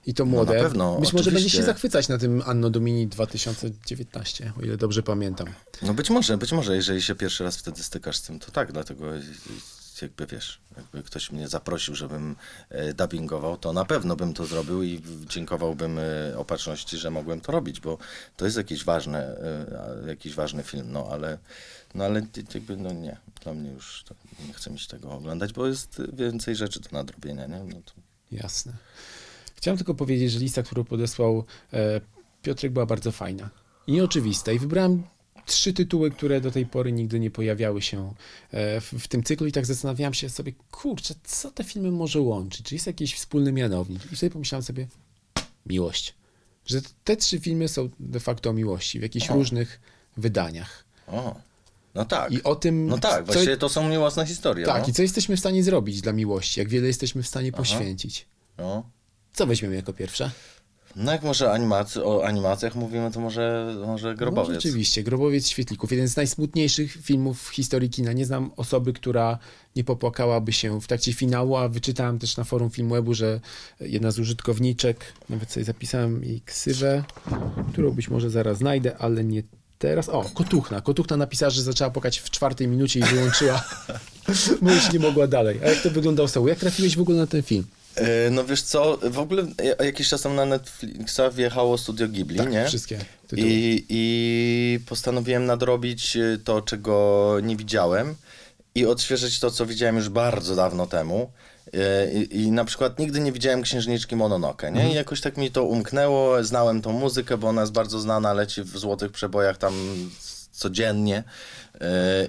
i 0.05 0.13
to 0.13 0.25
młode. 0.25 0.53
No 0.53 0.57
na 0.57 0.63
pewno, 0.63 0.99
być 0.99 1.13
może 1.13 1.23
będzie 1.23 1.37
oczywiście. 1.37 1.57
się 1.57 1.63
zachwycać 1.63 2.07
na 2.07 2.17
tym 2.17 2.43
Anno 2.45 2.69
Domini 2.69 3.07
2019, 3.07 4.53
o 4.59 4.61
ile 4.61 4.77
dobrze 4.77 5.03
pamiętam. 5.03 5.47
No 5.81 5.93
być 5.93 6.09
może, 6.09 6.37
być 6.37 6.51
może, 6.51 6.75
jeżeli 6.75 7.01
się 7.01 7.15
pierwszy 7.15 7.43
raz 7.43 7.57
wtedy 7.57 7.83
stykasz 7.83 8.17
z 8.17 8.21
tym, 8.21 8.39
to 8.39 8.51
tak, 8.51 8.71
dlatego 8.71 9.05
jakby 10.01 10.25
wiesz, 10.25 10.59
jakby 10.77 11.03
ktoś 11.03 11.31
mnie 11.31 11.47
zaprosił, 11.47 11.95
żebym 11.95 12.35
e, 12.69 12.93
dubbingował, 12.93 13.57
to 13.57 13.73
na 13.73 13.85
pewno 13.85 14.15
bym 14.15 14.33
to 14.33 14.45
zrobił 14.45 14.83
i 14.83 15.01
dziękowałbym 15.29 15.99
e, 15.99 16.37
opatrzności, 16.37 16.97
że 16.97 17.11
mogłem 17.11 17.41
to 17.41 17.51
robić, 17.51 17.79
bo 17.79 17.97
to 18.37 18.45
jest 18.45 18.57
jakiś 18.57 18.83
ważny, 18.83 19.17
e, 19.17 20.03
jakiś 20.07 20.33
ważny 20.33 20.63
film, 20.63 20.91
no 20.91 21.07
ale, 21.11 21.37
no 21.95 22.05
ale 22.05 22.21
jakby, 22.53 22.77
no 22.77 22.91
nie, 22.91 23.17
dla 23.43 23.53
mnie 23.53 23.71
już 23.71 24.05
nie 24.47 24.53
chcę 24.53 24.71
mi 24.71 24.79
się 24.79 24.87
tego 24.87 25.11
oglądać, 25.11 25.53
bo 25.53 25.67
jest 25.67 26.01
więcej 26.13 26.55
rzeczy 26.55 26.79
do 26.79 26.89
nadrobienia, 26.91 27.47
nie? 27.47 27.63
No 27.63 27.81
to... 27.85 27.93
Jasne. 28.31 28.73
Chciałem 29.55 29.77
tylko 29.77 29.95
powiedzieć, 29.95 30.31
że 30.31 30.39
lista, 30.39 30.63
którą 30.63 30.83
podesłał 30.83 31.43
e, 31.73 32.01
Piotrek 32.41 32.71
była 32.71 32.85
bardzo 32.85 33.11
fajna 33.11 33.49
i 33.87 33.91
nieoczywista 33.91 34.51
i 34.51 34.59
wybrałem 34.59 35.03
trzy 35.45 35.73
tytuły, 35.73 36.11
które 36.11 36.41
do 36.41 36.51
tej 36.51 36.65
pory 36.65 36.91
nigdy 36.91 37.19
nie 37.19 37.31
pojawiały 37.31 37.81
się 37.81 38.13
e, 38.51 38.81
w, 38.81 39.07
tym 39.07 39.23
cyklu 39.23 39.47
i 39.47 39.51
tak 39.51 39.65
zastanawiałem 39.65 40.13
się 40.13 40.29
sobie, 40.29 40.53
kurczę, 40.71 41.13
co 41.23 41.51
te 41.51 41.63
filmy 41.63 41.91
może 41.91 42.21
łączyć? 42.21 42.65
Czy 42.65 42.75
jest 42.75 42.87
jakiś 42.87 43.15
wspólny 43.15 43.51
mianownik? 43.51 44.11
I 44.11 44.15
sobie 44.15 44.29
pomyślałem 44.29 44.63
sobie, 44.63 44.87
miłość. 45.65 46.13
Że 46.65 46.81
te 47.03 47.17
trzy 47.17 47.39
filmy 47.39 47.67
są 47.67 47.89
de 47.99 48.19
facto 48.19 48.49
o 48.49 48.53
miłości 48.53 48.99
w 48.99 49.01
jakichś 49.01 49.29
różnych 49.29 49.79
wydaniach. 50.17 50.85
O, 51.07 51.35
no 51.95 52.05
tak. 52.05 52.31
I 52.31 52.43
o 52.43 52.55
tym, 52.55 52.87
No 52.87 52.97
tak, 52.97 53.25
co, 53.25 53.33
właściwie 53.33 53.57
to 53.57 53.69
są 53.69 53.89
miłosne 53.89 54.25
historie. 54.25 54.65
tak, 54.65 54.83
no. 54.83 54.89
i 54.89 54.93
co 54.93 55.01
jesteśmy 55.01 55.37
w 55.37 55.39
stanie 55.39 55.63
zrobić 55.63 56.01
dla 56.01 56.13
miłości, 56.13 56.59
jak 56.59 56.69
wiele 56.69 56.87
jesteśmy 56.87 57.23
w 57.23 57.27
stanie 57.27 57.51
poświęcić. 57.51 58.25
no. 58.57 58.89
Co 59.36 59.45
weźmiemy 59.45 59.76
jako 59.76 59.93
pierwsze? 59.93 60.32
No 60.95 61.12
jak 61.12 61.24
może 61.24 61.52
animacy, 61.52 62.06
o 62.06 62.26
animacjach 62.26 62.76
mówimy, 62.76 63.12
to 63.12 63.19
może, 63.19 63.76
może 63.86 64.08
No, 64.08 64.15
Grobowiec. 64.15 64.54
rzeczywiście, 64.54 65.04
Grobowiec 65.04 65.48
Świetlików. 65.48 65.91
Jeden 65.91 66.08
z 66.08 66.15
najsmutniejszych 66.15 66.98
filmów 67.02 67.41
w 67.41 67.50
historii 67.50 67.89
kina. 67.89 68.13
Nie 68.13 68.26
znam 68.26 68.52
osoby, 68.58 68.93
która 68.93 69.38
nie 69.76 69.84
popłakałaby 69.84 70.54
się 70.54 70.82
w 70.82 70.88
trakcie 70.88 71.13
finału, 71.13 71.56
a 71.58 71.69
wyczytałem 71.69 72.19
też 72.19 72.38
na 72.38 72.43
forum 72.43 72.69
Filmwebu, 72.69 73.13
że 73.13 73.39
jedna 73.80 74.12
z 74.12 74.19
użytkowniczek, 74.19 75.13
nawet 75.30 75.52
sobie 75.52 75.63
zapisałem 75.63 76.24
jej 76.24 76.41
ksywę, 76.41 77.04
którą 77.71 77.91
być 77.91 78.10
może 78.10 78.30
zaraz 78.30 78.58
znajdę, 78.58 78.98
ale 78.98 79.24
nie 79.24 79.43
teraz. 79.80 80.10
O, 80.10 80.24
Kotuchna. 80.34 80.82
Kotuchna 80.82 81.17
napisała, 81.17 81.50
że 81.50 81.62
zaczęła 81.62 81.89
płakać 81.89 82.19
w 82.19 82.30
czwartej 82.30 82.67
minucie 82.67 83.00
i 83.00 83.04
wyłączyła, 83.04 83.63
bo 84.62 84.71
już 84.71 84.93
nie 84.93 85.00
mogła 85.00 85.28
dalej. 85.28 85.60
A 85.63 85.67
jak 85.67 85.82
to 85.82 85.89
wyglądało 85.89 86.28
z 86.28 86.36
Jak 86.48 86.60
trafiłeś 86.60 86.98
w 86.98 87.02
ogóle 87.02 87.17
na 87.17 87.28
ten 87.28 87.43
film? 87.43 87.65
E, 87.95 88.29
No 88.29 88.43
wiesz 88.45 88.62
co, 88.62 88.97
w 89.03 89.19
ogóle 89.19 89.43
e, 89.79 89.86
jakiś 89.86 90.10
czas 90.10 90.21
temu 90.21 90.36
na 90.36 90.45
Netflixa 90.45 91.21
wjechało 91.34 91.77
Studio 91.77 92.08
Ghibli, 92.08 92.38
Tak, 92.38 92.51
nie? 92.51 92.65
wszystkie 92.67 92.97
tytuły. 93.27 93.47
I, 93.49 93.86
I 93.89 94.79
postanowiłem 94.86 95.45
nadrobić 95.45 96.17
e, 96.17 96.38
to, 96.43 96.62
czego 96.62 97.38
nie 97.43 97.55
widziałem 97.55 98.15
i 98.75 98.86
odświeżyć 98.86 99.39
to, 99.39 99.51
co 99.51 99.65
widziałem 99.65 99.95
już 99.95 100.10
bardzo 100.10 100.55
dawno 100.55 100.88
temu. 100.88 101.31
I, 102.13 102.41
i 102.41 102.51
na 102.51 102.65
przykład 102.65 102.99
nigdy 102.99 103.19
nie 103.19 103.31
widziałem 103.31 103.62
Księżniczki 103.62 104.15
Mononoke, 104.15 104.71
nie? 104.71 104.91
I 104.91 104.93
jakoś 104.93 105.21
tak 105.21 105.38
mi 105.38 105.51
to 105.51 105.63
umknęło, 105.63 106.43
znałem 106.43 106.81
tą 106.81 106.91
muzykę, 106.93 107.38
bo 107.38 107.47
ona 107.47 107.62
jest 107.62 107.73
bardzo 107.73 107.99
znana, 107.99 108.34
leci 108.34 108.62
w 108.63 108.77
złotych 108.77 109.12
przebojach 109.12 109.58
tam 109.58 109.73
codziennie 110.51 111.23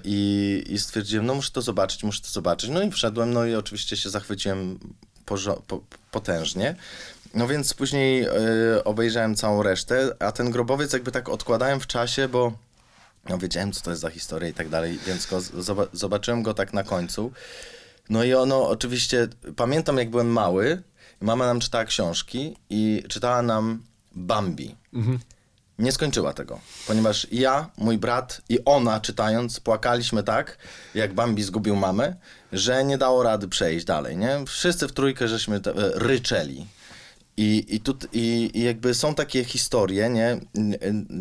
i, 0.05 0.65
i 0.69 0.79
stwierdziłem, 0.79 1.27
no 1.27 1.35
muszę 1.35 1.51
to 1.51 1.63
zobaczyć, 1.63 2.05
muszę 2.05 2.21
to 2.23 2.29
zobaczyć. 2.29 2.71
No 2.71 2.83
i 2.83 2.91
wszedłem, 2.91 3.33
no 3.33 3.47
i 3.47 3.55
oczywiście 3.55 3.97
się 3.97 4.11
zachwyciłem 4.11 4.79
potężnie. 6.11 6.75
No 7.35 7.47
więc 7.49 7.75
później 7.75 8.23
e, 8.23 8.31
obejrzałem 8.85 9.35
całą 9.35 9.63
resztę, 9.63 10.11
a 10.19 10.33
ten 10.33 10.51
grobowiec 10.51 10.93
jakby 10.93 11.13
tak 11.13 11.29
odkładałem 11.29 11.81
w 11.81 11.87
czasie, 11.87 12.29
bo 12.29 12.53
no 13.29 13.39
wiedziałem, 13.39 13.73
co 13.73 13.81
to 13.81 13.91
jest 13.91 14.03
za 14.03 14.11
historia 14.11 14.49
i 14.49 14.55
tak 14.55 14.69
dalej, 14.69 14.99
więc 15.07 15.27
go, 15.27 15.39
zoba- 15.41 15.87
zobaczyłem 15.93 16.43
go 16.43 16.55
tak 16.55 16.73
na 16.73 16.83
końcu. 16.85 17.33
No 18.11 18.25
i 18.25 18.35
ono 18.35 18.69
oczywiście, 18.69 19.29
pamiętam 19.57 19.99
jak 19.99 20.11
byłem 20.11 20.27
mały, 20.33 20.83
mama 21.21 21.47
nam 21.47 21.61
czytała 21.61 21.85
książki 21.85 22.57
i 22.71 23.03
czytała 23.09 23.43
nam 23.43 23.83
Bambi. 24.15 24.75
Nie 25.79 25.93
skończyła 25.93 26.33
tego, 26.33 26.61
ponieważ 26.87 27.27
ja, 27.33 27.71
mój 27.79 27.99
brat 27.99 28.41
i 28.49 28.59
ona 28.65 29.01
czytając 29.01 29.61
płakaliśmy 29.61 30.23
tak, 30.23 30.59
jak 30.95 31.15
Bambi 31.15 31.43
zgubił 31.43 31.77
mamę, 31.77 32.15
że 32.53 32.85
nie 32.85 32.99
dało 32.99 33.23
rady 33.23 33.49
przejść 33.49 33.87
dalej, 33.87 34.17
nie? 34.17 34.45
Wszyscy 34.47 34.89
w 34.89 34.93
trójkę 34.93 35.29
żeśmy 35.29 35.61
te, 35.61 35.71
e, 35.71 35.75
ryczeli. 35.95 36.67
I, 37.39 37.67
i, 37.69 37.81
tu, 37.81 37.95
i, 38.13 38.51
I 38.55 38.63
jakby 38.63 38.95
są 38.95 39.15
takie 39.15 39.45
historie, 39.45 40.11
nie? 40.11 40.41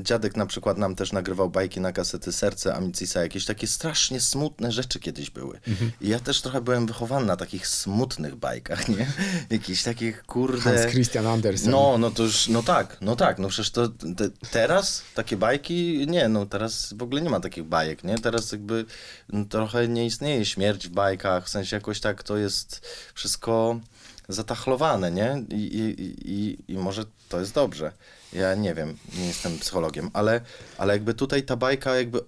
Dziadek 0.03 0.35
na 0.35 0.45
przykład 0.45 0.77
nam 0.77 0.95
też 0.95 1.11
nagrywał 1.11 1.49
bajki 1.49 1.79
na 1.79 1.91
kasety 1.91 2.31
Serce 2.31 2.75
Amicisa, 2.75 3.21
jakieś 3.21 3.45
takie 3.45 3.67
strasznie 3.67 4.21
smutne 4.21 4.71
rzeczy 4.71 4.99
kiedyś 4.99 5.29
były. 5.29 5.59
I 6.01 6.09
ja 6.09 6.19
też 6.19 6.41
trochę 6.41 6.61
byłem 6.61 6.87
wychowany 6.87 7.25
na 7.25 7.37
takich 7.37 7.67
smutnych 7.67 8.35
bajkach, 8.35 8.89
nie? 8.89 9.07
Jakichś 9.49 9.83
takich, 9.83 10.23
kurde... 10.23 10.61
Hans 10.61 10.91
Christian 10.91 11.27
Andersen. 11.27 11.71
No, 11.71 11.97
no 11.97 12.11
to 12.11 12.23
już, 12.23 12.47
no 12.47 12.63
tak, 12.63 12.97
no 13.01 13.15
tak, 13.15 13.39
no 13.39 13.47
przecież 13.47 13.71
to 13.71 13.87
te, 13.89 14.29
teraz 14.51 15.01
takie 15.15 15.37
bajki, 15.37 16.05
nie, 16.07 16.29
no 16.29 16.45
teraz 16.45 16.93
w 16.93 17.03
ogóle 17.03 17.21
nie 17.21 17.29
ma 17.29 17.39
takich 17.39 17.63
bajek, 17.63 18.03
nie? 18.03 18.17
Teraz 18.17 18.51
jakby 18.51 18.85
no, 19.29 19.45
trochę 19.45 19.87
nie 19.87 20.05
istnieje 20.05 20.45
śmierć 20.45 20.87
w 20.87 20.91
bajkach, 20.91 21.45
w 21.45 21.49
sensie 21.49 21.75
jakoś 21.75 21.99
tak 21.99 22.23
to 22.23 22.37
jest 22.37 22.87
wszystko 23.13 23.79
zatachlowane, 24.29 25.11
nie? 25.11 25.43
I, 25.49 25.55
i, 25.55 26.31
i, 26.31 26.57
I 26.73 26.77
może 26.77 27.05
to 27.29 27.39
jest 27.39 27.53
dobrze. 27.53 27.91
Ja 28.33 28.55
nie 28.55 28.73
wiem, 28.73 28.97
nie 29.17 29.27
jestem 29.27 29.59
psychologiem, 29.59 30.09
ale, 30.13 30.41
ale 30.77 30.93
jakby 30.93 31.13
tutaj 31.13 31.43
ta 31.43 31.55
bajka 31.55 31.95
jakby 31.95 32.21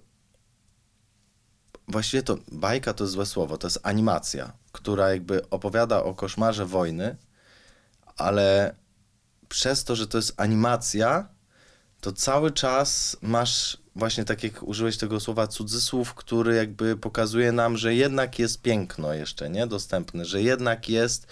właściwie 1.88 2.22
to 2.22 2.38
bajka 2.52 2.94
to 2.94 3.04
jest 3.04 3.14
złe 3.14 3.26
słowo, 3.26 3.58
to 3.58 3.66
jest 3.66 3.80
animacja, 3.82 4.52
która 4.72 5.10
jakby 5.10 5.50
opowiada 5.50 6.02
o 6.04 6.14
koszmarze 6.14 6.66
wojny, 6.66 7.16
ale 8.16 8.74
przez 9.48 9.84
to, 9.84 9.96
że 9.96 10.06
to 10.06 10.18
jest 10.18 10.34
animacja, 10.36 11.28
to 12.00 12.12
cały 12.12 12.50
czas 12.50 13.16
masz 13.22 13.78
właśnie 13.96 14.24
tak 14.24 14.42
jak 14.44 14.62
użyłeś 14.62 14.96
tego 14.98 15.20
słowa 15.20 15.46
cudzysłów, 15.46 16.14
który 16.14 16.54
jakby 16.54 16.96
pokazuje 16.96 17.52
nam, 17.52 17.76
że 17.76 17.94
jednak 17.94 18.38
jest 18.38 18.62
piękno 18.62 19.12
jeszcze, 19.12 19.50
nie? 19.50 19.66
Dostępne, 19.66 20.24
że 20.24 20.42
jednak 20.42 20.88
jest 20.88 21.26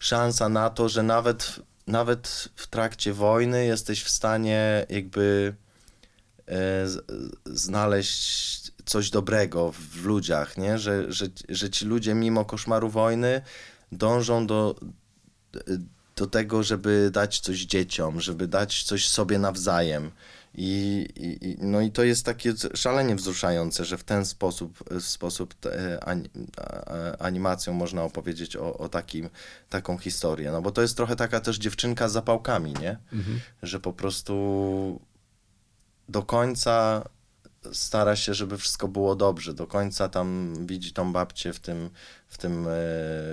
szansa 0.00 0.48
na 0.48 0.70
to, 0.70 0.88
że 0.88 1.02
nawet, 1.02 1.60
nawet 1.86 2.48
w 2.56 2.66
trakcie 2.66 3.12
wojny 3.12 3.66
jesteś 3.66 4.02
w 4.02 4.10
stanie 4.10 4.86
jakby 4.88 5.54
e, 6.48 6.86
znaleźć 7.46 8.72
coś 8.84 9.10
dobrego 9.10 9.72
w 9.72 10.04
ludziach, 10.04 10.56
nie? 10.56 10.78
Że, 10.78 11.12
że, 11.12 11.26
że 11.48 11.70
ci 11.70 11.84
ludzie 11.84 12.14
mimo 12.14 12.44
koszmaru 12.44 12.88
wojny 12.88 13.42
dążą 13.92 14.46
do, 14.46 14.74
do 16.16 16.26
tego, 16.26 16.62
żeby 16.62 17.10
dać 17.12 17.40
coś 17.40 17.58
dzieciom, 17.58 18.20
żeby 18.20 18.48
dać 18.48 18.82
coś 18.82 19.08
sobie 19.08 19.38
nawzajem. 19.38 20.10
I, 20.54 21.08
i, 21.16 21.56
no 21.60 21.80
i 21.80 21.90
to 21.90 22.04
jest 22.04 22.26
takie 22.26 22.52
szalenie 22.74 23.16
wzruszające, 23.16 23.84
że 23.84 23.98
w 23.98 24.04
ten 24.04 24.26
sposób, 24.26 24.84
w 24.90 25.02
sposób 25.02 25.54
te, 25.54 26.00
animacją 27.18 27.72
można 27.72 28.02
opowiedzieć 28.02 28.56
o, 28.56 28.78
o 28.78 28.88
takim, 28.88 29.30
taką 29.68 29.98
historię. 29.98 30.52
No 30.52 30.62
bo 30.62 30.70
to 30.70 30.82
jest 30.82 30.96
trochę 30.96 31.16
taka 31.16 31.40
też 31.40 31.58
dziewczynka 31.58 32.08
z 32.08 32.12
zapałkami, 32.12 32.74
nie? 32.80 32.98
Mhm. 33.12 33.40
Że 33.62 33.80
po 33.80 33.92
prostu 33.92 35.00
do 36.08 36.22
końca 36.22 37.04
stara 37.72 38.16
się, 38.16 38.34
żeby 38.34 38.58
wszystko 38.58 38.88
było 38.88 39.16
dobrze. 39.16 39.54
Do 39.54 39.66
końca 39.66 40.08
tam 40.08 40.54
widzi 40.66 40.92
tą 40.92 41.12
babcię 41.12 41.52
w 41.52 41.60
tym, 41.60 41.90
w 42.28 42.38
tym, 42.38 42.66
e, 42.66 42.70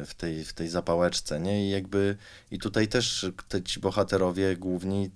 w 0.05 0.13
tej, 0.17 0.45
w 0.45 0.53
tej 0.53 0.69
zapałeczce, 0.69 1.39
nie? 1.39 1.67
I 1.67 1.69
jakby, 1.69 2.17
i 2.51 2.59
tutaj 2.59 2.87
też 2.87 3.25
te 3.47 3.63
ci 3.63 3.79
bohaterowie 3.79 4.57
główni 4.57 5.11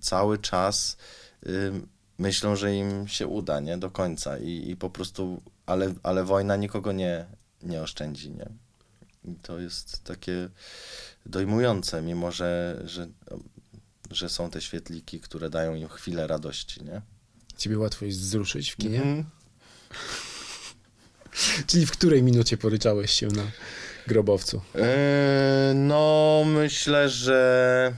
cały 0.00 0.38
czas 0.38 0.96
myślą, 2.18 2.56
że 2.56 2.76
im 2.76 3.08
się 3.08 3.26
uda, 3.26 3.60
nie? 3.60 3.78
Do 3.78 3.90
końca 3.90 4.38
i, 4.38 4.70
i 4.70 4.76
po 4.76 4.90
prostu, 4.90 5.42
ale, 5.66 5.94
ale 6.02 6.24
wojna 6.24 6.56
nikogo 6.56 6.92
nie, 6.92 7.26
nie 7.62 7.82
oszczędzi, 7.82 8.30
nie? 8.30 8.46
I 9.24 9.34
to 9.34 9.58
jest 9.58 10.04
takie 10.04 10.48
dojmujące, 11.26 12.02
mimo 12.02 12.32
że, 12.32 12.82
że, 12.84 13.08
że 14.10 14.28
są 14.28 14.50
te 14.50 14.60
świetliki, 14.60 15.20
które 15.20 15.50
dają 15.50 15.74
im 15.74 15.88
chwilę 15.88 16.26
radości, 16.26 16.84
nie? 16.84 17.02
Ciebie 17.60 17.78
łatwo 17.78 18.04
jest 18.04 18.20
wzruszyć 18.20 18.70
w 18.70 18.76
kinie? 18.76 19.02
Mm. 19.02 19.24
Czyli 21.66 21.86
w 21.86 21.90
której 21.90 22.22
minucie 22.22 22.56
poryczałeś 22.56 23.10
się 23.10 23.26
na 23.26 23.42
grobowcu? 24.06 24.60
Yy, 24.74 24.82
no, 25.74 26.42
myślę, 26.46 27.08
że. 27.08 27.96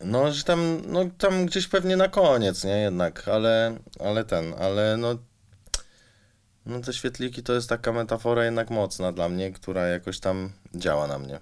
No, 0.00 0.32
że 0.32 0.44
tam, 0.44 0.82
no, 0.86 1.04
tam 1.18 1.46
gdzieś 1.46 1.68
pewnie 1.68 1.96
na 1.96 2.08
koniec, 2.08 2.64
nie? 2.64 2.80
Jednak, 2.80 3.28
ale, 3.28 3.78
ale 4.00 4.24
ten, 4.24 4.54
ale 4.58 4.96
no. 4.96 5.18
No, 6.66 6.80
te 6.80 6.92
świetliki 6.92 7.42
to 7.42 7.52
jest 7.52 7.68
taka 7.68 7.92
metafora 7.92 8.44
jednak 8.44 8.70
mocna 8.70 9.12
dla 9.12 9.28
mnie, 9.28 9.52
która 9.52 9.86
jakoś 9.86 10.20
tam 10.20 10.52
działa 10.74 11.06
na 11.06 11.18
mnie. 11.18 11.40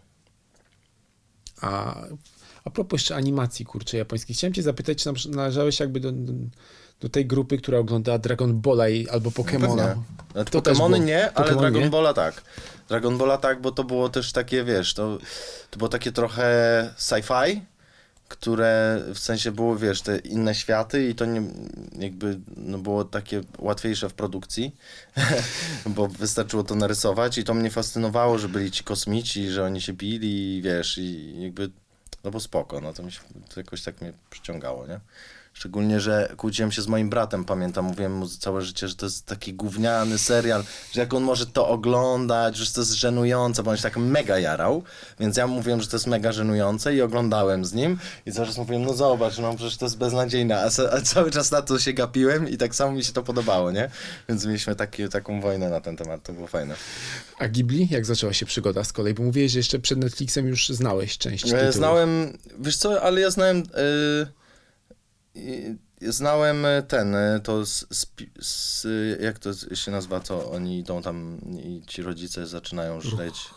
A 1.60 2.00
a 2.66 2.70
propos 2.70 3.00
jeszcze 3.00 3.16
animacji, 3.16 3.64
kurczę, 3.64 3.96
japońskiej, 3.96 4.36
chciałem 4.36 4.54
cię 4.54 4.62
zapytać, 4.62 4.98
czy 4.98 5.30
należałeś 5.30 5.80
jakby 5.80 6.00
do, 6.00 6.12
do, 7.00 7.08
tej 7.08 7.26
grupy, 7.26 7.58
która 7.58 7.78
ogląda 7.78 8.18
Dragon 8.18 8.60
Balla 8.60 8.88
i, 8.88 9.08
albo? 9.08 9.32
No 9.96 10.02
znaczy, 10.32 10.50
Pokemony 10.50 11.00
nie, 11.00 11.24
ale 11.24 11.32
Pokemon 11.32 11.60
Dragon 11.60 11.82
nie? 11.82 11.90
Balla 11.90 12.14
tak. 12.14 12.42
Dragon 12.88 13.18
Balla 13.18 13.38
tak, 13.38 13.60
bo 13.60 13.72
to 13.72 13.84
było 13.84 14.08
też 14.08 14.32
takie, 14.32 14.64
wiesz, 14.64 14.94
to, 14.94 15.18
to 15.70 15.78
było 15.78 15.88
takie 15.88 16.12
trochę 16.12 16.90
sci-fi, 16.98 17.60
które 18.28 19.02
w 19.14 19.18
sensie 19.18 19.52
było, 19.52 19.76
wiesz, 19.76 20.02
te 20.02 20.18
inne 20.18 20.54
światy 20.54 21.08
i 21.08 21.14
to 21.14 21.24
nie, 21.24 21.42
jakby 21.98 22.40
no 22.56 22.78
było 22.78 23.04
takie 23.04 23.40
łatwiejsze 23.58 24.08
w 24.08 24.14
produkcji, 24.14 24.76
bo 25.96 26.08
wystarczyło 26.08 26.62
to 26.62 26.74
narysować 26.74 27.38
i 27.38 27.44
to 27.44 27.54
mnie 27.54 27.70
fascynowało, 27.70 28.38
że 28.38 28.48
byli 28.48 28.70
ci 28.70 28.84
kosmici, 28.84 29.50
że 29.50 29.64
oni 29.64 29.80
się 29.80 29.92
bili, 29.92 30.62
wiesz, 30.62 30.98
i 30.98 31.34
jakby 31.42 31.70
no 32.26 32.30
bo 32.32 32.40
spoko, 32.40 32.80
no 32.80 32.92
to 32.92 33.02
mi 33.02 33.12
się 33.12 33.20
to 33.48 33.60
jakoś 33.60 33.82
tak 33.82 34.00
mnie 34.00 34.12
przyciągało, 34.30 34.86
nie? 34.86 35.00
Szczególnie, 35.56 36.00
że 36.00 36.32
kłóciłem 36.36 36.72
się 36.72 36.82
z 36.82 36.86
moim 36.86 37.10
bratem, 37.10 37.44
pamiętam, 37.44 37.84
mówiłem 37.84 38.12
mu 38.12 38.28
całe 38.28 38.62
życie, 38.62 38.88
że 38.88 38.94
to 38.94 39.06
jest 39.06 39.26
taki 39.26 39.54
gówniany 39.54 40.18
serial, 40.18 40.64
że 40.92 41.00
jak 41.00 41.14
on 41.14 41.22
może 41.22 41.46
to 41.46 41.68
oglądać, 41.68 42.56
że 42.56 42.72
to 42.72 42.80
jest 42.80 42.92
żenujące, 42.92 43.62
bo 43.62 43.70
on 43.70 43.76
się 43.76 43.82
tak 43.82 43.96
mega 43.96 44.38
jarał, 44.38 44.82
więc 45.20 45.36
ja 45.36 45.46
mówiłem, 45.46 45.80
że 45.80 45.88
to 45.88 45.96
jest 45.96 46.06
mega 46.06 46.32
żenujące 46.32 46.94
i 46.94 47.02
oglądałem 47.02 47.64
z 47.64 47.72
nim 47.72 47.98
i 48.26 48.32
cały 48.32 48.46
czas 48.46 48.58
mówiłem, 48.58 48.82
no 48.82 48.94
zobacz, 48.94 49.38
no 49.38 49.54
przecież 49.54 49.76
to 49.76 49.84
jest 49.84 49.98
beznadziejne, 49.98 50.60
a, 50.60 50.70
a 50.92 51.00
cały 51.00 51.30
czas 51.30 51.50
na 51.50 51.62
to 51.62 51.78
się 51.78 51.92
gapiłem 51.92 52.48
i 52.48 52.56
tak 52.56 52.74
samo 52.74 52.92
mi 52.92 53.04
się 53.04 53.12
to 53.12 53.22
podobało, 53.22 53.70
nie? 53.70 53.90
Więc 54.28 54.46
mieliśmy 54.46 54.76
taki, 54.76 55.08
taką 55.08 55.40
wojnę 55.40 55.70
na 55.70 55.80
ten 55.80 55.96
temat, 55.96 56.22
to 56.22 56.32
było 56.32 56.46
fajne. 56.46 56.74
A 57.38 57.48
Ghibli? 57.48 57.88
Jak 57.90 58.06
zaczęła 58.06 58.32
się 58.32 58.46
przygoda 58.46 58.84
z 58.84 58.92
kolei? 58.92 59.14
Bo 59.14 59.22
mówiłeś, 59.22 59.52
że 59.52 59.58
jeszcze 59.58 59.78
przed 59.78 59.98
Netflixem 59.98 60.46
już 60.46 60.68
znałeś 60.68 61.18
część 61.18 61.44
e, 61.44 61.50
tytułów. 61.50 61.74
Znałem, 61.74 62.38
wiesz 62.58 62.76
co, 62.76 63.02
ale 63.02 63.20
ja 63.20 63.30
znałem... 63.30 63.56
Yy 63.56 64.45
Znałem 66.00 66.64
e, 66.64 66.82
ten, 66.82 67.14
e, 67.14 67.40
to 67.40 67.66
z, 67.66 67.86
z, 67.90 68.06
z, 68.40 68.86
jak 69.22 69.38
to 69.38 69.52
się 69.74 69.90
nazywa, 69.90 70.20
co 70.20 70.50
oni 70.50 70.78
idą 70.78 71.02
tam 71.02 71.38
i 71.58 71.82
ci 71.86 72.02
rodzice 72.02 72.46
zaczynają 72.46 73.00
żreć. 73.00 73.50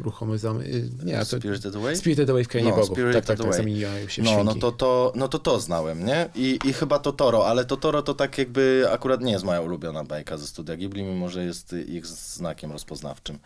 ruchomy 0.00 0.38
zamek, 0.38 0.66
y, 0.66 0.90
nie, 1.04 1.18
to 1.18 1.24
Spirited 1.24 1.76
Away? 1.76 1.96
Spirited 1.96 2.30
Away 2.30 2.44
w 2.44 2.48
Krainie 2.48 2.70
no, 2.70 2.76
Bogów, 2.76 2.98
tak, 3.12 3.24
tak, 3.24 3.38
tak, 3.38 3.54
zamieniają 3.54 4.08
się 4.08 4.22
no, 4.22 4.44
no 4.44 4.54
to, 4.54 4.72
to, 4.72 5.12
no 5.14 5.28
to 5.28 5.38
to 5.38 5.60
znałem, 5.60 6.04
nie? 6.04 6.28
I, 6.34 6.58
I 6.64 6.72
chyba 6.72 6.98
Totoro, 6.98 7.46
ale 7.46 7.64
Totoro 7.64 8.02
to 8.02 8.14
tak 8.14 8.38
jakby 8.38 8.86
akurat 8.90 9.20
nie 9.20 9.32
jest 9.32 9.44
moja 9.44 9.60
ulubiona 9.60 10.04
bajka 10.04 10.38
ze 10.38 10.46
studia 10.46 10.76
Ghibli, 10.76 11.02
mimo 11.02 11.28
że 11.28 11.44
jest 11.44 11.72
ich 11.72 12.06
znakiem 12.06 12.72
rozpoznawczym. 12.72 13.38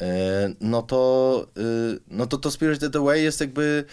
E, 0.00 0.54
no 0.60 0.82
to, 0.82 1.46
no 2.08 2.26
to 2.26 2.38
to 2.38 2.50
Spirited 2.50 2.96
Away 2.96 3.22
jest 3.22 3.40
jakby 3.40 3.84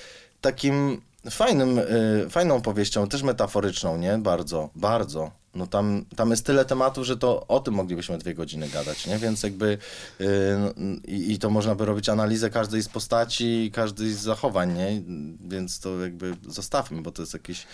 takim 0.41 1.01
fajnym, 1.29 1.77
y, 1.79 2.27
fajną 2.29 2.55
opowieścią, 2.55 3.07
też 3.07 3.23
metaforyczną, 3.23 3.97
nie? 3.97 4.17
Bardzo, 4.17 4.69
bardzo. 4.75 5.31
No 5.55 5.67
tam, 5.67 6.05
tam 6.15 6.31
jest 6.31 6.45
tyle 6.45 6.65
tematów, 6.65 7.05
że 7.05 7.17
to 7.17 7.47
o 7.47 7.59
tym 7.59 7.73
moglibyśmy 7.73 8.17
dwie 8.17 8.33
godziny 8.33 8.69
gadać, 8.69 9.07
nie? 9.07 9.17
Więc 9.17 9.43
jakby 9.43 9.77
y, 10.21 10.27
no, 10.59 10.95
i, 11.07 11.31
i 11.31 11.39
to 11.39 11.49
można 11.49 11.75
by 11.75 11.85
robić 11.85 12.09
analizę 12.09 12.49
każdej 12.49 12.81
z 12.81 12.89
postaci, 12.89 13.71
każdej 13.73 14.13
z 14.13 14.19
zachowań, 14.19 14.73
nie? 14.73 15.01
Więc 15.49 15.79
to 15.79 15.99
jakby 15.99 16.35
zostawmy, 16.47 17.01
bo 17.01 17.11
to 17.11 17.21
jest 17.21 17.33
jakiś 17.33 17.67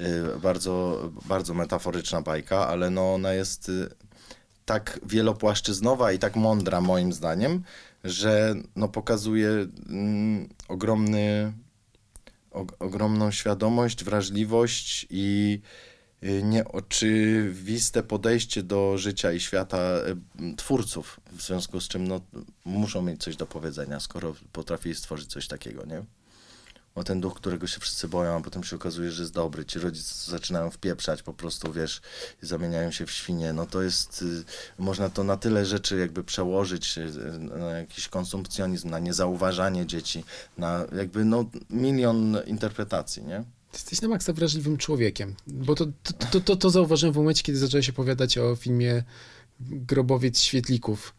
y, 0.00 0.38
bardzo, 0.42 1.00
bardzo 1.24 1.54
metaforyczna 1.54 2.22
bajka, 2.22 2.68
ale 2.68 2.90
no 2.90 3.14
ona 3.14 3.32
jest 3.32 3.68
y, 3.68 3.88
tak 4.64 5.00
wielopłaszczyznowa 5.06 6.12
i 6.12 6.18
tak 6.18 6.36
mądra 6.36 6.80
moim 6.80 7.12
zdaniem, 7.12 7.62
że 8.04 8.54
no 8.76 8.88
pokazuje 8.88 9.48
mm, 9.88 10.48
ogromny 10.68 11.52
ogromną 12.78 13.30
świadomość, 13.30 14.04
wrażliwość 14.04 15.06
i 15.10 15.60
y, 16.24 16.42
nieoczywiste 16.42 18.02
podejście 18.02 18.62
do 18.62 18.98
życia 18.98 19.32
i 19.32 19.40
świata 19.40 19.78
y, 19.78 20.56
twórców, 20.56 21.20
w 21.32 21.42
związku 21.42 21.80
z 21.80 21.88
czym 21.88 22.08
no, 22.08 22.20
muszą 22.64 23.02
mieć 23.02 23.22
coś 23.22 23.36
do 23.36 23.46
powiedzenia, 23.46 24.00
skoro 24.00 24.34
potrafili 24.52 24.94
stworzyć 24.94 25.30
coś 25.30 25.48
takiego, 25.48 25.86
nie? 25.86 26.04
O 26.94 27.04
ten 27.04 27.20
duch, 27.20 27.34
którego 27.34 27.66
się 27.66 27.80
wszyscy 27.80 28.08
boją, 28.08 28.36
a 28.36 28.40
potem 28.40 28.64
się 28.64 28.76
okazuje, 28.76 29.10
że 29.10 29.22
jest 29.22 29.34
dobry. 29.34 29.64
Ci 29.64 29.78
rodzice 29.78 30.30
zaczynają 30.30 30.70
wpieprzać 30.70 31.22
po 31.22 31.32
prostu, 31.32 31.72
wiesz, 31.72 32.00
zamieniają 32.42 32.90
się 32.90 33.06
w 33.06 33.10
świnie. 33.10 33.52
No 33.52 33.66
to 33.66 33.82
jest, 33.82 34.22
y, 34.22 34.44
można 34.78 35.08
to 35.08 35.24
na 35.24 35.36
tyle 35.36 35.66
rzeczy 35.66 35.98
jakby 35.98 36.24
przełożyć 36.24 36.98
y, 36.98 37.12
na 37.38 37.70
jakiś 37.70 38.08
konsumpcjonizm, 38.08 38.90
na 38.90 38.98
niezauważanie 38.98 39.86
dzieci, 39.86 40.24
na 40.58 40.84
jakby 40.96 41.24
no 41.24 41.44
milion 41.70 42.36
interpretacji, 42.46 43.24
nie? 43.24 43.44
Jesteś 43.72 44.00
na 44.00 44.08
maksa 44.08 44.32
wrażliwym 44.32 44.76
człowiekiem, 44.76 45.34
bo 45.46 45.74
to, 45.74 45.86
to, 46.02 46.12
to, 46.30 46.40
to, 46.40 46.56
to 46.56 46.70
zauważyłem 46.70 47.12
w 47.12 47.16
momencie, 47.16 47.42
kiedy 47.42 47.58
zacząłeś 47.58 47.90
opowiadać 47.90 48.38
o 48.38 48.56
filmie 48.56 49.04
Grobowiec 49.60 50.40
Świetlików 50.40 51.14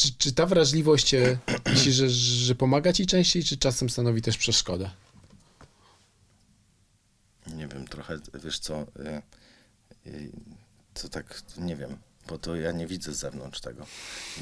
czy, 0.00 0.12
czy 0.18 0.32
ta 0.32 0.46
wrażliwość 0.46 1.14
myślisz, 1.72 1.94
że, 1.94 2.10
że 2.10 2.54
pomaga 2.54 2.92
ci 2.92 3.06
częściej, 3.06 3.44
czy 3.44 3.56
czasem 3.56 3.90
stanowi 3.90 4.22
też 4.22 4.38
przeszkodę? 4.38 4.90
Nie 7.46 7.68
wiem, 7.68 7.88
trochę, 7.88 8.18
wiesz 8.44 8.58
co, 8.58 8.80
y, 8.82 9.22
y, 10.06 10.30
to 10.94 11.08
tak, 11.08 11.42
nie 11.58 11.76
wiem. 11.76 11.96
bo 12.28 12.38
to 12.38 12.56
ja 12.56 12.72
nie 12.72 12.86
widzę 12.86 13.14
z 13.14 13.18
zewnątrz 13.18 13.60
tego, 13.60 13.86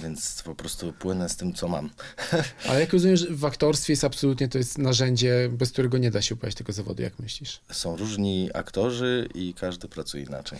więc 0.02 0.42
po 0.42 0.54
prostu 0.54 0.92
płynę 0.92 1.28
z 1.28 1.36
tym, 1.36 1.54
co 1.54 1.68
mam. 1.68 1.90
Ale 2.68 2.80
jak 2.80 2.92
rozumiem, 2.92 3.16
że 3.16 3.26
w 3.30 3.44
aktorstwie 3.44 3.92
jest 3.92 4.04
absolutnie, 4.04 4.48
to 4.48 4.58
jest 4.58 4.78
narzędzie, 4.78 5.48
bez 5.52 5.72
którego 5.72 5.98
nie 5.98 6.10
da 6.10 6.22
się 6.22 6.34
uprawiać 6.34 6.54
tego 6.54 6.72
zawodu, 6.72 7.02
jak 7.02 7.18
myślisz? 7.18 7.60
Są 7.72 7.96
różni 7.96 8.50
aktorzy 8.54 9.28
i 9.34 9.54
każdy 9.54 9.88
pracuje 9.88 10.24
inaczej. 10.24 10.58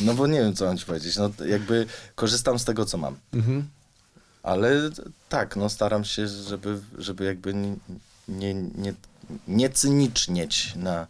No 0.00 0.14
bo 0.14 0.26
nie 0.26 0.40
wiem, 0.40 0.54
co 0.54 0.64
mam 0.64 0.78
ci 0.78 0.86
powiedzieć, 0.86 1.16
no 1.16 1.30
jakby 1.46 1.86
korzystam 2.14 2.58
z 2.58 2.64
tego, 2.64 2.86
co 2.86 2.98
mam. 2.98 3.16
Mhm. 3.32 3.68
Ale 4.42 4.90
tak, 5.28 5.56
no 5.56 5.68
staram 5.68 6.04
się, 6.04 6.28
żeby, 6.28 6.80
żeby 6.98 7.24
jakby 7.24 7.54
nie, 7.54 7.76
nie, 8.28 8.54
nie, 8.54 8.94
nie 9.48 9.70
cynicznieć 9.70 10.74
na, 10.76 11.06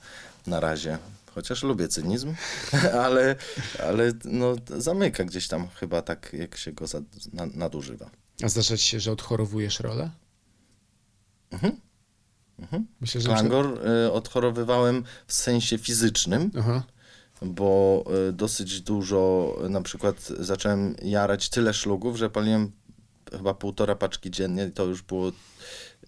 na 0.46 0.60
razie. 0.60 0.98
Chociaż 1.34 1.62
lubię 1.62 1.88
cynizm, 1.88 2.34
ale, 3.04 3.36
ale 3.88 4.12
no, 4.24 4.54
zamyka 4.78 5.24
gdzieś 5.24 5.48
tam 5.48 5.68
chyba 5.68 6.02
tak, 6.02 6.32
jak 6.32 6.56
się 6.56 6.72
go 6.72 6.86
za, 6.86 7.00
na, 7.32 7.46
nadużywa. 7.46 8.10
A 8.42 8.48
zdarza 8.48 8.76
się, 8.76 9.00
że 9.00 9.12
odchorowujesz 9.12 9.80
rolę? 9.80 10.10
Mhm. 11.50 11.76
Mhm. 12.58 12.86
Myślę, 13.00 13.20
że... 13.20 13.28
Klangor 13.28 13.88
y, 14.06 14.12
odchorowywałem 14.12 15.04
w 15.26 15.32
sensie 15.32 15.78
fizycznym, 15.78 16.50
Aha. 16.58 16.82
bo 17.42 18.04
y, 18.28 18.32
dosyć 18.32 18.80
dużo, 18.80 19.54
na 19.70 19.82
przykład 19.82 20.28
zacząłem 20.38 20.96
jarać 21.02 21.48
tyle 21.48 21.74
szlugów, 21.74 22.16
że 22.16 22.30
paliłem 22.30 22.72
chyba 23.32 23.54
półtora 23.54 23.94
paczki 23.94 24.30
dziennie 24.30 24.64
i 24.64 24.70
to 24.70 24.84
już 24.84 25.02
było 25.02 25.28
y, 25.28 25.34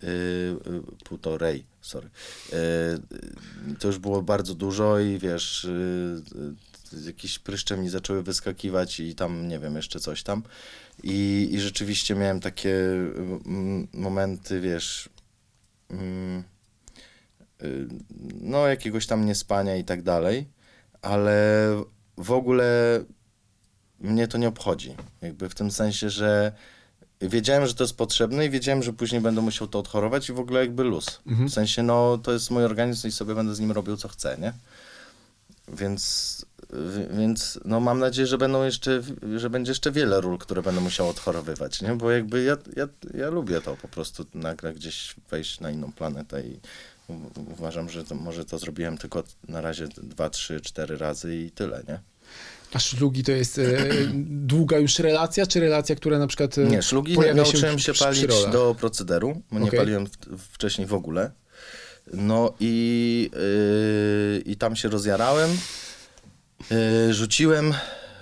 y, 0.06 0.56
półtorej, 1.04 1.64
sorry. 1.80 2.08
Y, 2.52 3.76
to 3.78 3.86
już 3.86 3.98
było 3.98 4.22
bardzo 4.22 4.54
dużo 4.54 4.98
i 4.98 5.18
wiesz, 5.18 5.66
jakieś 7.06 7.38
pryszcze 7.38 7.76
mi 7.76 7.88
zaczęły 7.88 8.22
wyskakiwać 8.22 9.00
i 9.00 9.14
tam, 9.14 9.48
nie 9.48 9.58
wiem, 9.58 9.76
jeszcze 9.76 10.00
coś 10.00 10.22
tam. 10.22 10.42
I, 11.02 11.48
i 11.52 11.60
rzeczywiście 11.60 12.14
miałem 12.14 12.40
takie 12.40 12.76
momenty, 13.92 14.60
wiesz, 14.60 15.08
mm, 15.90 16.44
no 18.40 18.68
jakiegoś 18.68 19.06
tam 19.06 19.26
niespania 19.26 19.76
i 19.76 19.84
tak 19.84 20.02
dalej, 20.02 20.48
ale 21.02 21.68
w 22.16 22.32
ogóle 22.32 23.00
mnie 24.00 24.28
to 24.28 24.38
nie 24.38 24.48
obchodzi. 24.48 24.94
Jakby 25.22 25.48
w 25.48 25.54
tym 25.54 25.70
sensie, 25.70 26.10
że 26.10 26.52
wiedziałem, 27.20 27.66
że 27.66 27.74
to 27.74 27.84
jest 27.84 27.96
potrzebne 27.96 28.46
i 28.46 28.50
wiedziałem, 28.50 28.82
że 28.82 28.92
później 28.92 29.20
będę 29.20 29.40
musiał 29.40 29.68
to 29.68 29.78
odchorować 29.78 30.28
i 30.28 30.32
w 30.32 30.38
ogóle 30.38 30.60
jakby 30.60 30.84
luz. 30.84 31.20
Mhm. 31.26 31.48
W 31.48 31.52
sensie, 31.52 31.82
no 31.82 32.18
to 32.18 32.32
jest 32.32 32.50
mój 32.50 32.64
organizm 32.64 33.08
i 33.08 33.12
sobie 33.12 33.34
będę 33.34 33.54
z 33.54 33.60
nim 33.60 33.72
robił 33.72 33.96
co 33.96 34.08
chcę, 34.08 34.36
nie? 34.40 34.52
Więc, 35.68 36.46
więc 37.10 37.58
no 37.64 37.80
mam 37.80 37.98
nadzieję, 37.98 38.26
że 38.26 38.38
będą 38.38 38.64
jeszcze, 38.64 39.02
że 39.36 39.50
będzie 39.50 39.70
jeszcze 39.70 39.92
wiele 39.92 40.20
ról, 40.20 40.38
które 40.38 40.62
będę 40.62 40.80
musiał 40.80 41.08
odchorowywać, 41.08 41.82
nie? 41.82 41.94
Bo 41.94 42.10
jakby 42.10 42.42
ja, 42.42 42.56
ja, 42.76 42.88
ja 43.14 43.30
lubię 43.30 43.60
to 43.60 43.76
po 43.76 43.88
prostu 43.88 44.26
nagle 44.34 44.74
gdzieś 44.74 45.14
wejść 45.30 45.60
na 45.60 45.70
inną 45.70 45.92
planetę 45.92 46.42
i 46.42 46.60
uważam, 47.52 47.88
że 47.90 48.04
to, 48.04 48.14
może 48.14 48.44
to 48.44 48.58
zrobiłem 48.58 48.98
tylko 48.98 49.24
na 49.48 49.60
razie 49.60 49.88
dwa, 49.88 50.30
trzy, 50.30 50.60
cztery 50.60 50.98
razy 50.98 51.36
i 51.36 51.50
tyle, 51.50 51.82
nie? 51.88 51.98
A 52.72 52.78
szlugi 52.78 53.22
to 53.24 53.32
jest 53.32 53.58
e, 53.58 53.62
długa 54.24 54.78
już 54.78 54.98
relacja, 54.98 55.46
czy 55.46 55.60
relacja, 55.60 55.96
która 55.96 56.18
na 56.18 56.26
przykład 56.26 56.58
e, 56.58 56.64
Nie, 56.64 56.82
szlugi 56.82 57.14
pojawia 57.14 57.42
nauczyłem 57.42 57.78
się, 57.78 57.92
przy- 57.92 57.92
przy 57.92 58.04
palić 58.04 58.22
rolach? 58.22 58.52
do 58.52 58.74
procederu, 58.78 59.42
nie 59.52 59.62
Okej. 59.62 59.78
paliłem 59.78 60.06
w, 60.06 60.40
wcześniej 60.52 60.86
w 60.86 60.94
ogóle. 60.94 61.30
No 62.12 62.54
i, 62.60 63.30
yy, 64.36 64.42
i 64.52 64.56
tam 64.56 64.76
się 64.76 64.88
rozjarałem, 64.88 65.50
yy, 66.70 67.14
rzuciłem, 67.14 67.74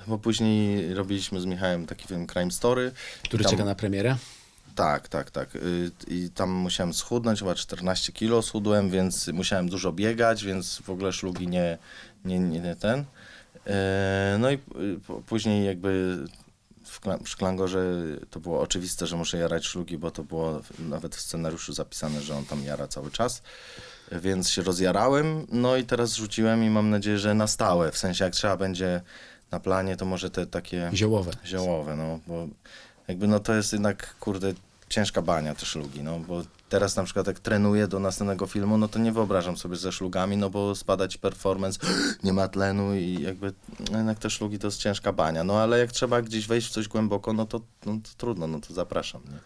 bo 0.06 0.18
później 0.18 0.94
robiliśmy 0.94 1.40
z 1.40 1.44
Michałem 1.46 1.86
taki 1.86 2.08
film 2.08 2.26
Crime 2.26 2.50
Story. 2.50 2.92
Który 3.24 3.44
tam, 3.44 3.50
czeka 3.50 3.64
na 3.64 3.74
premierę? 3.74 4.16
Tak, 4.74 5.08
tak, 5.08 5.30
tak. 5.30 5.48
I 6.08 6.30
tam 6.34 6.50
musiałem 6.50 6.94
schudnąć, 6.94 7.38
chyba 7.38 7.54
14 7.54 8.12
kilo 8.12 8.42
schudłem, 8.42 8.90
więc 8.90 9.28
musiałem 9.28 9.68
dużo 9.68 9.92
biegać, 9.92 10.44
więc 10.44 10.82
w 10.82 10.90
ogóle 10.90 11.12
szlugi 11.12 11.48
nie, 11.48 11.78
nie, 12.24 12.38
nie, 12.38 12.60
nie 12.60 12.76
ten. 12.76 13.04
Yy, 13.66 13.72
no 14.38 14.50
i 14.50 14.58
później 15.26 15.66
jakby 15.66 16.18
w, 16.84 17.00
Kla- 17.00 17.22
w 17.24 17.28
Szklangorze 17.28 17.84
to 18.30 18.40
było 18.40 18.60
oczywiste, 18.60 19.06
że 19.06 19.16
muszę 19.16 19.38
jarać 19.38 19.64
szlugi, 19.66 19.98
bo 19.98 20.10
to 20.10 20.24
było 20.24 20.60
nawet 20.78 21.16
w 21.16 21.20
scenariuszu 21.20 21.72
zapisane, 21.72 22.20
że 22.22 22.36
on 22.36 22.44
tam 22.44 22.64
jara 22.64 22.88
cały 22.88 23.10
czas. 23.10 23.42
Więc 24.12 24.50
się 24.50 24.62
rozjarałem, 24.62 25.46
no 25.52 25.76
i 25.76 25.84
teraz 25.84 26.14
rzuciłem 26.14 26.64
i 26.64 26.70
mam 26.70 26.90
nadzieję, 26.90 27.18
że 27.18 27.34
na 27.34 27.46
stałe. 27.46 27.92
W 27.92 27.98
sensie 27.98 28.24
jak 28.24 28.32
trzeba 28.34 28.56
będzie 28.56 29.00
na 29.50 29.60
planie, 29.60 29.96
to 29.96 30.04
może 30.04 30.30
te 30.30 30.46
takie 30.46 30.90
Ziołowe. 30.94 31.32
ziołowe, 31.44 31.96
no 31.96 32.20
bo 32.26 32.46
jakby 33.08 33.28
no 33.28 33.40
to 33.40 33.54
jest 33.54 33.72
jednak, 33.72 34.14
kurde, 34.20 34.52
ciężka 34.88 35.22
bania 35.22 35.54
te 35.54 35.66
szlugi, 35.66 36.02
no 36.02 36.18
bo 36.18 36.42
teraz 36.72 36.96
na 36.96 37.04
przykład 37.04 37.26
jak 37.26 37.40
trenuję 37.40 37.88
do 37.88 37.98
następnego 37.98 38.46
filmu, 38.46 38.78
no 38.78 38.88
to 38.88 38.98
nie 38.98 39.12
wyobrażam 39.12 39.56
sobie 39.56 39.76
ze 39.76 39.92
szlugami, 39.92 40.36
no 40.36 40.50
bo 40.50 40.74
spada 40.74 41.08
ci 41.08 41.18
performance, 41.18 41.78
nie 42.24 42.32
ma 42.32 42.48
tlenu 42.48 42.94
i 42.94 43.22
jakby 43.22 43.52
no 43.90 43.98
jednak 43.98 44.18
te 44.18 44.30
szlugi 44.30 44.58
to 44.58 44.66
jest 44.66 44.78
ciężka 44.78 45.12
bania, 45.12 45.44
no 45.44 45.60
ale 45.60 45.78
jak 45.78 45.92
trzeba 45.92 46.22
gdzieś 46.22 46.46
wejść 46.46 46.68
w 46.68 46.70
coś 46.70 46.88
głęboko, 46.88 47.32
no 47.32 47.46
to, 47.46 47.60
no 47.86 47.92
to 47.92 48.10
trudno, 48.16 48.46
no 48.46 48.60
to 48.60 48.74
zapraszam, 48.74 49.22
nie? 49.24 49.38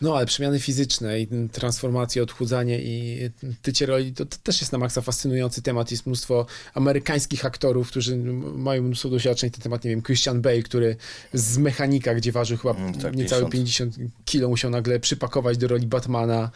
No, 0.00 0.16
ale 0.16 0.26
przemiany 0.26 0.60
fizyczne 0.60 1.20
i 1.20 1.28
transformacje, 1.52 2.22
odchudzanie 2.22 2.78
i 2.82 3.30
tycie 3.62 3.86
roli, 3.86 4.12
to, 4.12 4.26
to 4.26 4.36
też 4.42 4.60
jest 4.60 4.72
na 4.72 4.78
maksa 4.78 5.00
fascynujący 5.00 5.62
temat. 5.62 5.90
Jest 5.90 6.06
mnóstwo 6.06 6.46
amerykańskich 6.74 7.44
aktorów, 7.44 7.88
którzy 7.88 8.16
mają 8.54 8.82
mnóstwo 8.82 9.08
doświadczeń 9.08 9.50
ten 9.50 9.62
temat. 9.62 9.84
Nie 9.84 9.90
wiem, 9.90 10.02
Christian 10.02 10.42
Bale, 10.42 10.62
który 10.62 10.96
z 11.32 11.58
mechanika, 11.58 12.14
gdzie 12.14 12.32
ważył 12.32 12.58
chyba 12.58 12.74
Mm, 12.74 12.94
tak, 12.94 13.16
niecałe 13.16 13.48
50. 13.50 13.94
50 13.96 14.12
kilo, 14.24 14.48
musiał 14.48 14.70
nagle 14.70 15.00
przypakować 15.00 15.58
do 15.58 15.68
roli 15.68 15.86
Batmana, 15.86 16.50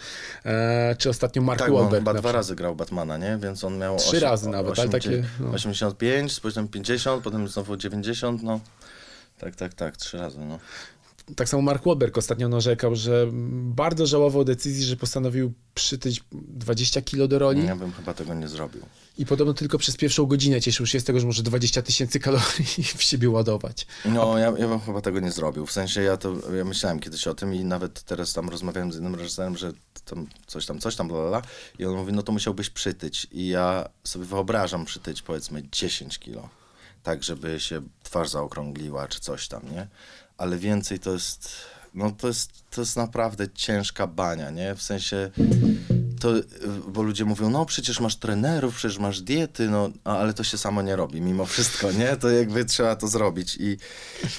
e, 0.44 0.96
czy 0.98 1.10
ostatnio 1.10 1.42
Mark 1.42 1.58
Tak, 1.60 1.72
Wahlberg. 1.72 1.94
chyba 2.00 2.12
na 2.12 2.20
dwa 2.20 2.32
razy 2.32 2.54
grał 2.56 2.76
Batmana, 2.76 3.18
nie? 3.18 3.38
Więc 3.42 3.64
on 3.64 3.78
miał... 3.78 3.96
Trzy 3.96 4.20
razy 4.20 4.48
nawet, 4.48 4.78
ale 4.78 4.88
takie, 4.88 5.24
no. 5.40 5.50
85, 5.50 6.40
potem 6.40 6.68
50, 6.68 7.24
potem 7.24 7.48
znowu 7.48 7.76
90, 7.76 8.42
no. 8.42 8.60
Tak, 9.38 9.56
tak, 9.56 9.74
tak, 9.74 9.96
trzy 9.96 10.18
razy, 10.18 10.38
no. 10.38 10.58
Tak 11.36 11.48
samo 11.48 11.62
Mark 11.62 11.84
Wahlberg 11.84 12.18
ostatnio 12.18 12.48
narzekał, 12.48 12.96
że 12.96 13.26
bardzo 13.52 14.06
żałował 14.06 14.44
decyzji, 14.44 14.84
że 14.84 14.96
postanowił 14.96 15.52
przytyć 15.74 16.24
20 16.32 17.02
kilo 17.02 17.28
do 17.28 17.38
roli 17.38 17.66
Ja 17.66 17.76
bym 17.76 17.92
chyba 17.92 18.14
tego 18.14 18.34
nie 18.34 18.48
zrobił. 18.48 18.82
i 19.18 19.26
podobno 19.26 19.54
tylko 19.54 19.78
przez 19.78 19.96
pierwszą 19.96 20.26
godzinę 20.26 20.60
cieszył 20.60 20.86
się 20.86 21.00
z 21.00 21.04
tego, 21.04 21.20
że 21.20 21.26
może 21.26 21.42
20 21.42 21.82
tysięcy 21.82 22.20
kalorii 22.20 22.84
w 22.96 23.02
siebie 23.02 23.30
ładować. 23.30 23.86
No, 24.04 24.38
ja, 24.38 24.52
ja 24.58 24.68
bym 24.68 24.80
chyba 24.80 25.00
tego 25.00 25.20
nie 25.20 25.30
zrobił. 25.32 25.66
W 25.66 25.72
sensie 25.72 26.02
ja 26.02 26.16
to, 26.16 26.34
ja 26.56 26.64
myślałem 26.64 27.00
kiedyś 27.00 27.26
o 27.26 27.34
tym 27.34 27.54
i 27.54 27.64
nawet 27.64 28.02
teraz 28.02 28.32
tam 28.32 28.48
rozmawiałem 28.48 28.92
z 28.92 28.96
innym 28.96 29.14
reżyserem, 29.14 29.56
że 29.56 29.72
tam 30.04 30.26
coś 30.46 30.66
tam, 30.66 30.78
coś 30.80 30.96
tam, 30.96 31.08
bla, 31.08 31.20
bla, 31.20 31.28
bla. 31.28 31.42
I 31.78 31.84
on 31.84 31.96
mówi, 31.96 32.12
no 32.12 32.22
to 32.22 32.32
musiałbyś 32.32 32.70
przytyć. 32.70 33.26
I 33.32 33.48
ja 33.48 33.88
sobie 34.04 34.24
wyobrażam 34.24 34.84
przytyć 34.84 35.22
powiedzmy 35.22 35.62
10 35.72 36.18
kilo. 36.18 36.48
Tak, 37.02 37.24
żeby 37.24 37.60
się 37.60 37.82
twarz 38.02 38.28
zaokrągliła 38.28 39.08
czy 39.08 39.20
coś 39.20 39.48
tam, 39.48 39.62
nie? 39.72 39.86
Ale 40.38 40.58
więcej 40.58 40.98
to 40.98 41.12
jest, 41.12 41.56
no 41.94 42.10
to 42.10 42.26
jest, 42.26 42.70
to 42.70 42.80
jest 42.80 42.96
naprawdę 42.96 43.48
ciężka 43.48 44.06
bania, 44.06 44.50
nie? 44.50 44.74
W 44.74 44.82
sensie 44.82 45.30
to, 46.22 46.36
y, 46.36 46.44
bo 46.88 47.02
ludzie 47.02 47.24
mówią, 47.24 47.50
no 47.50 47.66
przecież 47.66 48.00
masz 48.00 48.16
trenerów, 48.16 48.74
przecież 48.74 48.98
masz 48.98 49.20
diety, 49.20 49.68
no, 49.68 49.90
ale 50.04 50.34
to 50.34 50.44
się 50.44 50.58
samo 50.58 50.82
nie 50.82 50.96
robi 50.96 51.20
mimo 51.20 51.46
wszystko, 51.46 51.92
nie? 51.92 52.16
To 52.16 52.30
jakby 52.30 52.64
trzeba 52.64 52.96
to 52.96 53.08
zrobić 53.08 53.56
i, 53.56 53.76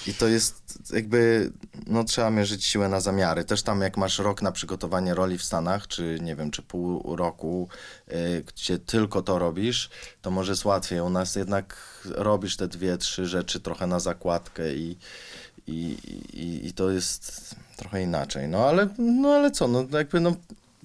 i 0.07 0.13
to 0.13 0.27
jest 0.27 0.79
jakby, 0.93 1.51
no 1.87 2.03
trzeba 2.03 2.29
mierzyć 2.29 2.65
siłę 2.65 2.89
na 2.89 2.99
zamiary. 2.99 3.43
Też 3.43 3.63
tam 3.63 3.81
jak 3.81 3.97
masz 3.97 4.19
rok 4.19 4.41
na 4.41 4.51
przygotowanie 4.51 5.13
roli 5.13 5.37
w 5.37 5.43
Stanach, 5.43 5.87
czy 5.87 6.19
nie 6.21 6.35
wiem, 6.35 6.51
czy 6.51 6.61
pół 6.61 7.15
roku, 7.15 7.67
y, 8.11 8.43
gdzie 8.47 8.79
tylko 8.79 9.21
to 9.21 9.39
robisz, 9.39 9.89
to 10.21 10.31
może 10.31 10.51
jest 10.51 10.65
łatwiej. 10.65 10.99
U 10.99 11.09
nas 11.09 11.35
jednak 11.35 11.75
robisz 12.05 12.57
te 12.57 12.67
dwie, 12.67 12.97
trzy 12.97 13.25
rzeczy 13.25 13.59
trochę 13.59 13.87
na 13.87 13.99
zakładkę 13.99 14.73
i, 14.73 14.97
i, 15.67 15.97
i, 16.33 16.67
i 16.67 16.73
to 16.73 16.91
jest 16.91 17.55
trochę 17.77 18.01
inaczej. 18.01 18.47
No 18.47 18.67
ale, 18.67 18.87
no 18.97 19.29
ale 19.29 19.51
co, 19.51 19.67
no 19.67 19.85
jakby 19.91 20.19
no 20.19 20.35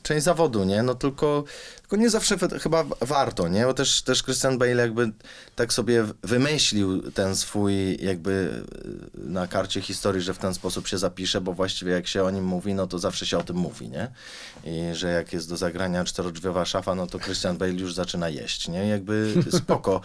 część 0.08 0.24
zawodu, 0.24 0.64
nie? 0.64 0.82
No 0.82 0.94
tylko, 0.94 1.44
tylko 1.80 1.96
nie 1.96 2.10
zawsze 2.10 2.36
chyba 2.38 2.84
warto, 3.00 3.48
nie? 3.48 3.64
Bo 3.64 3.74
też, 3.74 4.02
też 4.02 4.22
Christian 4.22 4.58
Bale 4.58 4.82
jakby 4.82 5.12
tak 5.56 5.72
sobie 5.72 6.04
wymyślił 6.22 7.10
ten 7.12 7.36
swój 7.36 8.04
jakby 8.04 8.64
y, 9.14 9.20
na 9.20 9.46
karcie 9.46 9.80
historii, 9.80 10.22
że 10.22 10.34
w 10.34 10.38
ten 10.38 10.54
sposób 10.54 10.88
się 10.88 10.98
zapisze, 10.98 11.40
bo 11.40 11.52
właściwie 11.52 11.92
jak 11.92 12.06
się 12.06 12.24
o 12.24 12.30
nim 12.30 12.44
mówi, 12.44 12.74
no 12.74 12.86
to 12.86 12.98
zawsze 12.98 13.26
się 13.26 13.38
o 13.38 13.42
tym 13.42 13.56
mówi, 13.56 13.88
nie? 13.88 14.10
I 14.64 14.94
że 14.94 15.08
jak 15.08 15.32
jest 15.32 15.48
do 15.48 15.56
zagrania 15.56 16.04
czterodrzwiowa 16.04 16.64
szafa, 16.64 16.94
no 16.94 17.06
to 17.06 17.18
Christian 17.18 17.56
Bale 17.56 17.72
już 17.72 17.94
zaczyna 17.94 18.28
jeść, 18.28 18.68
nie? 18.68 18.88
Jakby 18.88 19.34
spoko, 19.58 20.00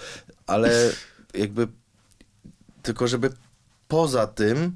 ale 0.48 0.92
jakby 1.34 1.68
tylko 2.82 3.08
żeby 3.08 3.30
poza 3.88 4.28
tym, 4.28 4.76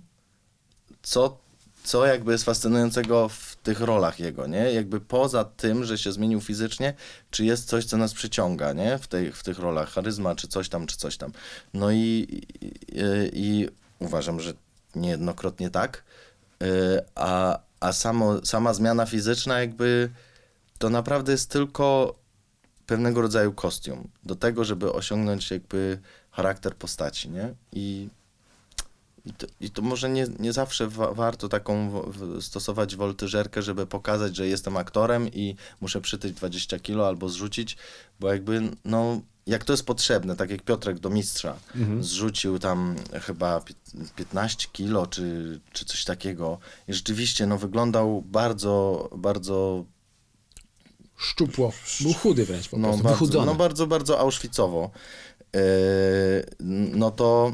co, 1.02 1.38
co 1.84 2.06
jakby 2.06 2.32
jest 2.32 2.44
fascynującego 2.44 3.30
w 3.30 3.57
tych 3.68 3.80
rolach 3.82 4.20
jego, 4.20 4.48
nie? 4.48 4.74
Jakby 4.74 5.00
poza 5.00 5.44
tym, 5.44 5.84
że 5.84 5.98
się 5.98 6.12
zmienił 6.12 6.42
fizycznie, 6.42 6.94
czy 7.32 7.46
jest 7.46 7.68
coś, 7.68 7.86
co 7.86 7.98
nas 7.98 8.14
przyciąga, 8.14 8.74
nie? 8.74 8.98
W, 8.98 9.08
tej, 9.08 9.32
w 9.32 9.44
tych 9.44 9.60
rolach, 9.60 9.90
charyzma, 9.90 10.36
czy 10.36 10.48
coś 10.48 10.70
tam, 10.70 10.88
czy 10.88 10.98
coś 10.98 11.18
tam. 11.18 11.32
No 11.74 11.92
i, 11.92 12.28
i, 12.62 12.72
i 13.34 13.68
uważam, 14.00 14.40
że 14.40 14.54
niejednokrotnie 14.96 15.70
tak, 15.70 16.04
y, 16.64 16.68
a, 17.16 17.60
a 17.80 17.94
samo, 17.94 18.46
sama 18.46 18.74
zmiana 18.74 19.06
fizyczna 19.06 19.60
jakby 19.60 20.10
to 20.78 20.90
naprawdę 20.90 21.32
jest 21.32 21.50
tylko 21.50 22.16
pewnego 22.86 23.22
rodzaju 23.22 23.54
kostium 23.54 24.08
do 24.24 24.36
tego, 24.36 24.64
żeby 24.64 24.94
osiągnąć 24.94 25.52
jakby 25.52 26.00
charakter 26.32 26.76
postaci, 26.76 27.30
nie? 27.30 27.54
I, 27.74 28.10
i, 29.28 29.34
to, 29.34 29.48
i 29.62 29.70
to 29.70 29.82
może 29.82 30.10
nie, 30.10 30.28
nie 30.40 30.54
zawsze 30.54 30.88
wa 30.88 31.14
warto 31.14 31.50
taką 31.50 31.90
w, 31.90 32.18
w 32.18 32.44
stosować 32.44 32.96
woltyżerkę, 32.96 33.62
żeby 33.62 33.86
pokazać, 33.88 34.36
że 34.36 34.48
jestem 34.48 34.78
aktorem 34.78 35.28
i 35.34 35.56
muszę 35.82 36.02
przytyć 36.02 36.34
20 36.34 36.80
kilo 36.80 37.08
albo 37.08 37.30
zrzucić, 37.30 37.78
bo 38.20 38.32
jakby 38.34 38.62
no 38.86 39.22
jak 39.48 39.64
to 39.64 39.74
jest 39.74 39.86
potrzebne, 39.86 40.36
tak 40.36 40.50
jak 40.50 40.62
Piotrek 40.62 41.00
do 41.00 41.10
mistrza 41.10 41.56
Mhm. 41.76 42.04
zrzucił 42.04 42.60
tam 42.60 42.96
chyba 43.22 43.62
pi- 43.62 43.76
15 44.16 44.68
kilo 44.72 45.08
czy, 45.08 45.60
czy 45.74 45.86
coś 45.86 46.04
takiego 46.06 46.58
i 46.88 46.94
rzeczywiście 46.94 47.46
no 47.48 47.58
wyglądał 47.58 48.22
bardzo, 48.22 49.10
bardzo 49.18 49.86
Szczupło. 51.18 51.72
Był 52.02 52.14
chudy 52.14 52.46
wręcz 52.46 52.70
po 52.70 52.78
no, 52.78 52.88
prostu, 52.88 53.04
bardzo, 53.04 53.20
wychudzony. 53.20 53.46
no 53.46 53.56
bardzo, 53.56 53.88
bardzo 53.88 54.20
Auschwitzowo, 54.20 54.92
yy, 55.54 55.60
no 56.70 57.12
to 57.12 57.54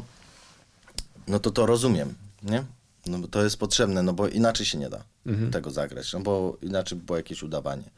no 1.28 1.38
to 1.40 1.50
to 1.50 1.66
rozumiem, 1.66 2.14
nie? 2.42 2.64
No 3.06 3.18
bo 3.18 3.28
to 3.28 3.42
jest 3.44 3.56
potrzebne, 3.56 4.02
no 4.02 4.12
bo 4.12 4.28
inaczej 4.28 4.66
się 4.66 4.78
nie 4.78 4.88
da 4.88 5.04
Mhm. 5.26 5.50
tego 5.50 5.70
zagrać, 5.70 6.12
no 6.12 6.20
bo 6.20 6.56
inaczej 6.62 6.98
by 6.98 7.04
było 7.04 7.16
jakieś 7.16 7.42
udawanie. 7.42 7.90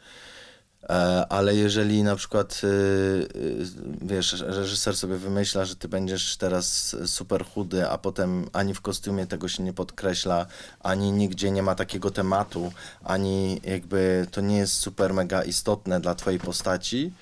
E, 0.89 1.27
ale 1.29 1.55
jeżeli 1.55 2.03
na 2.03 2.17
przykład, 2.17 2.61
y, 2.65 2.67
y, 2.67 3.67
wiesz, 4.03 4.33
reżyser 4.41 4.97
sobie 4.97 5.17
wymyśla, 5.17 5.65
że 5.65 5.77
ty 5.77 5.89
będziesz 5.89 6.37
teraz 6.37 6.97
super 7.07 7.45
chudy, 7.47 7.89
a 7.89 7.99
potem 7.99 8.49
ani 8.53 8.75
w 8.75 8.81
kostiumie 8.81 9.27
tego 9.27 9.49
się 9.49 9.63
nie 9.63 9.73
podkreśla, 9.73 10.47
ani 10.81 11.13
nigdzie 11.13 11.51
nie 11.51 11.63
ma 11.63 11.75
takiego 11.75 12.11
tematu, 12.11 12.73
ani 13.05 13.61
jakby 13.65 14.27
to 14.31 14.41
nie 14.41 14.57
jest 14.57 14.75
super 14.75 15.15
mega 15.15 15.43
istotne 15.43 16.01
dla 16.01 16.15
twojej 16.15 16.41
postaci, 16.41 17.13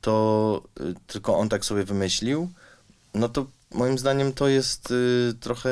to 0.00 0.62
y, 0.80 0.94
tylko 1.06 1.38
on 1.38 1.48
tak 1.48 1.64
sobie 1.64 1.84
wymyślił, 1.84 2.48
no 3.14 3.28
to 3.28 3.46
moim 3.74 3.98
zdaniem 3.98 4.32
to 4.32 4.48
jest 4.48 4.90
y, 4.90 5.34
trochę 5.40 5.70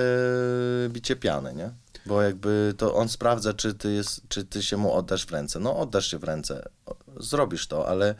bicie 0.88 1.16
piany, 1.16 1.54
nie? 1.54 1.70
Bo 2.06 2.22
jakby 2.22 2.74
to 2.78 2.94
on 2.94 3.08
sprawdza, 3.08 3.54
czy 3.54 3.74
ty, 3.74 3.92
jest, 3.92 4.20
czy 4.28 4.44
ty 4.44 4.62
się 4.62 4.76
mu 4.76 4.92
oddasz 4.92 5.26
w 5.26 5.30
ręce. 5.32 5.60
No 5.60 5.76
oddasz 5.78 6.10
się 6.10 6.18
w 6.18 6.24
ręce, 6.24 6.68
zrobisz 7.16 7.66
to, 7.66 7.88
ale 7.88 8.14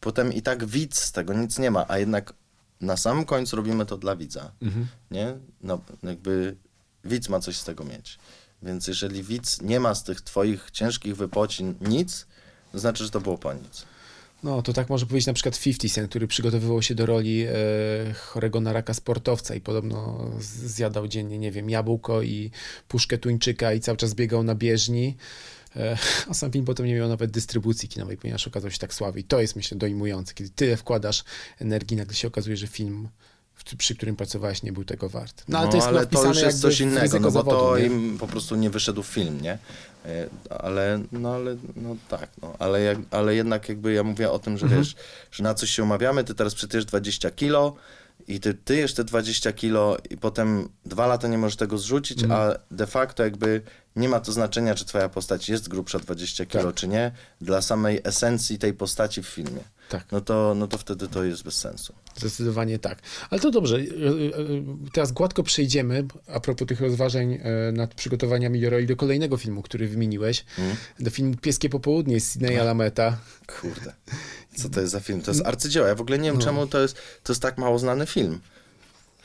potem 0.00 0.32
i 0.32 0.42
tak 0.42 0.64
widz 0.64 1.00
z 1.00 1.12
tego 1.12 1.34
nic 1.34 1.58
nie 1.58 1.70
ma, 1.70 1.84
a 1.88 1.98
jednak 1.98 2.32
na 2.80 2.96
samym 2.96 3.24
końcu 3.24 3.56
robimy 3.56 3.86
to 3.86 3.96
dla 3.96 4.16
widza, 4.16 4.52
Mhm. 4.62 4.86
nie? 5.10 5.36
No 5.62 5.80
jakby 6.02 6.56
widz 7.04 7.28
ma 7.28 7.40
coś 7.40 7.56
z 7.56 7.64
tego 7.64 7.84
mieć. 7.84 8.18
Więc 8.62 8.86
jeżeli 8.86 9.22
widz 9.22 9.62
nie 9.62 9.80
ma 9.80 9.94
z 9.94 10.04
tych 10.04 10.20
twoich 10.20 10.70
ciężkich 10.70 11.16
wypocin 11.16 11.74
nic, 11.80 12.26
to 12.72 12.78
znaczy, 12.78 13.04
że 13.04 13.10
to 13.10 13.20
było 13.20 13.38
po 13.38 13.52
nic. 13.52 13.84
No, 14.46 14.62
to 14.62 14.72
tak 14.72 14.88
może 14.88 15.06
powiedzieć 15.06 15.26
na 15.26 15.32
przykład 15.32 15.60
50 15.60 15.94
Cent, 15.94 16.10
który 16.10 16.26
przygotowywał 16.26 16.82
się 16.82 16.94
do 16.94 17.06
roli 17.06 17.42
e, 17.42 17.52
chorego 18.14 18.60
na 18.60 18.72
raka 18.72 18.94
sportowca 18.94 19.54
i 19.54 19.60
podobno 19.60 20.30
zjadał 20.40 21.08
dziennie, 21.08 21.38
nie 21.38 21.52
wiem, 21.52 21.70
jabłko 21.70 22.22
i 22.22 22.50
puszkę 22.88 23.18
tuńczyka 23.18 23.72
i 23.72 23.80
cały 23.80 23.96
czas 23.96 24.14
biegał 24.14 24.42
na 24.42 24.54
bieżni. 24.54 25.16
E, 25.76 25.98
a 26.30 26.34
sam 26.34 26.52
film 26.52 26.64
potem 26.64 26.86
nie 26.86 26.94
miał 26.94 27.08
nawet 27.08 27.30
dystrybucji 27.30 27.88
kinowej, 27.88 28.16
ponieważ 28.16 28.46
okazał 28.46 28.70
się 28.70 28.78
tak 28.78 28.94
słaby. 28.94 29.20
I 29.20 29.24
to 29.24 29.40
jest, 29.40 29.56
myślę, 29.56 29.78
dojmujące, 29.78 30.34
kiedy 30.34 30.50
tyle 30.50 30.76
wkładasz 30.76 31.24
energii, 31.58 31.96
nagle 31.96 32.14
się 32.14 32.28
okazuje, 32.28 32.56
że 32.56 32.66
film, 32.66 33.08
przy 33.78 33.94
którym 33.96 34.16
pracowałeś, 34.16 34.62
nie 34.62 34.72
był 34.72 34.84
tego 34.84 35.08
wart. 35.08 35.44
No, 35.48 35.58
ale 35.58 35.68
to 35.68 35.76
jest 35.76 35.88
chyba 35.88 36.06
to 36.06 36.24
już 36.28 36.42
jest 36.42 36.60
coś 36.60 36.80
innego, 36.80 37.20
no 37.20 37.24
bo 37.24 37.30
zawodu, 37.30 37.56
to 37.56 37.78
nie? 37.78 37.84
im 37.84 38.18
po 38.18 38.26
prostu 38.26 38.56
nie 38.56 38.70
wyszedł 38.70 39.02
film, 39.02 39.40
nie? 39.40 39.58
E, 40.04 40.28
Ale, 40.50 41.00
no 41.12 41.34
ale, 41.34 41.56
no 41.76 41.96
tak, 42.08 42.28
no, 42.42 42.54
ale, 42.58 42.80
jak, 42.80 42.98
ale 43.10 43.34
jednak 43.34 43.68
jakby 43.68 43.92
ja 43.92 44.02
mówię 44.02 44.30
o 44.30 44.38
tym, 44.38 44.58
że 44.58 44.66
Mhm. 44.66 44.82
wiesz, 44.82 44.94
że 45.32 45.42
na 45.42 45.54
coś 45.54 45.70
się 45.70 45.82
umawiamy, 45.82 46.24
ty 46.24 46.34
teraz 46.34 46.54
przytyjesz 46.54 46.84
20 46.84 47.30
kilo 47.30 47.74
i 48.28 48.40
ty 48.40 48.54
tyjesz 48.54 48.94
te 48.94 49.04
20 49.04 49.52
kilo 49.52 49.96
i 50.10 50.16
potem 50.16 50.68
dwa 50.84 51.06
lata 51.06 51.28
nie 51.28 51.38
możesz 51.38 51.56
tego 51.56 51.78
zrzucić, 51.78 52.22
Mhm. 52.22 52.40
a 52.40 52.54
de 52.70 52.86
facto 52.86 53.22
jakby 53.24 53.62
nie 53.96 54.08
ma 54.08 54.20
to 54.20 54.32
znaczenia, 54.32 54.74
czy 54.74 54.84
twoja 54.84 55.08
postać 55.08 55.48
jest 55.48 55.68
grubsza 55.68 55.98
20 55.98 56.46
kilo, 56.46 56.64
Tak. 56.64 56.74
czy 56.74 56.88
nie, 56.88 57.12
dla 57.40 57.62
samej 57.62 58.00
esencji 58.04 58.58
tej 58.58 58.74
postaci 58.74 59.22
w 59.22 59.26
filmie. 59.26 59.60
Tak. 59.88 60.12
No 60.12 60.20
to, 60.20 60.54
no 60.56 60.66
to 60.68 60.78
wtedy 60.78 61.08
to 61.08 61.24
jest 61.24 61.42
bez 61.42 61.54
sensu. 61.54 61.94
Zdecydowanie 62.16 62.78
tak. 62.78 62.98
Ale 63.30 63.40
to 63.40 63.50
dobrze. 63.50 63.76
E, 63.76 63.80
e, 63.80 63.84
Teraz 64.92 65.12
gładko 65.12 65.42
przejdziemy, 65.42 66.04
a 66.34 66.40
propos 66.40 66.68
tych 66.68 66.80
rozważań 66.80 67.32
e, 67.42 67.72
nad 67.72 67.94
przygotowaniami 67.94 68.60
do 68.60 68.70
roli 68.70 68.86
do 68.86 68.96
kolejnego 68.96 69.36
filmu, 69.36 69.62
który 69.62 69.88
wymieniłeś. 69.88 70.44
Mhm. 70.58 70.76
Do 71.00 71.10
filmu 71.10 71.34
Pieskie 71.36 71.68
Popołudnie 71.68 72.20
z 72.20 72.32
Sidneya 72.32 72.64
Lameta. 72.64 73.18
Kurde. 73.60 73.92
Co 74.56 74.68
to 74.68 74.80
jest 74.80 74.92
za 74.92 75.00
film? 75.00 75.20
To 75.22 75.30
jest 75.30 75.46
arcydzieło. 75.46 75.86
Ja 75.86 75.94
w 75.94 76.00
ogóle 76.00 76.18
nie 76.18 76.28
wiem, 76.30 76.38
No. 76.38 76.44
czemu 76.44 76.66
to 76.66 76.80
jest, 76.80 76.96
to 77.22 77.32
jest 77.32 77.42
tak 77.42 77.58
mało 77.58 77.78
znany 77.78 78.06
film. 78.06 78.40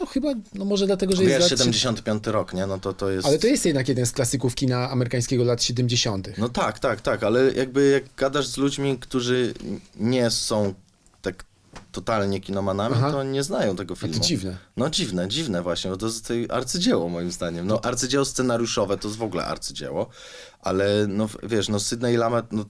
No 0.01 0.07
chyba, 0.07 0.29
no 0.53 0.65
może 0.65 0.85
dlatego, 0.87 1.15
że 1.15 1.21
Wiesz, 1.23 1.29
jest 1.39 1.51
lat 1.51 1.59
75 1.59 2.27
rok, 2.27 2.53
nie? 2.53 2.67
No 2.67 2.79
to 2.79 2.93
to 2.93 3.09
jest... 3.11 3.27
Ale 3.27 3.39
to 3.39 3.47
jest 3.47 3.65
jednak 3.65 3.87
jeden 3.89 4.05
z 4.05 4.11
klasyków 4.11 4.55
kina 4.55 4.89
amerykańskiego 4.89 5.43
lat 5.43 5.63
70. 5.63 6.27
No 6.37 6.49
tak, 6.49 6.79
tak, 6.79 7.01
tak, 7.01 7.23
ale 7.23 7.51
jakby 7.53 7.89
jak 7.89 8.03
gadasz 8.17 8.47
z 8.47 8.57
ludźmi, 8.57 8.97
którzy 8.99 9.53
nie 9.95 10.29
są 10.29 10.73
tak 11.21 11.43
totalnie 11.91 12.39
kinomanami, 12.41 12.95
Aha. 12.97 13.11
to 13.11 13.23
nie 13.23 13.43
znają 13.43 13.75
tego 13.75 13.91
No 13.93 13.95
filmu. 13.95 14.13
to 14.15 14.19
dziwne. 14.25 14.57
No 14.77 14.89
dziwne, 14.89 15.27
dziwne 15.27 15.61
właśnie, 15.61 15.91
bo 15.91 15.97
to 15.97 16.05
jest 16.05 16.21
tutaj 16.21 16.47
arcydzieło 16.49 17.09
moim 17.09 17.31
zdaniem. 17.31 17.67
No 17.67 17.81
arcydzieło 17.81 18.25
scenariuszowe 18.25 18.97
to 18.97 19.07
jest 19.07 19.17
w 19.19 19.23
ogóle 19.23 19.45
arcydzieło, 19.45 20.09
ale 20.61 21.05
no 21.07 21.29
wiesz, 21.43 21.69
no 21.69 21.79
Sydney 21.79 22.17
Lamet 22.17 22.45
no, 22.51 22.61
y, 22.61 22.65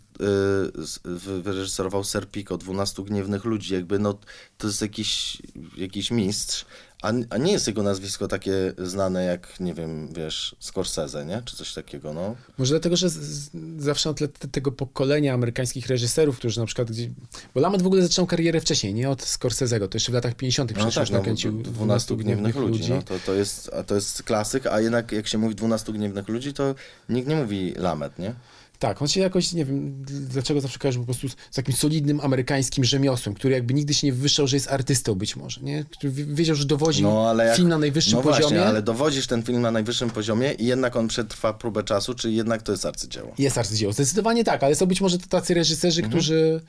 wy- 1.06 1.42
wyreżyserował 1.42 2.04
Serpico, 2.04 2.58
12 2.58 3.04
gniewnych 3.04 3.46
ludzi, 3.46 3.74
jakby 3.74 4.00
no 4.00 4.18
to 4.58 4.68
jest 4.68 4.82
jakiś, 4.82 5.38
jakiś 5.78 6.12
mistrz, 6.12 6.66
a, 7.02 7.12
a 7.30 7.38
nie 7.38 7.52
jest 7.52 7.68
jego 7.68 7.84
nazwisko 7.84 8.28
takie 8.28 8.74
znane 8.78 9.24
jak, 9.24 9.60
nie 9.60 9.74
wiem, 9.74 10.14
wiesz, 10.14 10.56
Scorsese, 10.60 11.26
nie? 11.26 11.42
Czy 11.46 11.56
coś 11.56 11.74
takiego, 11.74 12.14
no. 12.14 12.36
Może 12.58 12.74
dlatego, 12.74 12.96
że 12.96 13.10
z, 13.10 13.14
z, 13.14 13.50
zawsze 13.78 14.10
na 14.10 14.14
tle 14.16 14.28
te- 14.28 14.48
tego 14.48 14.72
pokolenia 14.72 15.34
amerykańskich 15.34 15.88
reżyserów, 15.88 16.38
którzy 16.38 16.60
na 16.60 16.66
przykład 16.66 16.92
gdzieś... 16.92 17.10
Bo 17.56 17.62
Lamet 17.62 17.82
w 17.82 17.88
ogóle 17.88 18.02
zaczął 18.02 18.26
karierę 18.26 18.62
wcześniej, 18.62 18.94
nie 18.94 19.10
od 19.10 19.22
Scorsese'ego, 19.22 19.88
to 19.88 19.96
jeszcze 19.96 20.12
w 20.12 20.16
latach 20.16 20.36
50 20.36 20.72
No 20.72 20.76
przecież 20.76 20.96
tak, 20.96 21.10
no, 21.10 21.18
nakręcił 21.18 21.62
12 21.62 22.16
gniewnych 22.16 22.56
ludzi, 22.56 22.90
no, 22.90 23.02
to, 23.02 23.20
to, 23.26 23.34
jest, 23.34 23.72
a 23.74 23.84
to 23.84 23.96
jest 23.96 24.24
klasyk, 24.24 24.68
a 24.68 24.80
jednak 24.82 25.12
jak 25.12 25.28
się 25.28 25.38
mówi 25.38 25.56
12 25.56 25.94
gniewnych 25.94 26.28
ludzi, 26.28 26.54
to 26.54 26.76
nikt 27.10 27.28
nie 27.28 27.36
mówi 27.36 27.74
Lamet, 27.78 28.20
nie? 28.20 28.34
Tak, 28.82 29.02
on 29.02 29.08
się 29.08 29.20
jakoś, 29.20 29.54
nie 29.54 29.66
wiem, 29.66 30.04
dlaczego 30.06 30.62
zawsze 30.62 30.80
kojarzy 30.80 31.00
po 31.00 31.06
prostu 31.06 31.30
z, 31.30 31.32
z 31.52 31.56
takim 31.56 31.76
solidnym 31.76 32.20
amerykańskim 32.22 32.84
rzemiosłem, 32.84 33.36
który 33.36 33.54
jakby 33.54 33.74
nigdy 33.74 33.94
się 33.94 34.08
nie 34.08 34.14
wywyższał, 34.14 34.48
że 34.48 34.56
jest 34.56 34.68
artystą 34.72 35.16
być 35.16 35.36
może, 35.36 35.62
nie? 35.62 35.86
Który 35.92 36.14
wi- 36.14 36.26
wiedział, 36.36 36.56
że 36.56 36.66
dowozi 36.66 37.04
No, 37.04 37.30
ale 37.30 37.46
jak- 37.46 37.56
film 37.58 37.70
na 37.70 37.78
najwyższym 37.78 38.14
no 38.18 38.22
poziomie. 38.24 38.42
Właśnie, 38.42 38.66
ale 38.66 38.82
dowodzisz 38.82 39.28
ten 39.28 39.44
film 39.44 39.62
na 39.62 39.72
najwyższym 39.72 40.10
poziomie 40.10 40.54
i 40.54 40.66
jednak 40.66 40.96
on 40.96 41.08
przetrwa 41.08 41.54
próbę 41.54 41.84
czasu, 41.84 42.14
czy 42.14 42.32
jednak 42.32 42.62
to 42.62 42.72
jest 42.72 42.86
arcydzieło? 42.86 43.34
Jest 43.38 43.58
arcydzieło, 43.58 43.94
zdecydowanie 43.94 44.44
tak, 44.44 44.64
ale 44.64 44.76
są 44.76 44.86
być 44.86 45.02
może 45.02 45.20
to 45.20 45.28
tacy 45.28 45.54
reżyserzy, 45.54 46.02
Mhm. 46.02 46.12
którzy 46.12 46.62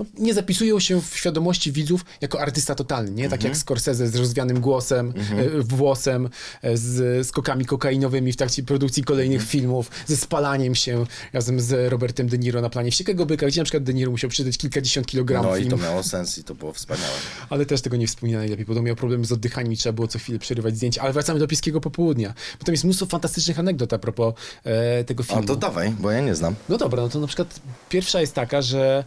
no, 0.00 0.06
nie 0.18 0.34
zapisują 0.34 0.80
się 0.80 1.02
w 1.02 1.16
świadomości 1.18 1.72
widzów 1.72 2.04
jako 2.20 2.40
artysta 2.40 2.74
totalny, 2.74 3.10
nie? 3.10 3.24
Tak 3.24 3.32
Mhm. 3.40 3.50
jak 3.50 3.58
Scorsese 3.58 4.08
z 4.08 4.14
rozwianym 4.16 4.60
głosem, 4.60 5.12
e, 5.38 5.60
włosem, 5.62 6.28
e, 6.62 6.76
z 6.76 7.26
skokami 7.28 7.64
kokainowymi 7.66 8.32
w 8.32 8.36
trakcie 8.36 8.62
produkcji 8.62 9.04
kolejnych 9.04 9.40
Mhm. 9.40 9.50
filmów, 9.50 9.90
ze 10.06 10.16
spalaniem 10.16 10.74
się 10.74 11.06
razem 11.32 11.60
z 11.60 11.92
Robertem 11.92 12.28
De 12.28 12.38
Niro 12.38 12.60
na 12.60 12.70
planie 12.70 12.90
Wściekłego 12.90 13.26
Byka, 13.26 13.46
gdzie 13.46 13.60
na 13.60 13.64
przykład 13.64 13.82
De 13.82 13.94
Niro 13.94 14.10
musiał 14.10 14.30
przydać 14.30 14.58
kilkadziesiąt 14.58 15.06
kilogramów 15.06 15.50
No 15.50 15.56
i 15.56 15.66
to 15.68 15.76
miało 15.76 16.02
sens 16.02 16.38
i 16.38 16.44
to 16.44 16.54
było 16.54 16.72
wspaniałe. 16.72 17.12
Ale 17.50 17.66
też 17.66 17.80
tego 17.80 17.96
nie 17.96 18.06
wspomina 18.06 18.38
najlepiej, 18.38 18.64
bo 18.66 18.74
to 18.74 18.82
miał 18.82 18.96
problem 18.96 19.24
z 19.24 19.32
oddychaniem 19.32 19.72
i 19.72 19.76
trzeba 19.76 19.92
było 19.92 20.08
co 20.08 20.18
chwilę 20.18 20.38
przerywać 20.38 20.76
zdjęcia. 20.76 21.02
Ale 21.02 21.12
wracamy 21.12 21.38
do 21.40 21.48
Pieskiego 21.48 21.80
Popołudnia, 21.80 22.34
bo 22.58 22.64
tam 22.64 22.72
jest 22.72 22.84
mnóstwo 22.84 23.06
fantastycznych 23.06 23.58
anegdot 23.58 23.92
a 23.92 23.98
propos 23.98 24.34
e, 24.64 25.04
tego 25.04 25.22
filmu. 25.22 25.42
A 25.42 25.46
to 25.46 25.56
dawaj, 25.56 25.90
bo 25.98 26.10
ja 26.10 26.20
nie 26.20 26.34
znam. 26.34 26.54
No 26.68 26.78
dobra, 26.78 27.02
no 27.02 27.08
to 27.08 27.20
na 27.20 27.26
przykład 27.26 27.60
pierwsza 27.88 28.20
jest 28.20 28.34
taka, 28.34 28.62
że 28.62 29.04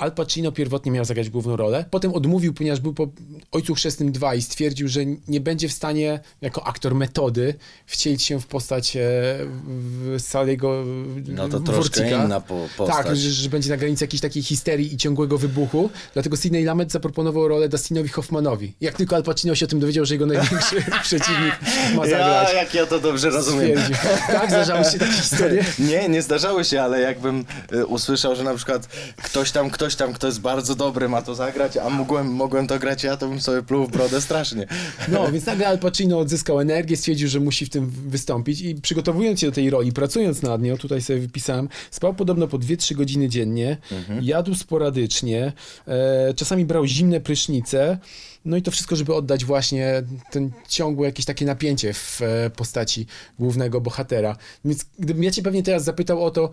Al 0.00 0.12
Pacino 0.12 0.52
pierwotnie 0.52 0.92
miał 0.92 1.04
zagrać 1.04 1.30
główną 1.30 1.56
rolę, 1.56 1.84
potem 1.90 2.14
odmówił, 2.14 2.54
ponieważ 2.54 2.80
był 2.80 2.94
po 2.94 3.08
Ojcu 3.52 3.74
Chrzestnym 3.74 4.12
2 4.12 4.34
i 4.34 4.42
stwierdził, 4.42 4.88
że 4.88 5.00
nie 5.28 5.40
będzie 5.40 5.68
w 5.68 5.72
stanie 5.72 6.20
jako 6.40 6.66
aktor 6.66 6.94
metody 6.94 7.54
wcielić 7.86 8.22
się 8.22 8.40
w 8.40 8.46
postać 8.46 8.96
e, 8.96 9.00
w 9.00 10.16
Saliego 10.18 10.84
No 11.26 11.48
to 11.48 11.60
troszkę 11.60 12.24
inna 12.24 12.40
po, 12.40 12.68
postać. 12.76 13.06
Tak, 13.06 13.16
że, 13.16 13.30
że 13.30 13.48
będzie 13.48 13.70
na 13.70 13.76
granicy 13.76 14.04
jakiejś 14.04 14.20
takiej 14.20 14.42
histerii 14.42 14.94
i 14.94 14.96
ciągłego 14.96 15.38
wybuchu. 15.38 15.90
Dlatego 16.14 16.36
Sidney 16.36 16.64
Lamet 16.64 16.92
zaproponował 16.92 17.48
rolę 17.48 17.68
Dustinowi 17.68 18.08
Hoffmanowi. 18.08 18.72
Jak 18.80 18.94
tylko 18.94 19.16
Al 19.16 19.22
Pacino 19.22 19.54
się 19.54 19.64
o 19.64 19.68
tym 19.68 19.80
dowiedział, 19.80 20.04
że 20.04 20.14
jego 20.14 20.26
największy 20.26 20.76
przeciwnik 21.02 21.60
ma 21.94 22.02
zagrać, 22.06 22.52
Ja, 22.52 22.60
jak 22.60 22.74
ja 22.74 22.86
to 22.86 23.00
dobrze 23.00 23.30
rozumiem. 23.30 23.78
Tak, 24.26 24.50
zdarzały 24.50 24.84
się 24.84 24.98
takie 24.98 25.12
historie. 25.22 25.64
Nie, 25.78 26.08
nie 26.08 26.22
zdarzały 26.22 26.64
się, 26.64 26.82
ale 26.82 27.00
jakbym 27.00 27.44
y, 27.72 27.86
usłyszał, 27.86 28.36
że 28.36 28.44
na 28.44 28.54
przykład 28.54 28.88
ktoś 29.16 29.50
tam, 29.50 29.70
ktoś 29.70 29.89
tam, 29.96 30.12
kto 30.12 30.26
jest 30.26 30.40
bardzo 30.40 30.74
dobry 30.74 31.08
ma 31.08 31.22
to 31.22 31.34
zagrać, 31.34 31.76
a 31.76 31.90
mogłem, 31.90 32.26
mogłem 32.32 32.66
to 32.66 32.78
grać 32.78 33.04
ja, 33.04 33.16
to 33.16 33.28
bym 33.28 33.40
sobie 33.40 33.62
pluł 33.62 33.86
w 33.86 33.90
brodę 33.90 34.20
strasznie. 34.20 34.66
No, 35.08 35.32
więc 35.32 35.46
nagle 35.46 35.68
Al 35.68 35.78
Pacino 35.78 36.18
odzyskał 36.18 36.60
energię, 36.60 36.96
stwierdził, 36.96 37.28
że 37.28 37.40
musi 37.40 37.66
w 37.66 37.70
tym 37.70 37.90
wystąpić 37.90 38.60
i 38.60 38.74
przygotowując 38.74 39.40
się 39.40 39.46
do 39.46 39.52
tej 39.52 39.70
roli, 39.70 39.92
pracując 39.92 40.42
nad 40.42 40.62
nią, 40.62 40.76
tutaj 40.76 41.02
sobie 41.02 41.20
wypisałem, 41.20 41.68
spał 41.90 42.14
podobno 42.14 42.48
po 42.48 42.58
2-3 42.58 42.94
godziny 42.94 43.28
dziennie, 43.28 43.76
jadł 44.22 44.54
sporadycznie, 44.54 45.52
e, 45.88 46.34
czasami 46.34 46.64
brał 46.64 46.86
zimne 46.86 47.20
prysznice, 47.20 47.98
no 48.44 48.56
i 48.56 48.62
to 48.62 48.70
wszystko, 48.70 48.96
żeby 48.96 49.14
oddać 49.14 49.44
właśnie 49.44 50.02
ten 50.30 50.50
ciągłe 50.68 51.06
jakieś 51.06 51.24
takie 51.24 51.44
napięcie 51.44 51.92
w 51.92 52.22
e, 52.22 52.50
postaci 52.50 53.06
głównego 53.38 53.80
bohatera. 53.80 54.36
Więc 54.64 54.84
gdybym 54.98 55.24
ja 55.24 55.30
cię 55.30 55.42
pewnie 55.42 55.62
teraz 55.62 55.84
zapytał 55.84 56.24
o 56.24 56.30
to, 56.30 56.50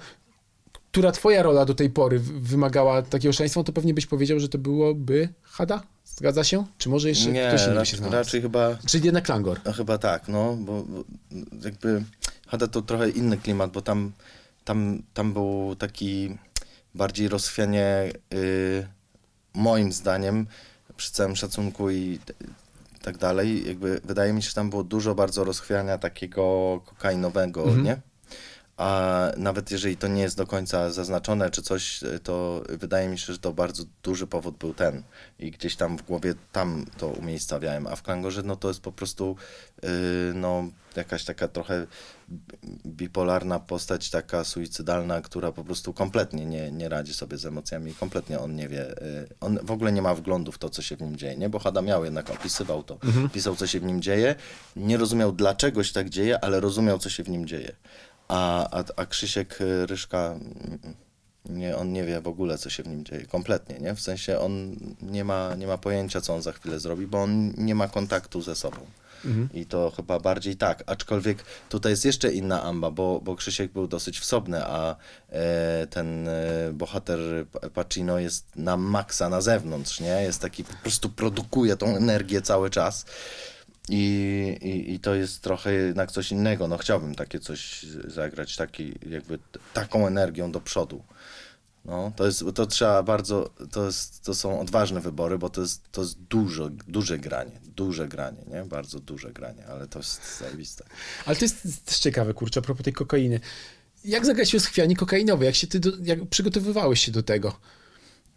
która 0.92 1.12
twoja 1.12 1.44
rola 1.44 1.66
do 1.66 1.74
tej 1.74 1.90
pory 1.90 2.20
wymagała 2.20 3.02
takiego 3.02 3.34
szaleństwa, 3.34 3.64
to 3.64 3.74
pewnie 3.74 3.94
byś 3.94 4.06
powiedział, 4.06 4.40
że 4.40 4.50
to 4.50 4.58
byłoby 4.58 5.30
Hada? 5.44 5.84
Zgadza 6.06 6.44
się? 6.44 6.66
Czy 6.78 6.90
może 6.90 7.10
jeszcze 7.10 7.32
Nie, 7.32 7.48
ktoś 7.48 7.62
inny 7.62 7.70
by 7.70 7.74
się 7.74 7.80
raczej, 7.80 7.98
znalazł? 8.00 8.18
raczej 8.18 8.42
chyba, 8.42 8.78
Czyli 8.88 9.06
jednak 9.06 9.26
Klangor. 9.26 9.60
no 9.66 9.74
chyba 9.74 9.98
tak, 9.98 10.28
no, 10.28 10.56
bo, 10.60 10.84
bo 10.84 11.04
jakby 11.64 12.04
Hada 12.48 12.68
to 12.68 12.82
trochę 12.82 13.10
inny 13.10 13.38
klimat, 13.38 13.72
bo 13.72 13.82
tam, 13.82 14.12
tam, 14.66 15.02
tam 15.14 15.34
był 15.34 15.76
taki 15.80 16.38
bardziej 16.96 17.28
rozchwianie 17.28 18.12
y, 18.34 18.88
moim 19.54 19.92
zdaniem, 19.92 20.48
przy 20.98 21.12
całym 21.12 21.36
szacunku 21.36 21.90
i 21.92 22.20
tak 23.02 23.18
dalej, 23.18 23.68
jakby 23.68 24.02
wydaje 24.04 24.34
mi 24.34 24.44
się, 24.44 24.50
że 24.50 24.56
tam 24.56 24.70
było 24.70 24.84
dużo 24.84 25.16
bardzo 25.16 25.44
rozchwiania 25.44 25.98
takiego 25.98 26.80
kokainowego, 26.86 27.76
nie? 27.76 27.98
A 28.78 29.32
nawet 29.38 29.72
jeżeli 29.72 29.98
to 29.98 30.08
nie 30.08 30.22
jest 30.22 30.38
do 30.38 30.48
końca 30.48 30.92
zaznaczone 30.92 31.50
czy 31.50 31.62
coś, 31.62 32.00
to 32.24 32.64
wydaje 32.70 33.10
mi 33.10 33.20
się, 33.20 33.34
że 33.34 33.40
to 33.40 33.54
bardzo 33.54 33.84
duży 34.04 34.28
powód 34.28 34.58
był 34.58 34.74
ten. 34.74 35.04
I 35.40 35.52
gdzieś 35.52 35.76
tam 35.76 35.98
w 35.98 36.02
głowie 36.02 36.34
tam 36.52 36.86
to 36.98 37.08
umiejscawiałem. 37.08 37.88
A 37.88 37.96
w 37.96 38.04
Klangorze 38.04 38.44
no 38.44 38.56
to 38.56 38.68
jest 38.68 38.80
po 38.80 38.92
prostu 38.92 39.36
yy, 39.84 39.90
no, 40.34 40.64
jakaś 40.96 41.24
taka 41.24 41.48
trochę 41.48 41.88
bipolarna 42.86 43.60
postać, 43.60 44.10
taka 44.10 44.44
suicydalna, 44.44 45.22
która 45.22 45.52
po 45.52 45.64
prostu 45.64 45.94
kompletnie 45.94 46.46
nie, 46.46 46.72
nie 46.72 46.90
radzi 46.90 47.14
sobie 47.14 47.38
z 47.38 47.46
emocjami. 47.46 47.94
Kompletnie 47.94 48.40
on 48.40 48.56
nie 48.56 48.68
wie. 48.68 48.96
Yy, 49.02 49.28
on 49.40 49.60
w 49.64 49.72
ogóle 49.72 49.92
nie 49.92 50.02
ma 50.02 50.16
wglądu 50.16 50.52
w 50.52 50.58
to, 50.58 50.70
co 50.70 50.82
się 50.82 50.96
w 50.96 51.02
nim 51.02 51.16
dzieje. 51.16 51.38
Nie? 51.38 51.50
Bo 51.50 51.60
Hada 51.60 51.82
miał 51.82 52.06
jednak, 52.06 52.30
opisywał 52.30 52.84
to. 52.84 52.98
Pisał, 53.34 53.56
co 53.56 53.68
się 53.68 53.80
w 53.80 53.84
nim 53.84 54.02
dzieje. 54.02 54.36
Nie 54.76 54.98
rozumiał, 54.98 55.32
dlaczego 55.32 55.84
się 55.84 55.94
tak 55.94 56.10
dzieje, 56.10 56.44
ale 56.44 56.60
rozumiał, 56.60 57.00
co 57.00 57.10
się 57.10 57.24
w 57.24 57.30
nim 57.30 57.48
dzieje. 57.48 57.72
A, 58.28 58.70
a, 58.80 58.84
a 58.96 59.06
Krzysiek 59.06 59.62
y, 59.62 59.86
Ryszka, 59.86 60.18
mm, 60.28 60.80
nie, 61.46 61.78
on 61.78 61.94
nie 61.94 62.04
wie 62.04 62.22
w 62.22 62.28
ogóle, 62.28 62.58
co 62.58 62.70
się 62.70 62.84
w 62.84 62.88
nim 62.88 63.06
dzieje. 63.06 63.26
Kompletnie, 63.26 63.80
nie? 63.80 63.96
W 63.96 64.02
sensie 64.02 64.40
on 64.40 64.76
nie 65.02 65.24
ma, 65.24 65.56
nie 65.56 65.68
ma 65.68 65.78
pojęcia, 65.78 66.22
co 66.22 66.36
on 66.36 66.42
za 66.42 66.52
chwilę 66.52 66.80
zrobi, 66.80 67.08
bo 67.08 67.22
on 67.22 67.54
nie 67.58 67.76
ma 67.76 67.88
kontaktu 67.88 68.42
ze 68.42 68.56
sobą. 68.56 68.78
I 69.54 69.66
to 69.66 69.92
chyba 69.96 70.20
bardziej 70.20 70.56
tak. 70.58 70.84
Aczkolwiek 70.86 71.44
tutaj 71.70 71.92
jest 71.92 72.06
jeszcze 72.06 72.34
inna 72.34 72.64
amba, 72.64 72.92
bo, 72.92 73.22
bo 73.24 73.36
Krzysiek 73.36 73.72
był 73.72 73.88
dosyć 73.88 74.20
wsobny, 74.20 74.66
a 74.66 74.96
e, 75.30 75.88
ten 75.90 76.28
e, 76.28 76.34
bohater 76.74 77.20
Pa- 77.52 77.70
Pacino 77.70 78.20
jest 78.20 78.56
na 78.56 78.78
maksa 78.78 79.30
na 79.30 79.42
zewnątrz, 79.42 80.00
nie? 80.00 80.22
Jest 80.24 80.42
taki, 80.42 80.64
po 80.64 80.74
prostu 80.74 81.10
produkuje 81.10 81.78
tą 81.78 81.96
energię 81.96 82.42
cały 82.42 82.70
czas. 82.70 83.06
I, 83.90 84.58
i, 84.62 84.94
I 84.94 85.00
to 85.00 85.16
jest 85.16 85.42
trochę 85.42 85.74
jednak 85.74 86.12
coś 86.12 86.32
innego. 86.32 86.68
No 86.68 86.78
chciałbym 86.78 87.16
takie 87.16 87.40
coś 87.40 87.84
zagrać, 88.08 88.56
taki, 88.56 88.94
jakby 89.10 89.40
taką 89.74 90.08
energią 90.08 90.52
do 90.52 90.62
przodu. 90.62 91.04
No, 91.86 92.12
to 92.16 92.26
jest, 92.26 92.44
to 92.56 92.66
trzeba 92.66 93.04
bardzo, 93.04 93.50
to, 93.72 93.86
jest, 93.86 94.24
to 94.24 94.36
są 94.36 94.60
odważne 94.60 95.02
wybory, 95.02 95.38
bo 95.38 95.50
to 95.50 95.62
jest, 95.62 95.92
to 95.92 96.02
jest 96.02 96.20
dużo, 96.20 96.70
duże 96.88 97.20
granie, 97.20 97.60
duże 97.76 98.08
granie, 98.08 98.44
nie? 98.48 98.64
Bardzo 98.64 99.00
duże 99.00 99.32
granie, 99.32 99.66
ale 99.68 99.88
to 99.88 100.00
jest 100.00 100.40
zajebiste. 100.40 100.86
Ale 101.26 101.36
to 101.36 101.46
jest 101.46 101.86
też 101.86 102.00
ciekawe, 102.00 102.34
kurczę, 102.34 102.60
a 102.60 102.64
propos 102.64 102.84
tej 102.84 102.94
kokainy. 102.94 103.40
Jak 104.06 104.26
zagrać 104.26 104.54
rozchwianie 104.54 104.96
kokainowe? 104.96 105.46
Jak 105.46 105.56
się 105.56 105.68
ty 105.68 105.80
do, 105.80 105.92
jak 106.04 106.30
przygotowywałeś 106.30 107.06
się 107.06 107.12
do 107.12 107.24
tego? 107.24 107.60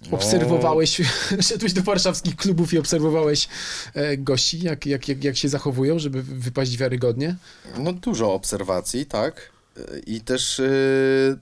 No. 0.03 0.17
Obserwowałeś, 0.17 1.01
szedłeś 1.49 1.73
do 1.73 1.83
warszawskich 1.83 2.37
klubów 2.37 2.73
i 2.73 2.79
obserwowałeś 2.79 3.49
e, 3.95 4.17
gości, 4.17 4.61
jak, 4.61 4.87
jak, 4.87 5.09
jak, 5.09 5.25
jak 5.25 5.37
się 5.37 5.49
zachowują, 5.49 5.99
żeby 5.99 6.23
wypaść 6.23 6.77
wiarygodnie? 6.77 7.37
No 7.79 7.93
dużo 7.93 8.35
obserwacji, 8.35 9.07
tak. 9.07 9.53
I 10.07 10.21
też, 10.21 10.59
y, 10.59 11.39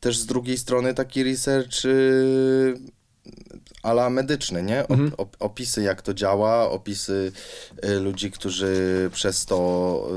też 0.00 0.18
z 0.18 0.26
drugiej 0.26 0.58
strony 0.58 0.94
taki 0.94 1.24
research 1.24 1.74
ala 3.82 4.10
medyczny, 4.10 4.62
nie? 4.62 4.88
Op, 4.88 4.98
op, 5.16 5.36
opisy 5.40 5.82
jak 5.82 6.02
to 6.02 6.14
działa, 6.14 6.70
opisy 6.70 7.32
y, 7.84 8.00
ludzi, 8.00 8.30
którzy 8.30 9.10
przez 9.12 9.46
to 9.46 10.08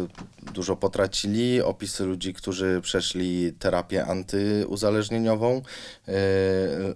y, 0.49 0.53
dużo 0.53 0.75
potracili, 0.75 1.61
opisy 1.61 2.03
ludzi, 2.05 2.33
którzy 2.33 2.79
przeszli 2.81 3.53
terapię 3.53 4.05
antyuzależnieniową, 4.05 5.57
y, 5.57 6.11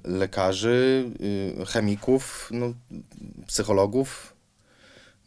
lekarzy, 0.04 1.10
chemików, 1.68 2.50
no, 2.54 2.74
psychologów, 3.48 4.34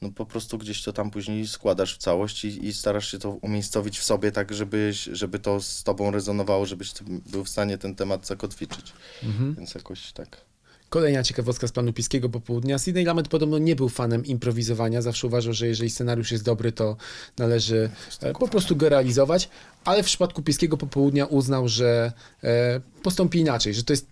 no 0.02 0.10
po 0.10 0.26
prostu 0.26 0.58
gdzieś 0.58 0.82
to 0.82 0.92
tam 0.92 1.10
później 1.10 1.48
składasz 1.48 1.94
w 1.94 1.98
całość 1.98 2.44
i, 2.44 2.66
i 2.66 2.72
starasz 2.72 3.10
się 3.10 3.18
to 3.18 3.30
umiejscowić 3.30 3.98
w 3.98 4.04
sobie 4.04 4.32
tak, 4.32 4.54
żebyś, 4.54 5.04
żeby 5.12 5.38
to 5.38 5.60
z 5.60 5.82
tobą 5.82 6.10
rezonowało, 6.10 6.66
żebyś 6.66 6.92
był 7.26 7.44
w 7.44 7.48
stanie 7.48 7.78
ten 7.78 7.94
temat 7.94 8.26
zakotwiczyć. 8.26 8.92
Więc 9.56 9.74
jakoś 9.74 10.12
tak. 10.12 10.51
Kolejna 10.92 11.22
ciekawostka 11.22 11.66
z 11.66 11.72
planu 11.72 11.92
Piskiego 11.92 12.28
popołudnia. 12.28 12.78
Sidney 12.78 13.04
Lamet 13.04 13.28
podobno 13.28 13.58
nie 13.58 13.76
był 13.76 13.88
fanem 13.88 14.26
improwizowania. 14.26 15.02
Zawsze 15.02 15.26
uważał, 15.26 15.52
że 15.52 15.66
jeżeli 15.66 15.90
scenariusz 15.90 16.32
jest 16.32 16.44
dobry, 16.44 16.72
to 16.72 16.96
należy 17.38 17.90
e, 18.20 18.32
po 18.32 18.48
prostu 18.48 18.76
go 18.76 18.88
realizować. 18.88 19.48
Ale 19.84 20.02
w 20.02 20.06
przypadku 20.06 20.42
Piskiego 20.42 20.76
popołudnia 20.76 21.26
uznał, 21.26 21.68
że 21.68 22.12
e, 22.44 22.80
postąpi 23.02 23.38
inaczej, 23.38 23.74
że 23.74 23.84
to 23.84 23.92
jest 23.92 24.06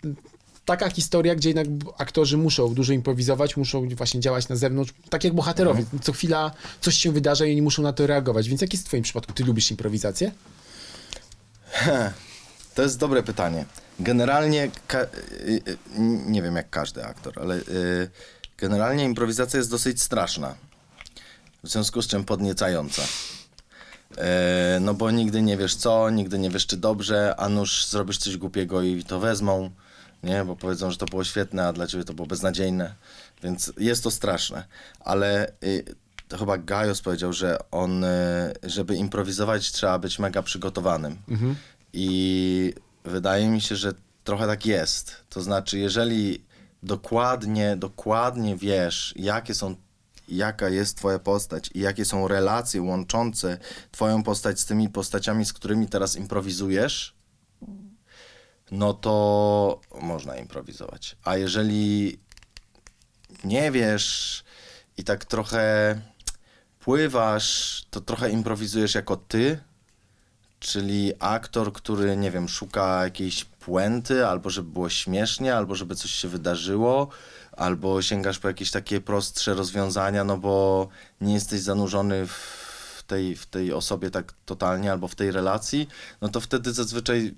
taka 0.65 0.91
historia, 0.91 1.35
gdzie 1.35 1.49
jednak 1.49 1.67
aktorzy 1.99 2.37
muszą 2.37 2.75
dużo 2.75 2.93
improwizować, 2.93 3.57
muszą 3.57 3.89
właśnie 3.89 4.21
działać 4.21 4.49
na 4.49 4.57
zewnątrz, 4.57 4.95
tak 5.11 5.25
jak 5.25 5.35
bohaterowie. 5.35 5.85
Co 6.03 6.13
chwila 6.13 6.51
coś 6.81 6.97
się 6.97 7.13
wydarza 7.13 7.47
i 7.47 7.53
oni 7.53 7.63
muszą 7.63 7.83
na 7.83 7.93
to 7.93 8.07
reagować. 8.07 8.49
Więc 8.49 8.61
jak 8.61 8.73
jest 8.73 8.85
w 8.85 8.89
twoim 8.89 9.03
przypadku? 9.03 9.33
Ty 9.33 9.45
lubisz 9.45 9.71
improwizację? 9.71 10.33
To 12.75 12.83
jest 12.83 12.99
dobre 12.99 13.23
pytanie. 13.23 13.65
Generalnie, 14.01 14.71
y, 14.95 15.63
y, 15.69 15.77
nie 16.27 16.43
wiem 16.43 16.57
jak 16.57 16.71
każdy 16.71 17.05
aktor, 17.05 17.41
ale 17.41 17.57
y, 17.57 18.11
generalnie 18.59 19.05
improwizacja 19.05 19.59
jest 19.59 19.71
dosyć 19.71 20.03
straszna. 20.03 20.55
W 21.63 21.69
związku 21.69 22.03
z 22.03 22.07
czym 22.07 22.25
podniecająca. 22.25 23.03
E, 24.19 24.79
no 24.81 24.95
bo 24.95 25.11
nigdy 25.11 25.43
nie 25.43 25.57
wiesz 25.57 25.75
co, 25.75 26.11
nigdy 26.11 26.39
nie 26.39 26.51
wiesz 26.51 26.67
czy 26.67 26.77
dobrze, 26.77 27.35
a 27.39 27.49
nuż 27.49 27.87
zrobisz 27.87 28.19
coś 28.19 28.37
głupiego 28.37 28.83
i 28.83 29.05
to 29.05 29.21
wezmą, 29.21 29.71
nie? 30.23 30.45
Bo 30.45 30.57
powiedzą, 30.57 30.91
że 30.91 30.97
to 30.97 31.07
było 31.07 31.25
świetne, 31.25 31.67
a 31.67 31.73
dla 31.73 31.87
ciebie 31.87 32.05
to 32.05 32.15
było 32.15 32.27
beznadziejne. 32.27 32.95
Więc 33.43 33.73
jest 33.79 34.05
to 34.05 34.11
straszne. 34.11 34.65
Ale 35.01 35.53
to 36.29 36.39
chyba 36.39 36.59
Gajos 36.59 37.03
powiedział, 37.03 37.33
że 37.33 37.59
on, 37.71 38.05
żeby 38.63 38.97
improwizować 38.97 39.73
trzeba 39.73 39.99
być 39.99 40.19
mega 40.19 40.43
przygotowanym. 40.43 41.17
I 41.93 42.75
wydaje 43.05 43.49
mi 43.49 43.61
się, 43.61 43.77
że 43.77 43.93
trochę 44.25 44.47
tak 44.47 44.67
jest. 44.67 45.17
To 45.29 45.43
znaczy, 45.43 45.79
jeżeli 45.79 46.45
dokładnie, 46.83 47.77
dokładnie 47.77 48.57
wiesz, 48.57 49.15
jakie 49.17 49.55
są, 49.55 49.77
jaka 50.29 50.69
jest 50.69 50.97
twoja 50.97 51.19
postać 51.19 51.71
i 51.75 51.81
jakie 51.81 52.05
są 52.05 52.29
relacje 52.29 52.83
łączące 52.83 53.59
twoją 53.91 54.23
postać 54.23 54.61
z 54.61 54.67
tymi 54.67 54.89
postaciami, 54.89 55.45
z 55.45 55.53
którymi 55.53 55.89
teraz 55.89 56.17
improwizujesz, 56.17 57.15
no 58.71 58.95
to 58.95 59.81
można 60.03 60.37
improwizować. 60.37 61.17
A 61.25 61.37
jeżeli 61.37 62.19
nie 63.45 63.71
wiesz 63.71 64.45
i 64.97 65.05
tak 65.05 65.25
trochę 65.25 66.01
pływasz, 66.81 67.83
to 67.91 68.01
trochę 68.01 68.31
improwizujesz 68.31 68.95
jako 68.95 69.17
ty, 69.17 69.61
czyli 70.61 71.13
aktor, 71.19 71.73
który, 71.73 72.17
nie 72.17 72.31
wiem, 72.31 72.49
szuka 72.49 73.05
jakiejś 73.05 73.45
puenty, 73.45 74.27
albo 74.27 74.51
żeby 74.51 74.71
było 74.71 74.89
śmiesznie, 74.89 75.57
albo 75.57 75.75
żeby 75.75 75.95
coś 75.95 76.11
się 76.11 76.29
wydarzyło, 76.29 77.09
albo 77.53 78.03
sięgasz 78.03 78.39
po 78.39 78.49
jakieś 78.49 78.71
takie 78.71 79.01
prostsze 79.01 79.55
rozwiązania, 79.55 80.25
no 80.25 80.37
bo 80.37 80.89
nie 81.21 81.35
jesteś 81.35 81.61
zanurzony 81.61 82.27
w 82.27 83.05
tej, 83.07 83.37
w 83.37 83.47
tej 83.47 83.73
osobie 83.73 84.11
tak 84.11 84.33
totalnie, 84.47 84.93
albo 84.93 85.09
w 85.09 85.15
tej 85.15 85.31
relacji, 85.31 85.89
no 86.21 86.29
to 86.29 86.41
wtedy 86.41 86.73
zazwyczaj 86.73 87.35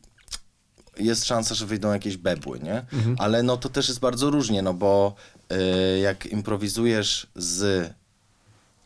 jest 0.97 1.25
szansa, 1.25 1.55
że 1.55 1.67
wyjdą 1.67 1.93
jakieś 1.93 2.17
bebły, 2.17 2.61
nie? 2.61 2.85
Ale 3.19 3.43
no 3.43 3.57
to 3.57 3.69
też 3.69 3.89
jest 3.89 4.01
bardzo 4.01 4.31
różnie, 4.31 4.63
no 4.63 4.75
bo 4.75 5.15
y, 5.53 5.99
jak 5.99 6.27
improwizujesz 6.27 7.27
z 7.37 7.91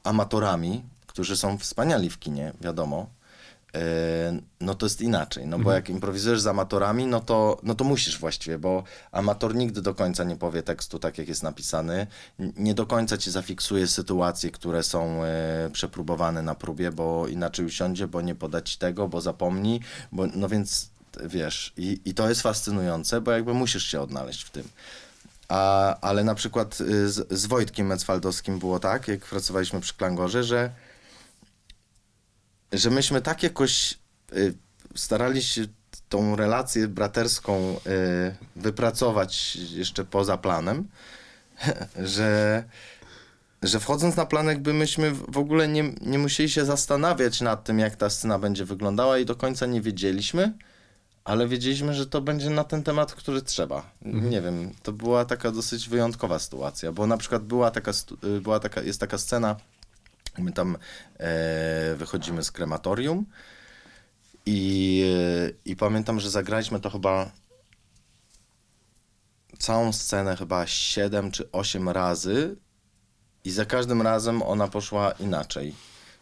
amatorami, 0.05 0.85
którzy 1.07 1.37
są 1.37 1.59
wspaniali 1.59 2.11
w 2.11 2.19
kinie, 2.19 2.53
wiadomo, 2.61 3.16
no 4.61 4.75
to 4.75 4.87
jest 4.87 5.01
inaczej, 5.01 5.47
no 5.47 5.59
bo 5.59 5.73
jak 5.73 5.91
improwizujesz 5.91 6.41
z 6.41 6.47
amatorami, 6.47 7.07
no 7.07 7.21
to, 7.21 7.59
no 7.63 7.75
to 7.75 7.85
musisz 7.85 8.19
właściwie, 8.19 8.59
bo 8.59 8.83
amator 9.13 9.55
nigdy 9.55 9.83
do 9.83 9.95
końca 9.95 10.25
nie 10.25 10.37
powie 10.37 10.63
tekstu 10.63 10.99
tak, 10.99 11.19
jak 11.19 11.29
jest 11.29 11.43
napisany, 11.43 12.07
nie 12.39 12.75
do 12.75 12.87
końca 12.87 13.19
ci 13.19 13.31
zafiksuje 13.31 13.87
sytuacje, 13.87 14.51
które 14.51 14.83
są 14.83 15.25
e, 15.25 15.71
przepróbowane 15.73 16.43
na 16.43 16.55
próbie, 16.55 16.93
bo 16.93 17.29
inaczej 17.29 17.67
usiądzie, 17.67 18.09
bo 18.09 18.21
nie 18.21 18.35
poda 18.35 18.61
ci 18.61 18.79
tego, 18.79 19.09
bo 19.09 19.21
zapomni, 19.21 19.81
bo, 20.13 20.27
no 20.35 20.49
więc 20.49 20.91
wiesz, 21.25 21.73
i, 21.77 22.01
i 22.05 22.15
to 22.15 22.29
jest 22.29 22.43
fascynujące, 22.43 23.21
bo 23.21 23.31
jakby 23.31 23.55
musisz 23.55 23.87
się 23.87 24.01
odnaleźć 24.01 24.43
w 24.45 24.51
tym. 24.51 24.69
A, 25.49 25.95
ale 26.01 26.25
na 26.25 26.35
przykład 26.35 26.81
y, 26.81 27.11
z, 27.11 27.33
z 27.33 27.47
Wojtkiem 27.47 27.87
Mecwaldowskim 27.87 28.59
było 28.59 28.79
tak, 28.79 29.09
jak 29.09 29.21
pracowaliśmy 29.21 29.81
przy 29.81 29.95
Klangorze, 29.95 30.45
że, 30.45 30.71
że 32.73 32.91
myśmy 32.91 33.23
tak 33.23 33.43
jakoś 33.43 33.99
y, 34.33 34.55
starali 34.95 35.43
się 35.43 35.67
tą 36.09 36.37
relację 36.37 36.89
braterską 36.89 37.77
y, 37.87 38.35
wypracować 38.57 39.57
jeszcze 39.57 40.05
poza 40.05 40.39
planem, 40.39 40.89
że, 42.15 42.65
że 43.63 43.81
wchodząc 43.81 44.17
na 44.17 44.27
plan, 44.27 44.47
jakby 44.47 44.75
myśmy 44.75 45.13
w 45.13 45.39
ogóle 45.39 45.69
nie, 45.69 45.93
nie 46.01 46.19
musieli 46.19 46.51
się 46.51 46.65
zastanawiać 46.65 47.41
nad 47.41 47.65
tym, 47.65 47.79
jak 47.79 47.97
ta 47.97 48.11
scena 48.11 48.39
będzie 48.39 48.65
wyglądała 48.65 49.19
i 49.19 49.25
do 49.25 49.37
końca 49.37 49.67
nie 49.67 49.81
wiedzieliśmy, 49.81 50.53
ale 51.25 51.49
wiedzieliśmy, 51.49 51.95
że 51.95 52.07
to 52.07 52.21
będzie 52.21 52.51
na 52.51 52.65
ten 52.65 52.83
temat, 52.83 53.15
który 53.15 53.43
trzeba. 53.43 53.91
Nie 54.03 54.41
wiem, 54.41 54.75
to 54.83 54.93
była 54.93 55.25
taka 55.25 55.51
dosyć 55.51 55.89
wyjątkowa 55.89 56.39
sytuacja, 56.39 56.93
bo 56.93 57.07
na 57.07 57.17
przykład 57.17 57.45
była 57.45 57.71
taka, 57.71 57.93
y, 58.25 58.41
była 58.41 58.61
taka 58.61 58.83
jest 58.83 59.01
taka 59.01 59.19
scena, 59.19 59.57
my 60.39 60.53
tam 60.53 60.77
e, 61.19 61.95
wychodzimy 61.95 62.45
z 62.45 62.51
krematorium 62.51 63.27
i, 64.47 65.05
i 65.65 65.77
pamiętam, 65.77 66.21
że 66.21 66.31
zagraliśmy 66.31 66.81
to 66.81 66.91
chyba 66.91 67.31
całą 69.59 69.93
scenę 69.93 70.37
chyba 70.37 70.67
7 70.67 71.31
czy 71.31 71.53
8 71.53 71.89
razy 71.89 72.57
i 73.45 73.51
za 73.51 73.65
każdym 73.65 74.03
razem 74.03 74.43
ona 74.43 74.69
poszła 74.69 75.13
inaczej. 75.13 75.75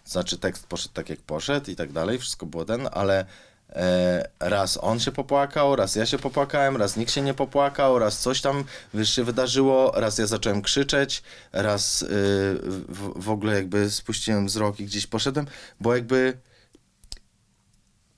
Znaczy 0.05 0.39
tekst 0.39 0.67
poszedł 0.67 0.95
tak 0.95 1.09
jak 1.09 1.21
poszedł 1.21 1.71
i 1.71 1.77
tak 1.77 1.93
dalej, 1.93 2.19
wszystko 2.19 2.47
było 2.47 2.65
ten, 2.65 2.89
ale 2.93 3.27
raz 4.41 4.79
on 4.83 5.01
się 5.01 5.13
popłakał, 5.13 5.77
raz 5.77 5.97
ja 5.97 6.07
się 6.07 6.19
popłakałem, 6.19 6.77
raz 6.77 6.97
nikt 6.97 7.13
się 7.13 7.23
nie 7.23 7.35
popłakał, 7.35 7.99
raz 7.99 8.19
coś 8.19 8.41
tam 8.41 8.65
wiesz, 8.95 9.15
się 9.15 9.25
wydarzyło, 9.25 9.93
raz 9.95 10.19
ja 10.19 10.27
zacząłem 10.27 10.63
krzyczeć, 10.63 11.23
raz 11.53 12.03
y, 12.03 12.07
w, 12.89 13.13
w 13.17 13.31
ogóle 13.31 13.55
jakby 13.55 13.91
spuściłem 13.91 14.47
wzrok 14.47 14.81
i 14.81 14.85
gdzieś 14.85 15.07
poszedłem, 15.07 15.47
bo 15.81 15.95
jakby 15.95 16.37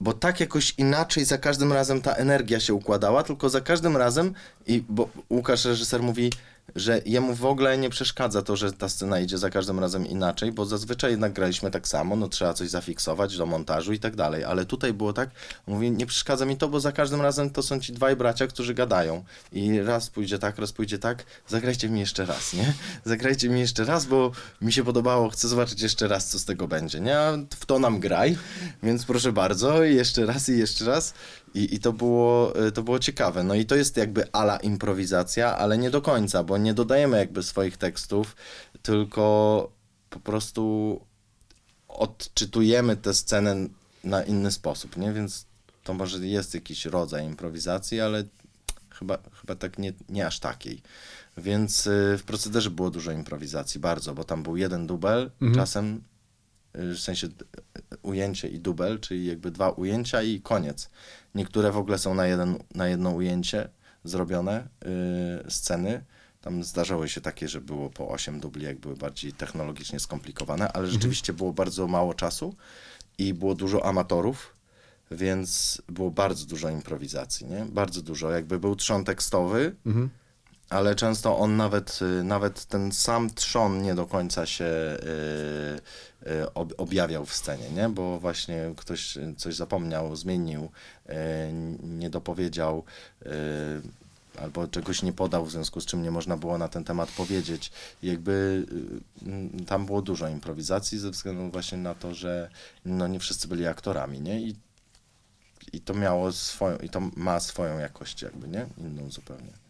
bo 0.01 0.13
tak 0.13 0.41
jakoś 0.41 0.75
inaczej 0.79 1.25
za 1.25 1.39
każdym 1.39 1.73
razem 1.73 2.03
ta 2.03 2.13
energia 2.13 2.61
się 2.61 2.75
układała, 2.75 3.23
tylko 3.23 3.49
za 3.49 3.61
każdym 3.61 3.97
razem 3.97 4.35
i 4.67 4.85
bo 4.89 5.09
Łukasz 5.31 5.65
reżyser 5.65 6.03
mówi, 6.03 6.33
że 6.75 7.01
jemu 7.07 7.35
w 7.35 7.45
ogóle 7.45 7.79
nie 7.79 7.91
przeszkadza 7.91 8.43
to, 8.43 8.57
że 8.57 8.73
ta 8.73 8.89
scena 8.89 9.21
idzie 9.21 9.39
za 9.39 9.51
każdym 9.51 9.81
razem 9.81 10.07
inaczej, 10.07 10.53
bo 10.53 10.65
zazwyczaj 10.65 11.11
jednak 11.11 11.33
graliśmy 11.33 11.71
tak 11.71 11.89
samo, 11.89 12.17
no 12.17 12.29
trzeba 12.29 12.55
coś 12.55 12.69
zafiksować 12.69 13.37
do 13.37 13.47
montażu 13.47 13.93
i 13.93 13.99
tak 13.99 14.17
dalej, 14.17 14.45
ale 14.45 14.65
tutaj 14.65 14.93
było 14.93 15.13
tak, 15.13 15.31
mówi, 15.67 15.91
nie 15.91 16.07
przeszkadza 16.07 16.45
mi 16.45 16.57
to, 16.57 16.69
bo 16.69 16.81
za 16.81 16.93
każdym 16.93 17.21
razem 17.21 17.51
to 17.51 17.63
są 17.63 17.81
ci 17.81 17.93
dwaj 17.93 18.17
bracia, 18.17 18.47
którzy 18.47 18.75
gadają 18.75 19.25
i 19.53 19.81
raz 19.81 20.11
pójdzie 20.11 20.39
tak, 20.39 20.59
raz 20.59 20.73
pójdzie 20.73 20.99
tak, 20.99 21.25
zagrajcie 21.49 21.89
mi 21.89 22.01
jeszcze 22.01 22.27
raz, 22.27 22.53
nie? 22.53 22.75
Zagrajcie 23.05 23.49
mi 23.49 23.61
jeszcze 23.61 23.85
raz, 23.85 24.07
bo 24.07 24.31
mi 24.63 24.73
się 24.73 24.85
podobało, 24.85 25.29
chcę 25.29 25.49
zobaczyć 25.49 25.83
jeszcze 25.83 26.09
raz, 26.09 26.29
co 26.29 26.39
z 26.39 26.45
tego 26.45 26.69
będzie, 26.69 27.01
nie? 27.01 27.19
W 27.61 27.67
to 27.67 27.79
nam 27.79 28.01
graj, 28.01 28.39
więc 28.83 29.05
proszę 29.05 29.33
bardzo, 29.33 29.85
jeszcze 29.85 30.27
raz 30.27 30.49
i 30.49 30.59
jeszcze 30.59 30.85
raz. 30.85 31.15
I, 31.57 31.75
I 31.75 31.81
to 31.81 31.93
było, 31.93 32.61
y, 32.67 32.73
to 32.73 32.83
było 32.83 32.99
ciekawe. 32.99 33.45
No 33.45 33.55
i 33.55 33.67
to 33.67 33.77
jest 33.77 33.97
jakby 33.97 34.33
ala 34.33 34.57
improwizacja, 34.57 35.57
ale 35.57 35.79
nie 35.79 35.91
do 35.91 36.03
końca, 36.03 36.43
bo 36.45 36.59
nie 36.59 36.75
dodajemy 36.75 37.19
jakby 37.19 37.43
swoich 37.43 37.77
tekstów, 37.77 38.37
tylko 38.83 39.71
po 40.11 40.21
prostu 40.21 41.01
odczytujemy 41.89 42.97
tę 42.97 43.15
scenę 43.15 43.57
na 44.05 44.23
inny 44.23 44.53
sposób, 44.53 44.97
nie? 44.97 45.13
Więc 45.13 45.47
to 45.85 45.95
może 45.95 46.27
jest 46.27 46.55
jakiś 46.55 46.85
rodzaj 46.85 47.25
improwizacji, 47.27 48.01
ale 48.01 48.25
chyba, 48.91 49.19
chyba 49.41 49.55
tak 49.55 49.79
nie, 49.79 49.93
nie 50.09 50.27
aż 50.27 50.41
takiej. 50.41 50.83
Więc 51.37 51.87
y, 51.87 52.19
w 52.19 52.23
procederze 52.23 52.71
było 52.71 52.91
dużo 52.91 53.13
improwizacji, 53.13 53.81
bardzo, 53.81 54.15
bo 54.15 54.25
tam 54.25 54.43
był 54.43 54.57
jeden 54.57 54.87
dubel, 54.87 55.31
czasem 55.55 56.03
y, 56.77 56.95
w 56.95 56.99
sensie 56.99 57.29
ujęcie 58.03 58.49
i 58.49 58.59
dubel, 58.61 59.01
czyli 59.01 59.27
jakby 59.27 59.51
dwa 59.51 59.71
ujęcia 59.71 60.23
i 60.23 60.41
koniec. 60.41 60.91
Niektóre 61.37 61.73
w 61.73 61.77
ogóle 61.77 61.99
są 61.99 62.15
na, 62.15 62.27
jeden, 62.27 62.59
na 62.75 62.89
jedno 62.89 63.11
ujęcie 63.11 63.69
zrobione 64.05 64.69
y, 65.47 65.51
sceny. 65.51 66.05
Tam 66.41 66.65
zdarzały 66.65 67.09
się 67.09 67.21
takie, 67.21 67.49
że 67.49 67.61
było 67.61 67.91
po 67.91 68.09
8 68.09 68.41
dubli, 68.41 68.65
jak 68.65 68.79
były 68.79 68.97
bardziej 68.97 69.33
technologicznie 69.33 70.01
skomplikowane, 70.01 70.73
ale 70.73 70.87
rzeczywiście 70.87 71.33
było 71.33 71.53
bardzo 71.53 71.87
mało 71.87 72.15
czasu 72.15 72.55
i 73.19 73.35
było 73.35 73.55
dużo 73.55 73.87
amatorów, 73.87 74.57
więc 75.11 75.83
było 75.89 76.11
bardzo 76.11 76.47
dużo 76.47 76.71
improwizacji, 76.71 77.47
nie? 77.47 77.65
Bardzo 77.65 78.03
dużo. 78.03 78.31
Jakby 78.31 78.59
był 78.59 78.77
trzon 78.77 79.05
tekstowy, 79.05 79.77
Mhm. 79.87 80.11
Ale 80.71 80.95
często 80.95 81.39
on 81.39 81.57
nawet, 81.57 81.99
y, 82.21 82.25
nawet 82.25 82.65
ten 82.65 82.93
sam 82.93 83.31
trzon 83.31 83.83
nie 83.83 83.95
do 83.95 84.07
końca 84.07 84.47
się 84.47 84.65
y, 84.65 86.29
y, 86.31 86.55
ob, 86.55 86.73
objawiał 86.77 87.27
w 87.27 87.35
scenie, 87.35 87.71
nie? 87.71 87.89
Bo 87.89 88.19
właśnie 88.21 88.73
ktoś 88.77 89.19
coś 89.37 89.55
zapomniał, 89.55 90.17
zmienił, 90.17 90.71
nie 91.83 92.11
dopowiedział, 92.11 92.85
albo 94.41 94.69
czegoś 94.69 95.03
nie 95.03 95.13
podał, 95.13 95.45
w 95.45 95.51
związku 95.51 95.81
z 95.81 95.87
czym 95.87 96.03
nie 96.03 96.11
można 96.11 96.37
było 96.37 96.59
na 96.59 96.69
ten 96.69 96.85
temat 96.85 97.11
powiedzieć. 97.11 97.73
Jakby 98.03 98.67
tam 99.67 99.87
było 99.87 100.03
dużo 100.03 100.29
improwizacji 100.29 100.99
ze 100.99 101.11
względu 101.11 101.51
właśnie 101.51 101.79
na 101.79 101.95
to, 101.95 102.15
że 102.15 102.51
no 102.85 103.09
nie 103.09 103.21
wszyscy 103.21 103.49
byli 103.49 103.67
aktorami, 103.67 104.21
nie? 104.21 104.41
I, 104.41 104.57
i 105.73 105.81
to 105.81 105.95
miało 105.95 106.33
swoją, 106.33 106.79
i 106.79 106.89
to 106.89 107.01
ma 107.17 107.41
swoją 107.41 107.79
jakość 107.79 108.23
jakby, 108.23 108.49
nie? 108.49 108.67
Inną 108.79 109.11
zupełnie. 109.11 109.66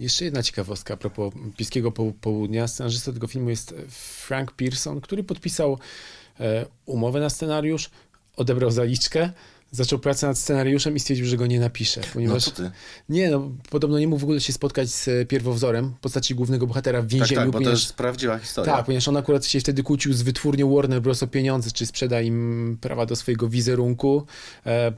Jeszcze 0.00 0.24
jedna 0.24 0.42
ciekawostka 0.42 0.94
a 0.94 0.96
propos 0.96 1.34
Piskiego 1.56 1.90
Poł- 1.90 2.12
Południa. 2.20 2.68
Scenarzystą 2.68 3.12
tego 3.12 3.26
filmu 3.26 3.50
jest 3.50 3.74
Frank 4.26 4.52
Pearson, 4.52 5.00
który 5.00 5.24
podpisał 5.24 5.78
e, 6.40 6.66
umowę 6.86 7.20
na 7.20 7.30
scenariusz, 7.30 7.90
odebrał 8.36 8.70
zaliczkę, 8.70 9.30
zaczął 9.70 9.98
pracę 9.98 10.26
nad 10.26 10.38
scenariuszem 10.38 10.96
i 10.96 11.00
stwierdził, 11.00 11.26
że 11.26 11.36
go 11.36 11.46
nie 11.46 11.60
napisze, 11.60 12.00
No 12.00 12.06
ponieważ 12.12 12.44
co 12.44 12.50
ty? 12.50 12.70
nie, 13.08 13.30
no, 13.30 13.50
podobno 13.70 13.98
nie 13.98 14.08
mógł 14.08 14.20
w 14.20 14.24
ogóle 14.24 14.40
się 14.40 14.52
spotkać 14.52 14.88
z 14.90 15.08
e, 15.08 15.26
pierwowzorem 15.26 15.94
postaci 16.00 16.34
głównego 16.34 16.66
bohatera 16.66 17.00
w 17.02 17.04
Tak, 17.04 17.10
więzieniu, 17.10 17.40
tak, 17.40 17.46
bo 17.46 17.52
to 17.52 17.58
ponieważ 17.58 17.82
jest 17.82 17.94
prawdziwa 17.94 18.38
historia. 18.38 18.72
tak, 18.76 18.84
ponieważ 18.84 19.08
on 19.08 19.16
akurat 19.16 19.46
się 19.46 19.60
wtedy 19.60 19.82
kłócił 19.82 20.12
z 20.12 20.22
wytwórnią 20.22 20.74
Warner 20.74 21.02
Bros. 21.02 21.22
o 21.22 21.26
pieniądze, 21.26 21.70
czy 21.70 21.86
sprzeda 21.86 22.20
im 22.20 22.78
prawa 22.80 23.06
do 23.06 23.16
swojego 23.16 23.48
wizerunku. 23.48 24.26
E, 24.66 24.92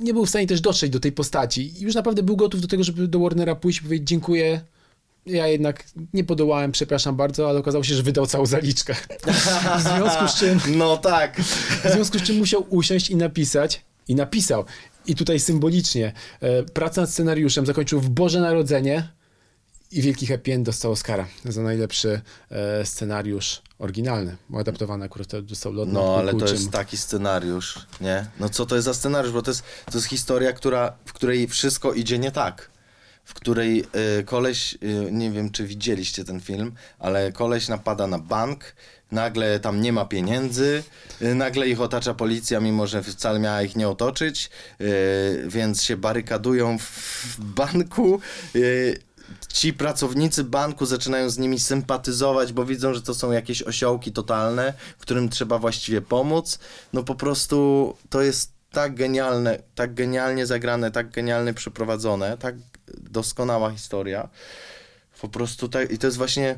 nie 0.00 0.14
był 0.14 0.26
w 0.26 0.28
stanie 0.28 0.46
też 0.46 0.60
dotrzeć 0.60 0.90
do 0.90 1.00
tej 1.00 1.12
postaci. 1.12 1.72
I 1.78 1.80
już 1.80 1.94
naprawdę 1.94 2.22
był 2.22 2.36
gotów 2.36 2.60
do 2.60 2.68
tego, 2.68 2.84
żeby 2.84 3.08
do 3.08 3.18
Warnera 3.18 3.54
pójść 3.54 3.78
i 3.78 3.82
powiedzieć 3.82 4.08
dziękuję. 4.08 4.60
Ja 5.26 5.46
jednak 5.46 5.84
nie 6.14 6.24
podołałem, 6.24 6.72
przepraszam 6.72 7.16
bardzo, 7.16 7.48
ale 7.48 7.58
okazało 7.58 7.84
się, 7.84 7.94
że 7.94 8.02
wydał 8.02 8.26
całą 8.26 8.46
zaliczkę. 8.46 8.94
w 9.78 9.82
związku 9.82 10.28
z 10.28 10.34
czym 10.34 10.60
No 10.78 10.96
tak. 10.96 11.40
w 11.84 11.92
związku 11.92 12.18
z 12.18 12.22
czym 12.22 12.36
musiał 12.36 12.66
usiąść 12.68 13.10
i 13.10 13.16
napisać. 13.16 13.84
I 14.08 14.14
napisał. 14.14 14.64
I 15.06 15.14
tutaj 15.14 15.40
symbolicznie. 15.40 16.12
E, 16.40 16.62
pracę 16.62 17.00
nad 17.00 17.10
scenariuszem 17.10 17.66
zakończył 17.66 18.00
w 18.00 18.08
Boże 18.10 18.40
Narodzenie 18.40 19.08
i 19.90 20.02
Wielki 20.02 20.26
Happy 20.26 20.52
End 20.52 20.66
dostał 20.66 20.92
Oscara 20.92 21.26
za 21.44 21.62
najlepszy 21.62 22.20
e, 22.50 22.86
scenariusz 22.86 23.62
oryginalny. 23.78 24.36
Adaptowany 24.54 25.04
akurat 25.04 25.40
dostał 25.40 25.72
lot 25.72 25.88
nad 25.88 25.94
No, 25.94 26.16
ale 26.16 26.34
to 26.34 26.46
jest 26.46 26.70
taki 26.70 26.96
scenariusz, 26.96 27.86
nie? 28.00 28.26
No 28.40 28.48
co 28.48 28.66
to 28.66 28.74
jest 28.74 28.84
za 28.84 28.94
scenariusz? 28.94 29.32
Bo 29.32 29.42
to 29.42 29.50
jest, 29.50 29.62
to 29.90 29.98
jest 29.98 30.06
historia, 30.06 30.52
która, 30.52 30.92
w 31.04 31.12
której 31.12 31.48
wszystko 31.48 31.92
idzie 31.92 32.18
nie 32.18 32.32
tak. 32.32 32.70
W 33.24 33.34
której 33.34 33.84
y, 34.20 34.24
koleś, 34.24 34.74
y, 34.74 35.08
nie 35.12 35.30
wiem 35.30 35.50
czy 35.50 35.66
widzieliście 35.66 36.24
ten 36.24 36.40
film, 36.40 36.72
ale 36.98 37.32
koleś 37.32 37.68
napada 37.68 38.06
na 38.06 38.18
bank, 38.18 38.74
nagle 39.12 39.60
tam 39.60 39.80
nie 39.80 39.92
ma 39.92 40.04
pieniędzy, 40.04 40.82
y, 41.22 41.34
nagle 41.34 41.68
ich 41.68 41.80
otacza 41.80 42.14
policja, 42.14 42.60
mimo 42.60 42.86
że 42.86 43.02
wcale 43.02 43.38
miała 43.38 43.62
ich 43.62 43.76
nie 43.76 43.88
otoczyć, 43.88 44.50
więc 45.46 45.82
się 45.82 45.96
barykadują 45.96 46.78
w, 46.78 46.82
w 46.82 47.40
banku. 47.40 48.20
Ci 49.48 49.72
pracownicy 49.72 50.44
banku 50.44 50.86
zaczynają 50.86 51.30
z 51.30 51.38
nimi 51.38 51.60
sympatyzować, 51.60 52.52
bo 52.52 52.64
widzą, 52.64 52.94
że 52.94 53.02
to 53.02 53.14
są 53.14 53.32
jakieś 53.32 53.62
osiołki 53.62 54.12
totalne, 54.12 54.74
którym 54.98 55.28
trzeba 55.28 55.58
właściwie 55.58 56.02
pomóc. 56.02 56.58
No 56.92 57.02
po 57.02 57.14
prostu 57.14 57.96
to 58.10 58.22
jest 58.22 58.52
tak 58.70 58.94
genialne, 58.94 59.58
tak 59.74 59.94
genialnie 59.94 60.46
zagrane, 60.46 60.90
tak 60.90 61.10
genialnie 61.10 61.54
przeprowadzone, 61.54 62.38
tak 62.38 62.54
doskonała 63.10 63.70
historia. 63.70 64.28
Po 65.20 65.28
prostu 65.28 65.68
tak, 65.68 65.90
i 65.90 65.98
to 65.98 66.06
jest 66.06 66.16
właśnie 66.16 66.56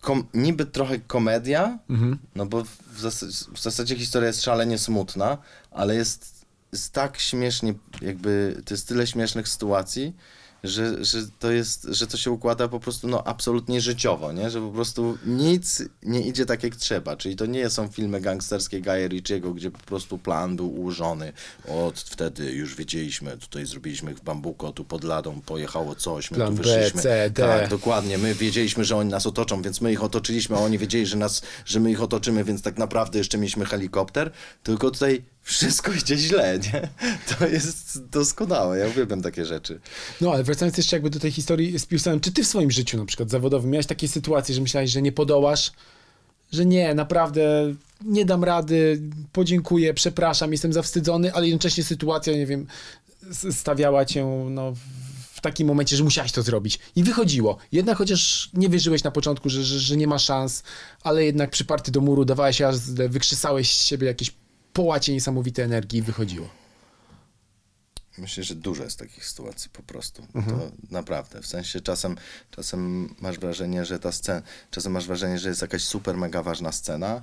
kom, 0.00 0.26
niby 0.34 0.66
trochę 0.66 0.98
komedia, 0.98 1.78
Mhm. 1.90 2.18
no 2.34 2.46
bo 2.46 2.64
w 2.92 3.00
zasadzie, 3.00 3.32
w 3.54 3.60
zasadzie 3.60 3.96
historia 3.96 4.26
jest 4.28 4.42
szalenie 4.42 4.78
smutna, 4.78 5.38
ale 5.70 5.94
jest, 5.94 6.44
jest 6.72 6.92
tak 6.92 7.18
śmiesznie, 7.18 7.74
jakby 8.02 8.62
to 8.66 8.74
jest 8.74 8.88
tyle 8.88 9.06
śmiesznych 9.06 9.48
sytuacji, 9.48 10.16
że, 10.64 11.04
że 11.04 11.18
to 11.38 11.50
jest, 11.50 11.86
że 11.90 12.06
to 12.06 12.16
się 12.16 12.30
układa 12.30 12.68
po 12.68 12.80
prostu 12.80 13.08
no 13.08 13.26
absolutnie 13.26 13.80
życiowo, 13.80 14.32
nie? 14.32 14.50
Że 14.50 14.60
po 14.60 14.70
prostu 14.70 15.18
nic 15.26 15.82
nie 16.02 16.20
idzie 16.20 16.46
tak 16.46 16.62
jak 16.62 16.76
trzeba, 16.76 17.16
czyli 17.16 17.36
to 17.36 17.46
nie 17.46 17.70
są 17.70 17.88
filmy 17.88 18.20
gangsterskie 18.20 18.80
Guya 18.80 19.08
Ritchiego, 19.08 19.54
gdzie 19.54 19.70
po 19.70 19.78
prostu 19.78 20.18
plan 20.18 20.56
był 20.56 20.74
ułożony, 20.74 21.32
od 21.68 22.00
wtedy 22.00 22.52
już 22.52 22.74
wiedzieliśmy, 22.74 23.36
tutaj 23.36 23.66
zrobiliśmy 23.66 24.14
w 24.14 24.20
Bambuko, 24.20 24.72
tu 24.72 24.84
pod 24.84 25.04
ladą 25.04 25.40
pojechało 25.40 25.94
coś, 25.94 26.30
my 26.30 26.36
Plan 26.36 26.56
tu 26.56 26.62
B, 26.62 26.68
wyszliśmy. 26.68 27.02
C, 27.02 27.30
D. 27.30 27.42
Tak, 27.42 27.70
dokładnie, 27.70 28.18
my 28.18 28.34
wiedzieliśmy, 28.34 28.84
że 28.84 28.96
oni 28.96 29.10
nas 29.10 29.26
otoczą, 29.26 29.62
więc 29.62 29.80
my 29.80 29.92
ich 29.92 30.04
otoczyliśmy, 30.04 30.56
a 30.56 30.60
oni 30.60 30.78
wiedzieli, 30.78 31.06
że, 31.06 31.16
nas, 31.16 31.42
że 31.64 31.80
my 31.80 31.90
ich 31.90 32.02
otoczymy, 32.02 32.44
więc 32.44 32.62
tak 32.62 32.78
naprawdę 32.78 33.18
jeszcze 33.18 33.38
mieliśmy 33.38 33.64
helikopter, 33.64 34.30
tylko 34.62 34.90
tutaj 34.90 35.22
wszystko 35.42 35.92
idzie 35.92 36.16
źle, 36.16 36.58
nie? 36.58 36.88
To 37.38 37.46
jest 37.46 38.08
doskonałe, 38.08 38.78
ja 38.78 38.86
uwielbiam 38.86 39.22
takie 39.22 39.44
rzeczy. 39.44 39.80
No, 40.20 40.32
ale 40.32 40.44
wracając 40.44 40.76
jeszcze 40.76 40.96
jakby 40.96 41.10
do 41.10 41.20
tej 41.20 41.32
historii 41.32 41.78
z 41.78 41.86
Pilsem, 41.86 42.20
czy 42.20 42.32
ty 42.32 42.44
w 42.44 42.46
swoim 42.46 42.70
życiu 42.70 42.98
na 42.98 43.04
przykład 43.04 43.30
zawodowym 43.30 43.70
miałeś 43.70 43.86
takie 43.86 44.08
sytuacje, 44.08 44.54
że 44.54 44.60
myślałeś, 44.60 44.90
że 44.90 45.02
nie 45.02 45.12
podołasz, 45.12 45.72
że 46.52 46.66
nie, 46.66 46.94
naprawdę 46.94 47.74
nie 48.04 48.24
dam 48.24 48.44
rady, 48.44 49.02
podziękuję, 49.32 49.94
przepraszam, 49.94 50.52
jestem 50.52 50.72
zawstydzony, 50.72 51.34
ale 51.34 51.46
jednocześnie 51.46 51.84
sytuacja, 51.84 52.32
nie 52.32 52.46
wiem, 52.46 52.66
stawiała 53.50 54.04
cię 54.04 54.46
no, 54.50 54.72
w 55.32 55.40
takim 55.40 55.66
momencie, 55.68 55.96
że 55.96 56.04
musiałeś 56.04 56.32
to 56.32 56.42
zrobić. 56.42 56.78
I 56.96 57.02
wychodziło. 57.02 57.58
Jednak 57.72 57.98
chociaż 57.98 58.50
nie 58.54 58.68
wierzyłeś 58.68 59.04
na 59.04 59.10
początku, 59.10 59.48
że, 59.48 59.64
że, 59.64 59.78
że 59.78 59.96
nie 59.96 60.06
ma 60.06 60.18
szans, 60.18 60.62
ale 61.02 61.24
jednak 61.24 61.50
przyparty 61.50 61.92
do 61.92 62.00
muru, 62.00 62.24
dawałeś 62.24 62.60
jazdę, 62.60 63.08
wykrzesałeś 63.08 63.76
z 63.76 63.86
siebie 63.86 64.06
jakieś 64.06 64.32
połacie 64.80 65.12
niesamowitej 65.12 65.64
energii 65.64 65.98
i 65.98 66.02
wychodziło. 66.02 66.48
Myślę, 68.18 68.44
że 68.44 68.54
dużo 68.54 68.84
jest 68.84 68.98
takich 68.98 69.26
sytuacji 69.26 69.70
po 69.72 69.82
prostu. 69.82 70.26
To 70.32 70.70
naprawdę. 70.90 71.42
W 71.42 71.46
sensie 71.46 71.80
czasem, 71.80 72.16
czasem 72.50 73.14
masz 73.20 73.38
wrażenie, 73.38 73.84
że 73.84 73.98
ta 73.98 74.12
scena, 74.12 74.42
czasem 74.70 74.92
masz 74.92 75.06
wrażenie, 75.06 75.38
że 75.38 75.48
jest 75.48 75.62
jakaś 75.62 75.82
super 75.82 76.16
mega 76.16 76.42
ważna 76.42 76.72
scena 76.72 77.22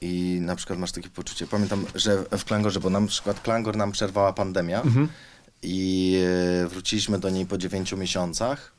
i 0.00 0.38
na 0.40 0.56
przykład 0.56 0.78
masz 0.78 0.92
takie 0.92 1.08
poczucie, 1.08 1.46
pamiętam, 1.46 1.86
że 1.94 2.24
w 2.38 2.44
Klangorze, 2.44 2.80
bo 2.80 2.90
na 2.90 3.06
przykład 3.06 3.40
Klangor 3.40 3.76
nam 3.76 3.92
przerwała 3.92 4.32
pandemia 4.32 4.82
i 5.62 6.18
e, 6.64 6.68
wróciliśmy 6.68 7.18
do 7.18 7.30
niej 7.30 7.46
po 7.46 7.58
dziewięciu 7.58 7.96
miesiącach 7.96 8.72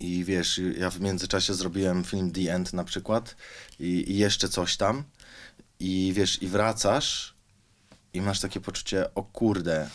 i 0.00 0.24
wiesz, 0.24 0.60
ja 0.78 0.90
w 0.90 1.00
międzyczasie 1.00 1.54
zrobiłem 1.54 2.04
film 2.04 2.30
The 2.30 2.54
End 2.54 2.72
na 2.72 2.84
przykład 2.84 3.36
i, 3.80 4.12
i 4.12 4.18
jeszcze 4.18 4.48
coś 4.48 4.76
tam 4.76 5.04
i 5.80 6.12
wiesz, 6.16 6.42
i 6.42 6.46
wracasz 6.46 7.34
i 8.12 8.20
masz 8.20 8.40
takie 8.40 8.60
poczucie, 8.60 9.14
o 9.14 9.22
kurde, 9.22 9.90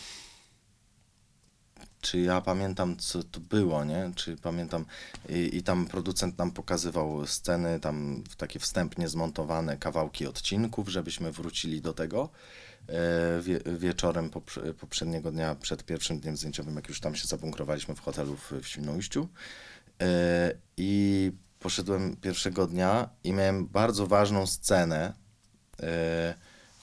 czy 2.00 2.18
ja 2.18 2.40
pamiętam, 2.40 2.96
co 2.96 3.22
to 3.22 3.40
było, 3.40 3.84
nie? 3.84 4.10
Czy 4.14 4.36
pamiętam, 4.36 4.84
i, 5.28 5.56
i 5.56 5.62
tam 5.62 5.86
producent 5.86 6.38
nam 6.38 6.50
pokazywał 6.50 7.26
sceny, 7.26 7.80
tam 7.80 8.24
takie 8.36 8.58
wstępnie 8.58 9.08
zmontowane 9.08 9.76
kawałki 9.76 10.26
odcinków, 10.26 10.88
żebyśmy 10.88 11.32
wrócili 11.32 11.80
do 11.80 11.92
tego 11.92 12.28
e, 12.88 13.40
wie, 13.42 13.60
wieczorem 13.78 14.30
poprze, 14.30 14.74
poprzedniego 14.74 15.32
dnia, 15.32 15.54
przed 15.54 15.84
pierwszym 15.84 16.20
dniem 16.20 16.36
zdjęciowym, 16.36 16.76
jak 16.76 16.88
już 16.88 17.00
tam 17.00 17.14
się 17.14 17.26
zabunkrowaliśmy 17.26 17.94
w 17.94 18.00
hotelu 18.00 18.36
w, 18.36 18.52
w 18.52 18.66
Świnoujściu. 18.66 19.28
E, 20.02 20.54
I 20.76 21.32
poszedłem 21.58 22.16
pierwszego 22.16 22.66
dnia 22.66 23.08
i 23.24 23.32
miałem 23.32 23.66
bardzo 23.66 24.06
ważną 24.06 24.46
scenę, 24.46 25.23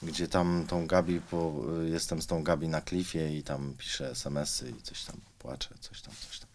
gdzie 0.04 0.28
tam 0.28 0.66
tą 0.68 0.88
Gabi, 0.88 1.22
po, 1.22 1.54
jestem 1.84 2.22
z 2.22 2.28
tą 2.28 2.44
Gabi 2.44 2.68
na 2.68 2.82
klifie 2.82 3.38
i 3.38 3.44
tam 3.44 3.74
piszę 3.78 4.12
SMS-y 4.12 4.70
i 4.70 4.82
coś 4.82 5.04
tam 5.04 5.16
płaczę, 5.39 5.70
coś 5.80 6.02
tam, 6.02 6.14
coś 6.30 6.39
tam. 6.39 6.50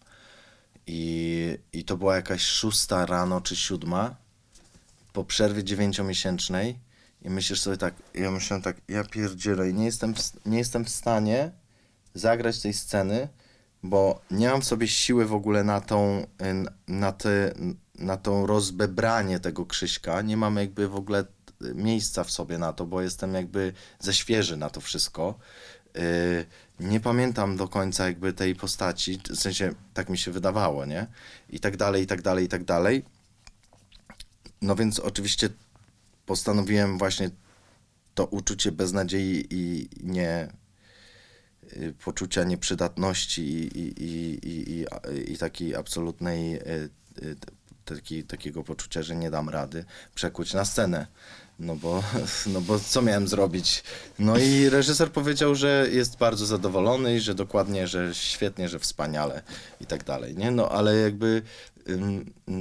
I, 0.87 1.57
I 1.73 1.83
to 1.83 1.97
była 1.97 2.15
jakaś 2.15 2.41
szósta 2.41 3.05
rano 3.05 3.41
czy 3.41 3.55
siódma 3.55 4.15
po 5.13 5.23
przerwie 5.23 5.63
dziewięciomiesięcznej 5.63 6.79
i 7.21 7.29
myślisz 7.29 7.61
sobie 7.61 7.77
tak, 7.77 7.93
ja 8.13 8.31
myślałem 8.31 8.61
tak, 8.61 8.77
ja 8.87 9.03
pierdzielę 9.03 9.69
i 9.69 9.73
nie 9.73 9.85
jestem, 9.85 10.15
w, 10.15 10.45
nie 10.45 10.57
jestem 10.57 10.85
w 10.85 10.89
stanie 10.89 11.51
zagrać 12.13 12.61
tej 12.61 12.73
sceny, 12.73 13.27
bo 13.83 14.21
nie 14.31 14.49
mam 14.49 14.61
w 14.61 14.65
sobie 14.65 14.87
siły 14.87 15.25
w 15.25 15.33
ogóle 15.33 15.63
na 15.63 15.81
tą, 15.81 16.27
y, 16.41 16.91
na 16.91 17.11
te, 17.11 17.53
na 17.95 18.17
tą 18.17 18.45
rozbebranie 18.45 19.39
tego 19.39 19.65
Krzyśka, 19.65 20.21
nie 20.21 20.37
mam 20.37 20.55
jakby 20.55 20.87
w 20.87 20.95
ogóle 20.95 21.25
miejsca 21.61 22.23
w 22.23 22.31
sobie 22.31 22.57
na 22.57 22.73
to, 22.73 22.85
bo 22.85 23.01
jestem 23.01 23.33
jakby 23.33 23.73
za 23.99 24.13
świeży 24.13 24.57
na 24.57 24.69
to 24.69 24.81
wszystko. 24.81 25.39
Y, 25.97 26.45
Nie 26.79 26.99
pamiętam 26.99 27.57
do 27.57 27.67
końca 27.67 28.05
jakby 28.05 28.33
tej 28.33 28.55
postaci, 28.55 29.19
w 29.29 29.35
sensie 29.35 29.73
tak 29.93 30.09
mi 30.09 30.17
się 30.17 30.31
wydawało, 30.31 30.85
nie? 30.85 31.07
I 31.49 31.59
tak 31.59 31.77
dalej, 31.77 32.03
i 32.03 32.07
tak 32.07 32.21
dalej, 32.21 32.45
i 32.45 32.47
tak 32.47 32.63
dalej. 32.63 33.05
No 34.61 34.75
więc 34.75 34.99
oczywiście 34.99 35.49
postanowiłem 36.25 36.97
właśnie 36.97 37.29
to 38.15 38.25
uczucie 38.25 38.71
beznadziei 38.71 39.47
i 39.49 39.89
nie 40.03 40.47
y, 41.73 41.93
poczucia 42.05 42.43
nieprzydatności 42.43 43.41
i, 43.41 44.03
i, 44.03 44.03
i, 44.03 44.85
i, 45.23 45.33
i, 45.33 45.37
takiej 45.37 45.75
absolutnej 45.75 46.55
y, 46.55 46.89
taki, 47.85 48.23
takiego 48.23 48.63
poczucia, 48.63 49.01
że 49.01 49.15
nie 49.15 49.31
dam 49.31 49.49
rady 49.49 49.85
przekuć 50.15 50.53
na 50.53 50.65
scenę. 50.65 51.07
No 51.59 51.75
bo, 51.75 52.03
no 52.53 52.61
bo 52.61 52.79
co 52.79 53.01
miałem 53.01 53.27
zrobić? 53.27 53.83
No 54.19 54.37
i 54.37 54.69
reżyser 54.69 55.11
powiedział, 55.11 55.55
że 55.55 55.87
jest 55.91 56.17
bardzo 56.17 56.45
zadowolony 56.45 57.15
i 57.15 57.19
że 57.19 57.35
dokładnie, 57.35 57.87
że 57.87 58.15
świetnie, 58.15 58.69
że 58.69 58.79
wspaniale 58.79 59.41
i 59.81 59.85
tak 59.85 60.03
dalej, 60.03 60.35
nie? 60.35 60.51
No 60.51 60.69
ale 60.69 60.95
jakby 60.95 61.41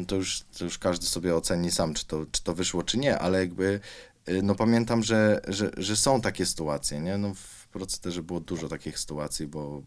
to 0.06 0.16
już, 0.16 0.42
to 0.58 0.64
już 0.64 0.78
każdy 0.78 1.06
sobie 1.06 1.36
oceni 1.36 1.70
sam, 1.70 1.94
czy 1.94 2.06
to, 2.06 2.26
czy 2.32 2.42
to 2.42 2.54
wyszło, 2.54 2.82
czy 2.82 2.98
nie, 2.98 3.18
ale 3.18 3.38
jakby 3.38 3.80
y, 4.28 4.42
no 4.42 4.54
pamiętam, 4.54 5.02
że, 5.02 5.40
że, 5.48 5.70
że 5.76 5.96
są 5.96 6.20
takie 6.20 6.46
sytuacje, 6.46 7.00
nie? 7.00 7.18
No 7.18 7.34
w 7.34 7.68
procederze 7.68 8.22
było 8.22 8.40
dużo 8.40 8.68
takich 8.68 8.98
sytuacji, 8.98 9.46
bo, 9.46 9.82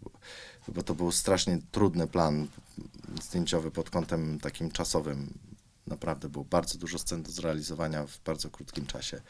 bo 0.68 0.84
to 0.84 0.96
był 0.96 1.12
strasznie 1.12 1.60
trudny 1.72 2.08
plan 2.08 2.48
zdjęciowy 3.24 3.72
pod 3.72 3.90
kątem 3.90 4.40
takim 4.40 4.72
czasowym. 4.72 5.34
Naprawdę 5.88 6.30
było 6.30 6.46
bardzo 6.46 6.78
dużo 6.78 7.00
scen 7.00 7.24
do 7.24 7.32
zrealizowania 7.32 8.06
w 8.08 8.20
bardzo 8.26 8.50
krótkim 8.50 8.86
czasie. 8.86 9.22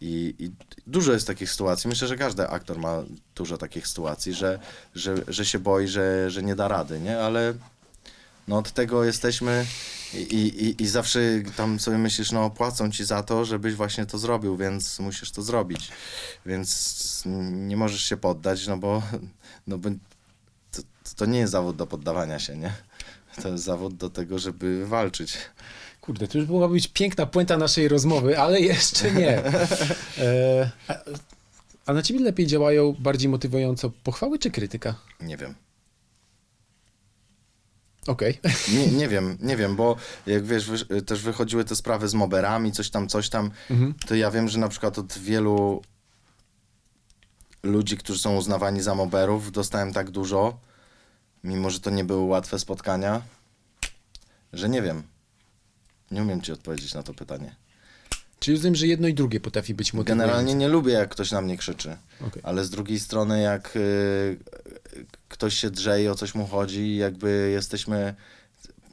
I, 0.00 0.34
I 0.38 0.50
dużo 0.86 1.12
jest 1.12 1.26
takich 1.26 1.50
sytuacji. 1.50 1.88
Myślę, 1.88 2.08
że 2.08 2.16
każdy 2.16 2.48
aktor 2.48 2.78
ma 2.78 3.02
dużo 3.34 3.58
takich 3.58 3.88
sytuacji, 3.88 4.34
że, 4.34 4.58
że, 4.94 5.14
że 5.28 5.44
się 5.44 5.58
boi, 5.58 5.88
że, 5.88 6.30
że 6.30 6.42
nie 6.42 6.56
da 6.56 6.68
rady, 6.68 7.00
nie? 7.00 7.18
Ale 7.18 7.54
no 8.48 8.58
od 8.58 8.72
tego 8.72 9.04
jesteśmy 9.04 9.66
i, 10.14 10.16
i, 10.18 10.82
i 10.82 10.86
zawsze 10.88 11.20
tam 11.56 11.80
sobie 11.80 11.98
myślisz, 11.98 12.32
no 12.32 12.50
płacą 12.50 12.90
ci 12.90 13.04
za 13.04 13.22
to, 13.22 13.44
żebyś 13.44 13.74
właśnie 13.74 14.06
to 14.06 14.18
zrobił, 14.18 14.56
więc 14.56 14.98
musisz 14.98 15.30
to 15.30 15.42
zrobić. 15.42 15.92
Więc 16.46 17.22
nie 17.52 17.76
możesz 17.76 18.02
się 18.02 18.16
poddać, 18.16 18.66
no 18.66 18.76
bo, 18.76 19.02
no 19.66 19.78
bo 19.78 19.90
to, 20.72 20.82
to 21.16 21.26
nie 21.26 21.38
jest 21.38 21.52
zawód 21.52 21.76
do 21.76 21.86
poddawania 21.86 22.38
się, 22.38 22.56
nie? 22.56 22.72
To 23.42 23.48
jest 23.48 23.64
zawód 23.64 23.94
do 23.94 24.10
tego, 24.10 24.38
żeby 24.38 24.86
walczyć. 24.86 25.38
Kurde, 26.06 26.28
to 26.28 26.38
już 26.38 26.48
mogła 26.48 26.68
być 26.68 26.88
piękna 26.88 27.26
puenta 27.26 27.56
naszej 27.58 27.88
rozmowy, 27.88 28.38
ale 28.38 28.60
jeszcze 28.60 29.12
nie. 29.12 29.42
E, 30.18 30.70
a, 30.88 30.94
a 31.86 31.92
na 31.92 32.02
ciebie 32.02 32.20
lepiej 32.20 32.46
działają 32.46 32.92
bardziej 32.98 33.28
motywująco 33.28 33.90
pochwały 34.04 34.38
czy 34.38 34.50
krytyka? 34.50 34.94
Nie 35.20 35.36
wiem. 35.36 35.54
Okej. 38.06 38.40
Nie, 38.74 38.86
nie 38.86 39.08
wiem, 39.08 39.38
nie 39.40 39.56
wiem, 39.56 39.76
bo 39.76 39.96
jak 40.26 40.44
wiesz, 40.44 40.70
wy, 40.70 41.02
też 41.02 41.22
wychodziły 41.22 41.64
te 41.64 41.76
sprawy 41.76 42.08
z 42.08 42.14
moberami, 42.14 42.72
coś 42.72 42.90
tam, 42.90 43.08
coś 43.08 43.28
tam, 43.28 43.50
Mhm. 43.70 43.94
to 44.06 44.14
ja 44.14 44.30
wiem, 44.30 44.48
że 44.48 44.58
na 44.58 44.68
przykład 44.68 44.98
od 44.98 45.18
wielu 45.18 45.82
ludzi, 47.62 47.96
którzy 47.96 48.18
są 48.18 48.36
uznawani 48.36 48.82
za 48.82 48.94
moberów, 48.94 49.52
dostałem 49.52 49.92
tak 49.92 50.10
dużo, 50.10 50.58
mimo 51.44 51.70
że 51.70 51.80
to 51.80 51.90
nie 51.90 52.04
były 52.04 52.24
łatwe 52.24 52.58
spotkania, 52.58 53.22
że 54.52 54.68
nie 54.68 54.82
wiem. 54.82 55.02
Nie 56.10 56.22
umiem 56.22 56.42
ci 56.42 56.52
odpowiedzieć 56.52 56.94
na 56.94 57.02
to 57.02 57.14
pytanie. 57.14 57.56
Czyli 58.38 58.56
rozumiem, 58.56 58.74
że 58.74 58.86
jedno 58.86 59.08
i 59.08 59.14
drugie 59.14 59.40
potrafi 59.40 59.74
być 59.74 59.92
motywujące. 59.92 60.26
Generalnie 60.26 60.54
nie 60.54 60.68
lubię, 60.68 60.92
jak 60.92 61.08
ktoś 61.08 61.30
na 61.30 61.40
mnie 61.40 61.56
krzyczy. 61.56 61.96
Okej. 62.26 62.42
Ale 62.44 62.64
z 62.64 62.70
drugiej 62.70 63.00
strony, 63.00 63.40
jak 63.40 63.76
y, 63.76 64.38
ktoś 65.28 65.54
się 65.54 65.70
drze 65.70 66.02
i 66.02 66.08
o 66.08 66.14
coś 66.14 66.34
mu 66.34 66.46
chodzi, 66.46 66.96
jakby 66.96 67.50
jesteśmy 67.52 68.14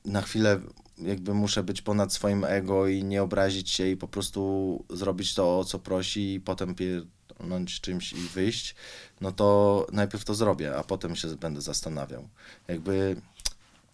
na 0.06 0.22
chwilę, 0.22 0.60
jakby 0.98 1.34
muszę 1.34 1.64
być 1.64 1.82
ponad 1.82 2.14
swoim 2.14 2.44
ego 2.44 2.88
i 2.88 3.04
nie 3.04 3.24
obrazić 3.24 3.70
się 3.70 3.88
i 3.88 3.98
po 3.98 4.08
prostu 4.08 4.84
zrobić 4.90 5.34
to, 5.34 5.60
o 5.60 5.66
co 5.66 5.80
prosi 5.80 6.34
i 6.34 6.40
potem 6.40 6.76
pierdolnąć 6.76 7.82
czymś 7.82 8.14
i 8.14 8.22
wyjść, 8.22 8.76
no 9.22 9.32
to 9.32 9.88
najpierw 9.92 10.26
to 10.26 10.36
zrobię, 10.36 10.76
a 10.76 10.84
potem 10.84 11.16
się 11.16 11.36
będę 11.36 11.62
zastanawiał. 11.62 12.28
Jakby, 12.68 13.16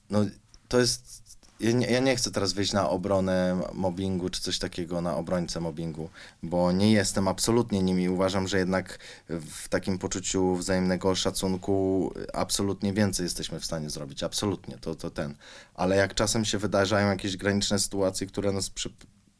no 0.09 0.25
to 0.67 0.79
jest 0.79 1.28
ja 1.59 1.71
nie, 1.71 1.87
ja 1.87 1.99
nie 1.99 2.15
chcę 2.15 2.31
teraz 2.31 2.53
wyjść 2.53 2.73
na 2.73 2.89
obronę 2.89 3.61
mobbingu 3.73 4.29
czy 4.29 4.41
coś 4.41 4.59
takiego, 4.59 5.01
na 5.01 5.15
obrońcę 5.15 5.59
mobbingu, 5.59 6.09
bo 6.43 6.71
nie 6.71 6.91
jestem 6.91 7.27
absolutnie 7.27 7.83
nim 7.83 7.99
i 7.99 8.09
uważam, 8.09 8.47
że 8.47 8.57
jednak 8.57 8.99
w 9.29 9.69
takim 9.69 9.97
poczuciu 9.97 10.55
wzajemnego 10.55 11.15
szacunku 11.15 12.13
absolutnie 12.33 12.93
więcej 12.93 13.23
jesteśmy 13.23 13.59
w 13.59 13.65
stanie 13.65 13.89
zrobić. 13.89 14.23
Absolutnie, 14.23 14.77
to, 14.77 14.95
to 14.95 15.09
ten. 15.09 15.35
Ale 15.73 15.95
jak 15.95 16.15
czasem 16.15 16.45
się 16.45 16.57
wydarzają 16.57 17.09
jakieś 17.09 17.37
graniczne 17.37 17.79
sytuacje, 17.79 18.27
które 18.27 18.51
nas 18.51 18.69
przy, 18.69 18.93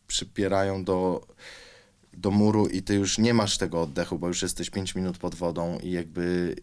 przypierają 0.07 0.83
do, 0.83 1.27
do 2.13 2.31
muru 2.31 2.67
i 2.67 2.81
ty 2.81 2.95
już 2.95 3.17
nie 3.17 3.33
masz 3.33 3.57
tego 3.57 3.81
oddechu, 3.81 4.19
bo 4.19 4.27
już 4.27 4.41
jesteś 4.41 4.69
5 4.69 4.95
minut 4.95 5.17
pod 5.17 5.35
wodą 5.35 5.79
i 5.79 5.91
jakby 5.91 6.55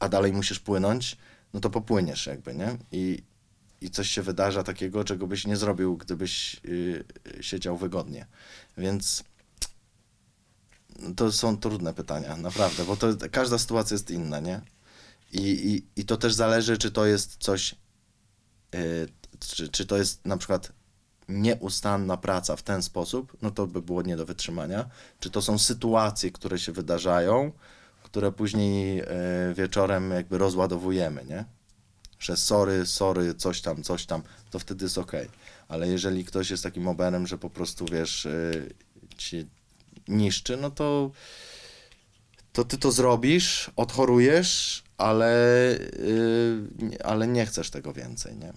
a 0.00 0.08
dalej 0.08 0.32
musisz 0.32 0.60
płynąć, 0.60 1.16
no 1.54 1.60
to 1.60 1.70
popłyniesz 1.70 2.26
jakby, 2.26 2.54
nie? 2.54 2.76
I, 2.92 3.22
i 3.80 3.90
coś 3.90 4.10
się 4.10 4.22
wydarza 4.22 4.62
takiego, 4.62 5.04
czego 5.04 5.26
byś 5.26 5.46
nie 5.46 5.56
zrobił, 5.56 5.96
gdybyś 5.96 6.60
yy, 6.64 7.04
siedział 7.40 7.76
wygodnie. 7.76 8.26
Więc 8.78 9.24
to 11.16 11.32
są 11.32 11.56
trudne 11.56 11.94
pytania, 11.94 12.36
naprawdę, 12.36 12.84
bo 12.84 12.96
to 12.96 13.06
każda 13.30 13.58
sytuacja 13.58 13.94
jest 13.94 14.10
inna, 14.10 14.40
nie? 14.40 14.60
I, 15.32 15.40
i, 15.40 16.00
i 16.00 16.04
to 16.04 16.16
też 16.16 16.34
zależy, 16.34 16.78
czy 16.78 16.90
to 16.90 17.06
jest 17.06 17.36
coś, 17.36 17.74
yy, 18.72 19.08
czy, 19.38 19.68
czy 19.68 19.86
to 19.86 19.96
jest 19.96 20.26
na 20.26 20.36
przykład 20.36 20.72
nieustanna 21.30 22.16
praca 22.16 22.56
w 22.56 22.62
ten 22.62 22.82
sposób, 22.82 23.36
no 23.42 23.50
to 23.50 23.66
by 23.66 23.82
było 23.82 24.02
nie 24.02 24.16
do 24.16 24.26
wytrzymania. 24.26 24.90
Czy 25.20 25.30
to 25.30 25.42
są 25.42 25.58
sytuacje, 25.58 26.30
które 26.30 26.58
się 26.58 26.72
wydarzają, 26.72 27.52
które 28.02 28.32
później 28.32 29.00
e, 29.00 29.06
wieczorem 29.54 30.10
jakby 30.10 30.38
rozładowujemy, 30.38 31.24
nie? 31.24 31.44
Że 32.20 32.36
sorry, 32.36 32.86
sorry, 32.86 33.34
coś 33.34 33.60
tam, 33.60 33.82
coś 33.82 34.06
tam, 34.06 34.22
to 34.50 34.58
wtedy 34.58 34.84
jest 34.84 34.98
ok. 34.98 35.12
Ale 35.68 35.88
jeżeli 35.88 36.24
ktoś 36.24 36.50
jest 36.50 36.62
takim 36.62 36.88
oberem, 36.88 37.26
że 37.26 37.38
po 37.38 37.50
prostu 37.50 37.86
wiesz, 37.92 38.26
e, 38.26 38.52
ci 39.16 39.46
niszczy, 40.08 40.56
no 40.56 40.70
to, 40.70 41.10
to 42.52 42.64
ty 42.64 42.78
to 42.78 42.92
zrobisz, 42.92 43.70
odchorujesz, 43.76 44.82
ale, 44.98 45.32
e, 45.76 47.04
ale 47.04 47.28
nie 47.28 47.46
chcesz 47.46 47.70
tego 47.70 47.92
więcej, 47.92 48.36
nie? 48.36 48.52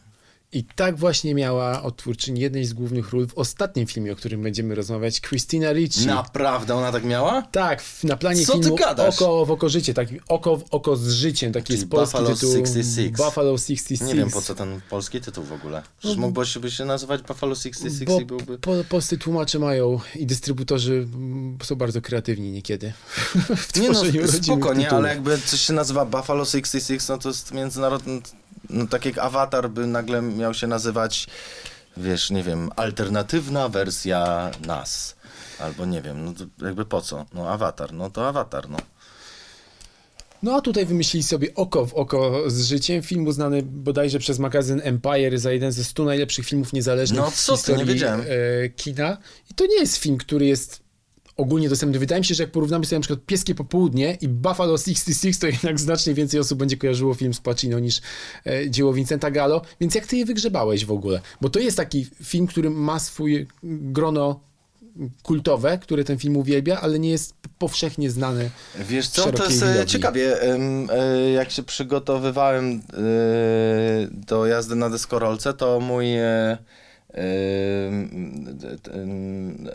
I 0.54 0.64
tak 0.64 0.98
właśnie 0.98 1.36
miała 1.36 1.84
odtwórczyni 1.84 2.42
jednej 2.42 2.66
z 2.66 2.74
głównych 2.74 3.12
ról 3.12 3.28
w 3.28 3.38
ostatnim 3.38 3.88
filmie, 3.88 4.14
o 4.14 4.16
którym 4.16 4.44
będziemy 4.44 4.76
rozmawiać, 4.76 5.22
Christina 5.22 5.74
Ricci. 5.74 6.06
Naprawdę 6.08 6.76
ona 6.76 6.92
tak 6.92 7.04
miała? 7.04 7.42
Tak, 7.42 7.82
w- 7.82 8.04
na 8.04 8.18
planie 8.18 8.46
Co 8.46 8.54
ty 8.54 8.64
filmu? 8.64 8.78
Oko 8.98 9.46
w 9.46 9.52
oko 9.52 9.70
życie, 9.70 9.94
taki 9.94 10.20
oko 10.28 10.58
w 10.58 10.64
oko 10.72 10.96
z 10.96 11.12
życiem, 11.12 11.54
taki 11.54 11.68
Czyli 11.68 11.80
jest 11.80 11.92
polski 11.92 12.18
Buffalo 12.18 12.36
tytuł. 12.36 12.52
66. 12.52 13.12
Buffalo 13.12 13.58
66. 13.58 14.02
Nie 14.02 14.16
wiem 14.16 14.30
po 14.30 14.42
co 14.42 14.56
ten 14.56 14.82
polski 14.90 15.22
tytuł 15.22 15.44
w 15.44 15.52
ogóle. 15.52 15.84
Przecież 16.00 16.18
mógłby 16.18 16.46
się, 16.46 16.72
się 16.72 16.86
nazywać 16.86 17.22
Buffalo 17.22 17.56
66 17.56 18.04
Bo 18.06 18.22
i 18.22 18.26
byłby... 18.26 18.58
po, 18.58 18.72
polscy 18.90 19.18
tłumacze 19.18 19.60
mają 19.60 20.00
i 20.16 20.26
dystrybutorzy 20.26 21.08
są 21.64 21.76
bardzo 21.76 22.02
kreatywni 22.02 22.52
niekiedy. 22.52 22.94
w 23.56 23.80
Nie 23.80 23.90
no, 23.90 24.02
spoko, 24.44 24.74
nie, 24.74 24.92
ale 24.92 25.10
jakby 25.10 25.38
coś 25.38 25.62
się 25.62 25.74
nazywa 25.74 26.06
Buffalo 26.06 26.46
66, 26.46 27.08
no 27.08 27.18
to 27.18 27.30
jest 27.30 27.52
międzynarodny, 27.52 28.22
no 28.70 28.88
tak 28.88 29.06
jak 29.06 29.18
Avatar 29.18 29.70
by 29.70 29.88
nagle 29.88 30.22
miał 30.22 30.54
się 30.54 30.68
nazywać, 30.68 31.28
wiesz, 31.98 32.30
nie 32.32 32.44
wiem, 32.44 32.70
alternatywna 32.76 33.70
wersja 33.70 34.52
nas. 34.66 35.16
Albo 35.60 35.86
nie 35.86 36.02
wiem, 36.02 36.26
no 36.26 36.34
to 36.34 36.66
jakby 36.66 36.86
po 36.86 37.02
co? 37.02 37.26
No 37.34 37.50
Avatar, 37.50 37.94
no 37.94 38.10
to 38.10 38.28
Avatar, 38.28 38.70
no. 38.70 38.78
No 40.44 40.56
a 40.56 40.62
tutaj 40.62 40.86
wymyślili 40.86 41.24
sobie 41.24 41.54
Oko 41.56 41.86
w 41.86 41.94
oko 41.94 42.44
z 42.48 42.66
życiem, 42.68 43.02
film 43.02 43.28
uznany 43.28 43.64
bodajże 43.64 44.20
przez 44.20 44.40
magazyn 44.40 44.82
Empire 44.84 45.40
za 45.40 45.52
jeden 45.52 45.72
ze 45.72 45.84
100 45.84 46.06
najlepszych 46.06 46.46
filmów 46.46 46.74
niezależnych 46.74 47.20
No 47.22 47.32
w 47.32 47.36
co 47.36 47.52
ty, 47.52 47.58
historii 47.58 47.86
nie 47.86 47.94
wiedziałem. 47.94 48.22
e, 48.66 48.70
kina. 48.70 49.18
I 49.52 49.54
to 49.54 49.66
nie 49.66 49.80
jest 49.80 49.98
film, 49.98 50.18
który 50.18 50.46
jest 50.46 50.83
ogólnie 51.38 51.70
dostępny. 51.70 52.00
Wydaje 52.00 52.22
mi 52.22 52.26
się, 52.26 52.36
że 52.36 52.44
jak 52.44 52.52
porównamy 52.52 52.86
sobie 52.86 53.00
na 53.00 53.02
przykład 53.02 53.26
Pieskie 53.26 53.56
Popołudnie 53.56 54.18
i 54.22 54.28
Buffalo 54.28 54.78
66, 54.78 55.40
to 55.40 55.48
jednak 55.48 55.80
znacznie 55.80 56.14
więcej 56.14 56.40
osób 56.40 56.60
będzie 56.60 56.78
kojarzyło 56.78 57.14
film 57.14 57.34
z 57.34 57.40
Pacino 57.40 57.80
niż 57.80 58.02
e, 58.46 58.70
dzieło 58.70 58.94
Vincenta 58.94 59.32
Gallo. 59.32 59.62
Więc 59.82 59.96
jak 59.96 60.08
ty 60.08 60.18
je 60.18 60.26
wygrzebałeś 60.26 60.86
w 60.86 60.92
ogóle? 60.92 61.22
Bo 61.42 61.50
to 61.50 61.60
jest 61.60 61.78
taki 61.78 62.08
film, 62.24 62.48
który 62.48 62.70
ma 62.70 63.00
swój 63.00 63.48
grono 63.64 64.40
kultowe, 65.24 65.78
które 65.78 66.04
ten 66.04 66.18
film 66.20 66.38
uwielbia, 66.38 66.82
ale 66.82 67.00
nie 67.00 67.10
jest 67.10 67.36
powszechnie 67.60 68.12
znany. 68.12 68.50
Wiesz 68.76 69.08
co, 69.08 69.32
to 69.32 69.44
jest 69.44 69.64
e, 69.64 69.68
widowni. 69.68 69.92
ciekawie, 69.92 70.42
e, 70.42 71.32
jak 71.32 71.52
się 71.52 71.64
przygotowywałem 71.64 72.74
e, 72.74 72.82
do 74.12 74.46
jazdy 74.46 74.76
na 74.76 74.90
deskorolce, 74.90 75.54
to 75.54 75.80
mój 75.80 76.06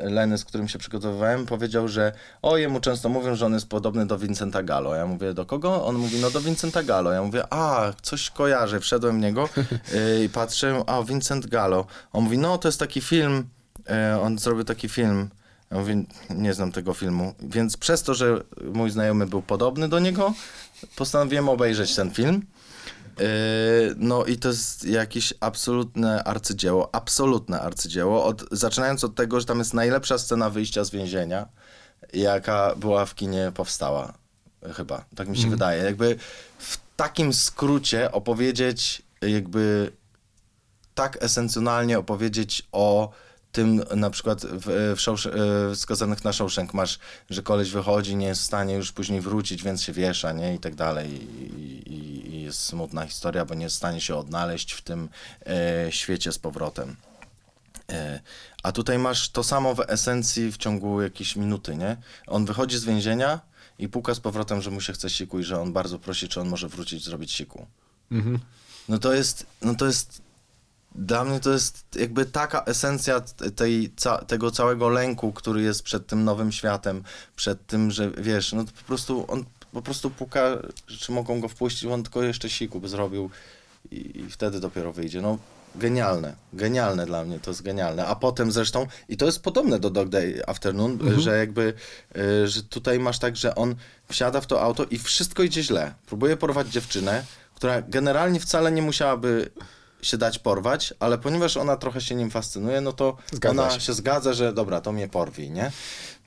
Lenny, 0.03 0.39
z 0.39 0.45
którym 0.45 0.69
się 0.69 0.79
przygotowywałem, 0.79 1.47
powiedział, 1.47 1.89
że 1.89 2.13
o, 2.43 2.57
jemu 2.57 2.81
często 2.81 3.09
mówią, 3.09 3.35
że 3.35 3.47
on 3.47 3.53
jest 3.53 3.69
podobny 3.69 4.07
do 4.07 4.19
Vincenta 4.19 4.63
Gallo. 4.63 4.95
Ja 4.95 5.07
mówię, 5.07 5.35
do 5.35 5.47
kogo? 5.47 5.85
On 5.85 5.97
mówi, 5.97 6.21
no 6.21 6.31
do 6.31 6.41
Vincenta 6.41 6.83
Gallo. 6.83 7.13
Ja 7.13 7.23
mówię, 7.23 7.45
a, 7.51 7.93
coś 8.03 8.31
kojarzę. 8.31 8.81
Wszedłem 8.81 9.19
w 9.19 9.21
niego 9.21 9.49
e, 9.95 10.25
i 10.25 10.29
patrzę, 10.29 10.83
a, 10.87 11.03
Vincent 11.03 11.47
Gallo. 11.47 11.87
On 12.13 12.25
mówi, 12.25 12.39
no, 12.39 12.59
to 12.59 12.69
jest 12.69 12.79
taki 12.79 13.01
film, 13.01 13.45
e, 13.91 14.21
on 14.23 14.39
zrobił 14.39 14.65
taki 14.65 14.89
film, 14.89 15.29
ja 15.71 15.79
mówię, 15.79 16.05
nie 16.31 16.55
znam 16.55 16.73
tego 16.73 16.95
filmu, 16.95 17.35
więc 17.41 17.77
przez 17.77 18.03
to, 18.03 18.15
że 18.15 18.41
mój 18.73 18.91
znajomy 18.91 19.27
był 19.27 19.43
podobny 19.43 19.89
do 19.89 19.99
niego, 19.99 20.35
postanowiłem 20.97 21.49
obejrzeć 21.49 21.95
ten 21.95 22.11
film. 22.11 22.43
Yy, 23.21 23.95
No 23.97 24.25
i 24.25 24.37
to 24.37 24.49
jest 24.49 24.85
jakieś 24.85 25.35
absolutne 25.41 26.25
arcydzieło, 26.25 26.95
absolutne 26.95 27.61
arcydzieło. 27.61 28.25
Od, 28.25 28.45
zaczynając 28.53 29.05
od 29.05 29.15
tego, 29.15 29.41
że 29.41 29.47
tam 29.47 29.59
jest 29.59 29.75
najlepsza 29.75 30.19
scena 30.19 30.51
wyjścia 30.51 30.85
z 30.85 30.91
więzienia, 30.91 31.49
jaka 32.13 32.75
była 32.77 33.07
w 33.07 33.15
kinie 33.15 33.53
powstała. 33.55 34.13
Chyba, 34.73 35.05
tak 35.17 35.29
mi 35.29 35.39
się 35.39 35.51
wydaje. 35.51 35.85
Jakby 35.85 36.17
w 36.59 36.79
takim 36.97 37.33
skrócie 37.33 38.13
opowiedzieć, 38.13 39.03
jakby 39.23 39.93
tak 40.95 41.23
esencjonalnie 41.23 41.99
opowiedzieć 41.99 42.69
o 42.73 43.11
tym 43.53 43.85
na 43.97 44.11
przykład 44.11 44.47
w, 44.47 44.63
w, 44.97 45.01
Shawsh- 45.01 45.31
e, 45.73 45.77
skazanych 45.77 46.25
na 46.25 46.33
Shawshank 46.33 46.75
masz, 46.75 46.99
że 47.31 47.43
koleś 47.43 47.71
wychodzi, 47.71 48.17
nie 48.17 48.27
jest 48.27 48.41
w 48.43 48.45
stanie 48.45 48.75
już 48.75 48.93
później 48.93 49.21
wrócić, 49.21 49.63
więc 49.63 49.83
się 49.83 49.93
wiesza, 49.93 50.33
nie? 50.33 50.55
I 50.55 50.59
tak 50.59 50.75
dalej. 50.75 51.11
I, 51.11 51.93
i, 51.93 52.35
i 52.35 52.43
jest 52.43 52.61
smutna 52.61 53.07
historia, 53.07 53.45
bo 53.45 53.55
nie 53.55 53.65
jest 53.65 53.75
w 53.77 53.79
stanie 53.79 54.01
się 54.01 54.17
odnaleźć 54.17 54.73
w 54.73 54.83
tym 54.83 55.09
e, 55.47 55.87
świecie 55.93 56.33
z 56.33 56.39
powrotem. 56.39 56.97
E, 57.93 58.21
A 58.63 58.73
tutaj 58.73 58.99
masz 58.99 59.29
to 59.31 59.45
samo 59.45 59.75
w 59.75 59.81
esencji 59.81 60.53
w 60.53 60.57
ciągu 60.57 61.03
jakiejś 61.03 61.37
minuty, 61.37 61.77
nie? 61.77 61.97
On 62.27 62.45
wychodzi 62.45 62.79
z 62.79 62.85
więzienia 62.85 63.41
i 63.79 63.89
puka 63.89 64.15
z 64.15 64.21
powrotem, 64.21 64.63
że 64.63 64.71
mu 64.71 64.81
się 64.81 64.93
chce 64.93 65.11
siku 65.11 65.39
i 65.39 65.45
że 65.45 65.61
on 65.61 65.73
bardzo 65.73 65.99
prosi, 65.99 66.29
czy 66.29 66.41
on 66.41 66.49
może 66.49 66.69
wrócić 66.69 67.05
zrobić 67.05 67.33
siku. 67.33 67.67
No 68.89 68.99
to 68.99 69.13
jest, 69.13 69.47
no 69.63 69.75
to 69.75 69.87
jest, 69.87 70.23
dla 70.99 71.25
mnie 71.25 71.41
to 71.41 71.51
jest 71.51 71.85
jakby 71.97 72.27
taka 72.27 72.65
esencja 72.65 73.21
tej, 73.57 73.93
ca, 73.97 74.19
tego 74.19 74.51
całego 74.51 74.89
lęku, 74.89 75.33
który 75.33 75.63
jest 75.63 75.83
przed 75.83 76.07
tym 76.07 76.25
nowym 76.25 76.53
światem, 76.53 77.03
przed 77.37 77.67
tym, 77.67 77.91
że 77.91 78.11
wiesz, 78.11 78.53
no 78.53 78.65
to 78.65 78.71
po 78.73 78.85
prostu 78.87 79.25
on 79.29 79.45
po 79.73 79.83
prostu 79.83 80.11
puka, 80.11 80.59
czy 80.87 81.13
mogą 81.13 81.41
go 81.41 81.49
wpuścić, 81.49 81.85
on 81.85 82.03
tylko 82.03 82.23
jeszcze 82.23 82.49
by 82.81 82.89
zrobił 82.89 83.31
i, 83.91 84.21
i 84.21 84.31
wtedy 84.31 84.61
dopiero 84.61 84.93
wyjdzie. 84.93 85.21
No 85.21 85.39
genialne, 85.75 86.35
genialne 86.53 87.07
dla 87.07 87.25
mnie, 87.25 87.41
to 87.41 87.51
jest 87.51 87.63
genialne. 87.63 88.07
A 88.07 88.17
potem 88.17 88.53
zresztą, 88.53 88.87
i 89.09 89.17
to 89.17 89.27
jest 89.27 89.43
podobne 89.43 89.79
do 89.79 89.91
Dog 89.91 90.09
Day 90.09 90.43
Afternoon, 90.47 90.99
że 91.21 91.39
jakby, 91.39 91.75
y, 92.17 92.49
że 92.49 92.63
tutaj 92.63 92.99
masz 92.99 93.19
tak, 93.19 93.37
że 93.37 93.55
on 93.55 93.75
wsiada 94.09 94.41
w 94.41 94.47
to 94.47 94.63
auto 94.63 94.85
i 94.85 94.99
wszystko 94.99 95.43
idzie 95.43 95.63
źle. 95.63 95.95
Próbuje 96.07 96.37
porwać 96.37 96.69
dziewczynę, 96.69 97.25
która 97.55 97.83
generalnie 97.83 98.41
wcale 98.41 98.73
nie 98.73 98.83
musiałaby 98.83 99.51
się 100.03 100.19
dać 100.19 100.39
porwać, 100.39 100.95
ale 101.01 101.19
ponieważ 101.19 101.57
ona 101.57 101.77
trochę 101.77 102.01
się 102.01 102.15
nim 102.15 102.31
fascynuje, 102.31 102.81
no 102.81 102.93
to 102.93 103.17
Zgadza 103.33 103.63
ona 103.63 103.71
się. 103.71 103.81
się. 103.81 103.93
zgadza, 103.93 104.33
że 104.33 104.53
dobra, 104.53 104.81
to 104.81 104.93
mnie 104.93 105.09
porwi, 105.09 105.51
nie? 105.51 105.73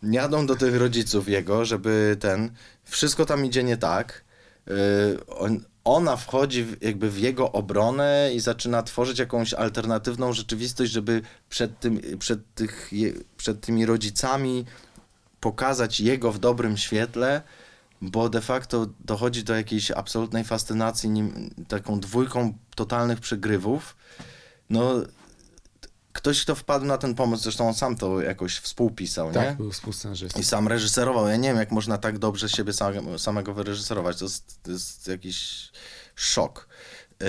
Jadą 0.04 0.46
do 0.46 0.56
tych 0.56 0.76
rodziców 0.76 1.30
jego, 1.30 1.66
żeby 1.66 2.18
ten, 2.20 2.52
wszystko 2.84 3.26
tam 3.26 3.46
idzie 3.46 3.64
nie 3.64 3.78
tak. 3.78 4.24
Yy, 4.68 4.74
on, 5.28 5.60
ona 5.84 6.18
wchodzi 6.18 6.64
w, 6.64 6.84
jakby 6.84 7.12
w 7.12 7.20
jego 7.20 7.52
obronę 7.52 8.32
i 8.34 8.40
zaczyna 8.40 8.84
tworzyć 8.84 9.20
jakąś 9.20 9.54
alternatywną 9.54 10.34
rzeczywistość, 10.34 10.92
żeby 10.92 11.22
przed, 11.50 11.80
tym, 11.80 12.02
przed, 12.20 12.40
tych, 12.56 12.92
przed 13.38 13.62
tymi 13.62 13.86
rodzicami 13.86 14.66
pokazać 15.40 16.00
jego 16.00 16.32
w 16.32 16.40
dobrym 16.40 16.78
świetle, 16.78 17.42
bo 18.02 18.30
de 18.30 18.42
facto 18.42 18.88
dochodzi 19.00 19.44
do 19.44 19.56
jakiejś 19.56 19.92
absolutnej 19.92 20.44
fascynacji 20.44 21.10
nim, 21.10 21.50
taką 21.68 22.00
dwójką 22.00 22.54
totalnych 22.76 23.20
przegrywów. 23.20 23.96
No, 24.70 24.94
ktoś, 26.14 26.42
kto 26.42 26.56
wpadł 26.56 26.86
na 26.86 26.98
ten 26.98 27.16
pomysł, 27.16 27.44
zresztą 27.44 27.68
on 27.68 27.74
sam 27.74 27.96
to 27.96 28.22
jakoś 28.22 28.58
współpisał, 28.58 29.28
nie? 29.28 29.34
Tak, 29.34 29.58
był 29.58 29.72
współscenarzystą. 29.72 30.40
I 30.40 30.44
sam 30.44 30.68
reżyserował. 30.68 31.28
Ja 31.28 31.36
nie 31.36 31.50
wiem, 31.50 31.58
jak 31.58 31.72
można 31.72 31.98
tak 31.98 32.20
dobrze 32.20 32.50
siebie 32.50 32.74
samego, 32.74 33.20
samego 33.20 33.54
wyreżyserować. 33.54 34.18
To 34.18 34.26
jest, 34.26 34.64
to 34.64 34.72
jest 34.72 35.08
jakiś 35.08 35.70
szok. 36.16 36.68
Yy, 37.20 37.28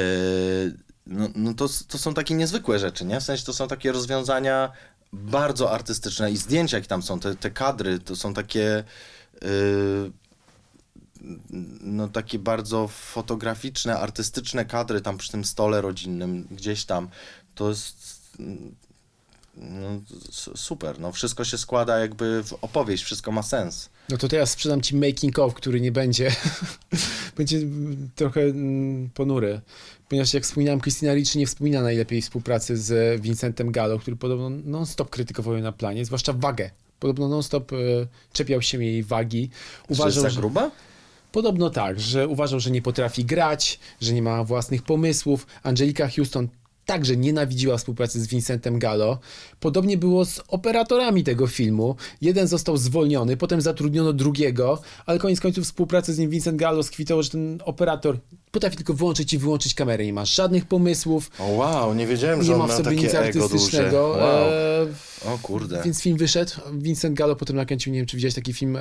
no, 1.07 1.29
no 1.35 1.55
to, 1.55 1.68
to 1.89 1.99
są 1.99 2.14
takie 2.14 2.35
niezwykłe 2.35 2.79
rzeczy, 2.79 3.05
nie? 3.05 3.20
W 3.20 3.25
sensie 3.25 3.45
to 3.45 3.53
są 3.53 3.68
takie 3.68 3.93
rozwiązania 3.93 4.73
bardzo 5.12 5.73
artystyczne 5.73 6.31
i 6.31 6.37
zdjęcia, 6.37 6.77
jakie 6.77 6.89
tam 6.89 7.03
są, 7.03 7.20
te, 7.20 7.35
te 7.35 7.51
kadry, 7.51 7.99
to 7.99 8.16
są 8.16 8.35
takie 8.35 8.85
yy, 9.43 10.12
no 11.81 12.09
takie 12.09 12.39
bardzo 12.39 12.89
fotograficzne, 12.89 13.99
artystyczne 13.99 14.64
kadry 14.64 15.01
tam 15.01 15.18
przy 15.18 15.33
tym 15.33 15.45
stole 15.45 15.81
rodzinnym, 15.81 16.47
gdzieś 16.51 16.85
tam. 16.85 17.09
To 17.55 17.68
jest 17.68 18.31
no, 19.57 20.01
super, 20.55 21.01
no 21.01 21.12
wszystko 21.12 21.45
się 21.45 21.59
składa 21.59 21.99
jakby 21.99 22.45
w 22.45 22.53
opowieść, 22.53 23.05
wszystko 23.05 23.33
ma 23.33 23.43
sens. 23.43 23.89
No 24.09 24.16
to 24.16 24.29
teraz 24.29 24.51
sprzedam 24.51 24.81
ci 24.81 24.97
making 24.97 25.39
of, 25.39 25.55
który 25.55 25.81
nie 25.81 25.93
będzie, 25.93 26.33
będzie 27.37 27.61
trochę 28.14 28.41
mm, 28.41 29.11
ponury. 29.11 29.61
Ponieważ 30.09 30.35
jak 30.35 30.45
wspominałem, 30.45 30.81
Christina 30.81 31.14
Ricci 31.14 31.39
nie 31.39 31.47
wspomina 31.47 31.83
najlepiej 31.83 32.23
współpracy 32.23 32.77
z 32.77 33.20
Vincentem 33.20 33.73
Gallo, 33.73 33.99
który 33.99 34.16
podobno 34.16 34.51
non-stop 34.51 35.11
krytykował 35.11 35.55
ją 35.55 35.62
na 35.62 35.73
planie, 35.73 36.05
zwłaszcza 36.05 36.33
wagę. 36.33 36.70
Podobno 37.01 37.29
non-stop 37.29 37.73
e, 37.73 37.77
czepiał 38.33 38.62
się 38.62 38.85
jej 38.85 39.03
wagi. 39.03 39.51
Uważał, 39.89 40.11
że 40.11 40.20
jest 40.20 40.35
za 40.35 40.41
gruba? 40.41 40.70
Podobno 41.33 41.70
tak, 41.70 42.01
że 42.01 42.28
uważał, 42.28 42.61
że 42.61 42.70
nie 42.70 42.83
potrafi 42.83 43.24
grać, 43.24 43.78
że 44.01 44.12
nie 44.12 44.22
ma 44.22 44.45
własnych 44.45 44.83
pomysłów. 44.83 45.47
Angelika 45.62 46.09
Houston 46.09 46.49
także 46.87 47.16
nienawidziła 47.16 47.76
współpracy 47.76 48.20
z 48.20 48.26
Vincentem 48.26 48.78
Gallo. 48.78 49.18
Podobnie 49.61 49.97
było 49.99 50.24
z 50.24 50.41
operatorami 50.49 51.24
tego 51.24 51.47
filmu. 51.47 51.97
Jeden 52.20 52.47
został 52.49 52.76
zwolniony, 52.76 53.37
potem 53.37 53.61
zatrudniono 53.61 54.12
drugiego, 54.12 54.83
ale 55.07 55.18
koniec 55.18 55.41
końców 55.41 55.64
współpracy 55.64 56.14
z 56.14 56.18
nim 56.18 56.30
Vincent 56.30 56.57
Gallo 56.57 56.83
skwitował, 56.83 57.22
że 57.22 57.30
ten 57.30 57.59
operator 57.64 58.18
potrafi 58.51 58.76
tylko 58.76 58.95
włączyć 58.95 59.33
i 59.33 59.39
wyłączyć 59.39 59.74
kamerę. 59.74 60.07
Nie 60.07 60.12
ma 60.12 60.24
żadnych 60.24 60.64
pomysłów, 60.66 61.30
O 61.39 61.47
wow, 61.47 61.95
nie 61.95 62.07
wiedziałem, 62.07 62.43
że 62.43 62.49
nie 62.49 62.55
on 62.55 62.61
ma 62.61 62.66
w 62.66 62.72
sobie 62.76 62.85
takie 62.85 62.97
nic 62.97 63.14
artystycznego. 63.14 64.09
Wow. 64.09 64.20
E, 64.20 65.35
O 65.35 65.39
kurde. 65.43 65.83
więc 65.85 66.03
film 66.03 66.16
wyszedł. 66.16 66.53
Vincent 66.72 67.14
Gallo 67.16 67.37
potem 67.37 67.57
nakręcił, 67.57 67.93
nie 67.93 67.99
wiem 67.99 68.07
czy 68.07 68.16
widziałeś 68.16 68.35
taki 68.35 68.53
film 68.53 68.76
e, 68.76 68.80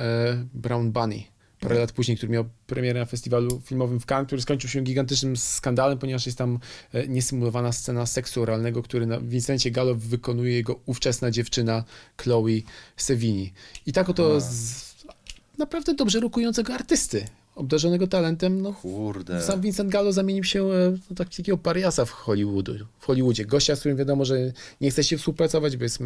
Brown 0.54 0.92
Bunny. 0.92 1.31
Parę 1.62 1.78
lat 1.78 1.92
później, 1.92 2.16
który 2.16 2.32
miał 2.32 2.44
premierę 2.66 3.00
na 3.00 3.06
festiwalu 3.06 3.60
filmowym 3.64 4.00
w 4.00 4.06
Cannes, 4.06 4.26
który 4.26 4.42
skończył 4.42 4.70
się 4.70 4.80
gigantycznym 4.80 5.36
skandalem, 5.36 5.98
ponieważ 5.98 6.26
jest 6.26 6.38
tam 6.38 6.58
e, 6.92 7.08
niesymulowana 7.08 7.72
scena 7.72 8.06
seksu 8.06 8.42
oralnego, 8.42 8.82
który 8.82 9.06
na 9.06 9.20
Vincencie 9.20 9.70
Gallo 9.70 9.94
wykonuje 9.94 10.54
jego 10.54 10.80
ówczesna 10.86 11.30
dziewczyna 11.30 11.84
Chloe 12.22 12.48
Sevigny. 12.96 13.50
I 13.86 13.92
tak 13.92 14.08
oto 14.08 14.40
z 14.40 14.92
naprawdę 15.58 15.94
dobrze 15.94 16.20
rokującego 16.20 16.74
artysty, 16.74 17.24
obdarzonego 17.54 18.06
talentem, 18.06 18.62
no 18.62 18.72
Kurde. 18.72 19.42
sam 19.42 19.60
Vincent 19.60 19.90
Gallo 19.90 20.12
zamienił 20.12 20.44
się 20.44 20.64
e, 20.64 20.90
w 20.90 21.14
tak- 21.16 21.28
takiego 21.28 21.58
pariasa 21.58 22.04
w, 22.04 22.10
Hollywoodu, 22.10 22.72
w 23.00 23.06
Hollywoodzie. 23.06 23.44
Gościa, 23.44 23.76
z 23.76 23.80
którym 23.80 23.98
wiadomo, 23.98 24.24
że 24.24 24.52
nie 24.80 24.90
chce 24.90 25.04
się 25.04 25.18
współpracować, 25.18 25.76
bo 25.76 25.84
jest 25.84 25.98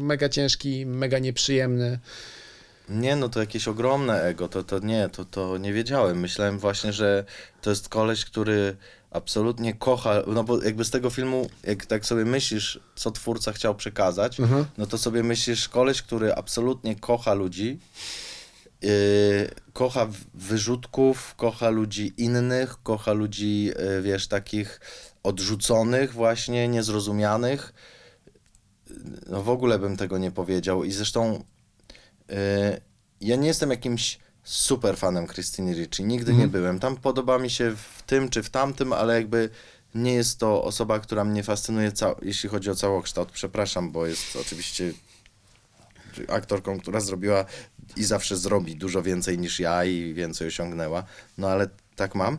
mega 0.00 0.28
ciężki, 0.28 0.86
mega 0.86 1.18
nieprzyjemny. 1.18 1.98
Nie, 2.88 3.16
no 3.16 3.28
to 3.28 3.40
jakieś 3.40 3.68
ogromne 3.68 4.22
ego, 4.22 4.48
to, 4.48 4.64
to 4.64 4.78
nie, 4.78 5.08
to, 5.08 5.24
to 5.24 5.58
nie 5.58 5.72
wiedziałem. 5.72 6.20
Myślałem 6.20 6.58
właśnie, 6.58 6.92
że 6.92 7.24
to 7.62 7.70
jest 7.70 7.88
koleś, 7.88 8.24
który 8.24 8.76
absolutnie 9.10 9.74
kocha, 9.74 10.14
no 10.26 10.44
bo 10.44 10.62
jakby 10.62 10.84
z 10.84 10.90
tego 10.90 11.10
filmu, 11.10 11.50
jak 11.64 11.86
tak 11.86 12.06
sobie 12.06 12.24
myślisz, 12.24 12.80
co 12.94 13.10
twórca 13.10 13.52
chciał 13.52 13.74
przekazać, 13.74 14.40
Mhm. 14.40 14.64
no 14.78 14.86
to 14.86 14.98
sobie 14.98 15.22
myślisz, 15.22 15.68
koleś, 15.68 16.02
który 16.02 16.34
absolutnie 16.34 16.96
kocha 16.96 17.34
ludzi, 17.34 17.78
yy, 18.82 18.90
kocha 19.72 20.06
wyrzutków, 20.34 21.34
kocha 21.36 21.70
ludzi 21.70 22.12
innych, 22.16 22.82
kocha 22.82 23.12
ludzi, 23.12 23.64
yy, 23.64 24.02
wiesz, 24.02 24.28
takich 24.28 24.80
odrzuconych 25.22 26.12
właśnie, 26.12 26.68
niezrozumianych. 26.68 27.72
No 29.26 29.42
w 29.42 29.48
ogóle 29.48 29.78
bym 29.78 29.96
tego 29.96 30.18
nie 30.18 30.30
powiedział 30.30 30.84
i 30.84 30.92
zresztą 30.92 31.44
ja 33.20 33.36
nie 33.36 33.46
jestem 33.46 33.70
jakimś 33.70 34.18
super 34.44 34.96
fanem 34.96 35.26
Christine 35.26 35.74
Ricci, 35.74 36.04
nigdy 36.04 36.34
nie 36.34 36.48
byłem. 36.48 36.78
Tam 36.78 36.96
podoba 36.96 37.38
mi 37.38 37.50
się 37.50 37.76
w 37.76 38.02
tym 38.02 38.28
czy 38.28 38.42
w 38.42 38.50
tamtym, 38.50 38.92
ale 38.92 39.14
jakby 39.14 39.50
nie 39.94 40.14
jest 40.14 40.38
to 40.38 40.64
osoba, 40.64 40.98
która 40.98 41.24
mnie 41.24 41.42
fascynuje, 41.42 41.92
jeśli 42.22 42.48
chodzi 42.48 42.70
o 42.70 42.74
całokształt. 42.74 43.32
Przepraszam, 43.32 43.92
bo 43.92 44.06
jest 44.06 44.36
oczywiście 44.36 44.92
aktorką, 46.28 46.80
która 46.80 47.00
zrobiła 47.00 47.44
i 47.96 48.04
zawsze 48.04 48.36
zrobi 48.36 48.76
dużo 48.76 49.02
więcej 49.02 49.38
niż 49.38 49.60
ja 49.60 49.84
i 49.84 50.14
więcej 50.14 50.48
osiągnęła. 50.48 51.04
No 51.38 51.48
ale 51.48 51.68
tak 51.96 52.14
mam. 52.14 52.38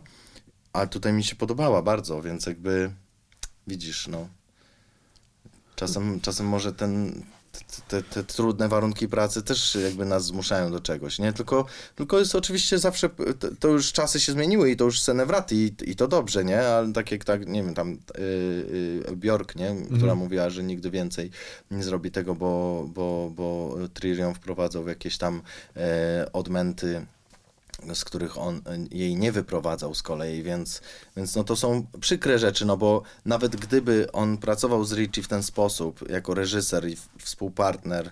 A 0.72 0.86
tutaj 0.86 1.12
mi 1.12 1.24
się 1.24 1.36
podobała 1.36 1.82
bardzo, 1.82 2.22
więc 2.22 2.46
jakby 2.46 2.92
widzisz, 3.66 4.08
no. 4.08 4.28
Czasem, 5.76 6.20
czasem 6.20 6.46
może 6.46 6.72
ten, 6.72 7.22
te, 7.88 8.02
te 8.02 8.24
trudne 8.24 8.68
warunki 8.68 9.08
pracy 9.08 9.42
też 9.42 9.78
jakby 9.84 10.04
nas 10.04 10.24
zmuszają 10.24 10.70
do 10.70 10.80
czegoś, 10.80 11.18
nie? 11.18 11.32
Tylko, 11.32 11.66
tylko 11.94 12.18
jest 12.18 12.34
oczywiście 12.34 12.78
zawsze, 12.78 13.10
to, 13.60 13.68
już 13.68 13.92
czasy 13.92 14.20
się 14.20 14.32
zmieniły 14.32 14.70
i 14.70 14.76
to 14.76 14.84
już 14.84 15.00
scenę 15.00 15.26
wraty 15.26 15.54
i, 15.54 15.72
i 15.82 15.96
to 15.96 16.08
dobrze, 16.08 16.44
nie? 16.44 16.60
Ale 16.60 16.92
tak 16.92 17.12
jak 17.12 17.24
tak, 17.24 17.46
nie 17.46 17.62
wiem, 17.62 17.74
tam 17.74 17.98
yy, 18.18 19.02
yy, 19.08 19.16
Bjork, 19.16 19.56
nie? 19.56 19.76
Która 19.96 20.14
mówiła, 20.14 20.50
że 20.50 20.62
nigdy 20.62 20.90
więcej 20.90 21.30
nie 21.70 21.82
zrobi 21.82 22.10
tego, 22.10 22.34
bo, 22.34 22.84
bo, 22.94 23.30
bo 23.34 23.76
ją 24.02 24.34
wprowadzał 24.34 24.88
jakieś 24.88 25.18
tam 25.18 25.42
e, 25.76 26.26
odmęty 26.32 27.06
z 27.94 28.04
których 28.04 28.38
on 28.38 28.62
jej 28.90 29.16
nie 29.16 29.32
wyprowadzał 29.32 29.94
z 29.94 30.02
kolei, 30.02 30.42
więc, 30.42 30.80
więc 31.16 31.36
no 31.36 31.44
to 31.44 31.56
są 31.56 31.86
przykre 32.00 32.38
rzeczy, 32.38 32.66
no 32.66 32.76
bo 32.76 33.02
nawet 33.24 33.56
gdyby 33.56 34.12
on 34.12 34.38
pracował 34.38 34.84
z 34.84 34.92
Richie 34.92 35.22
w 35.22 35.28
ten 35.28 35.42
sposób, 35.42 36.08
jako 36.08 36.34
reżyser 36.34 36.88
i 36.88 36.96
współpartner, 37.18 38.10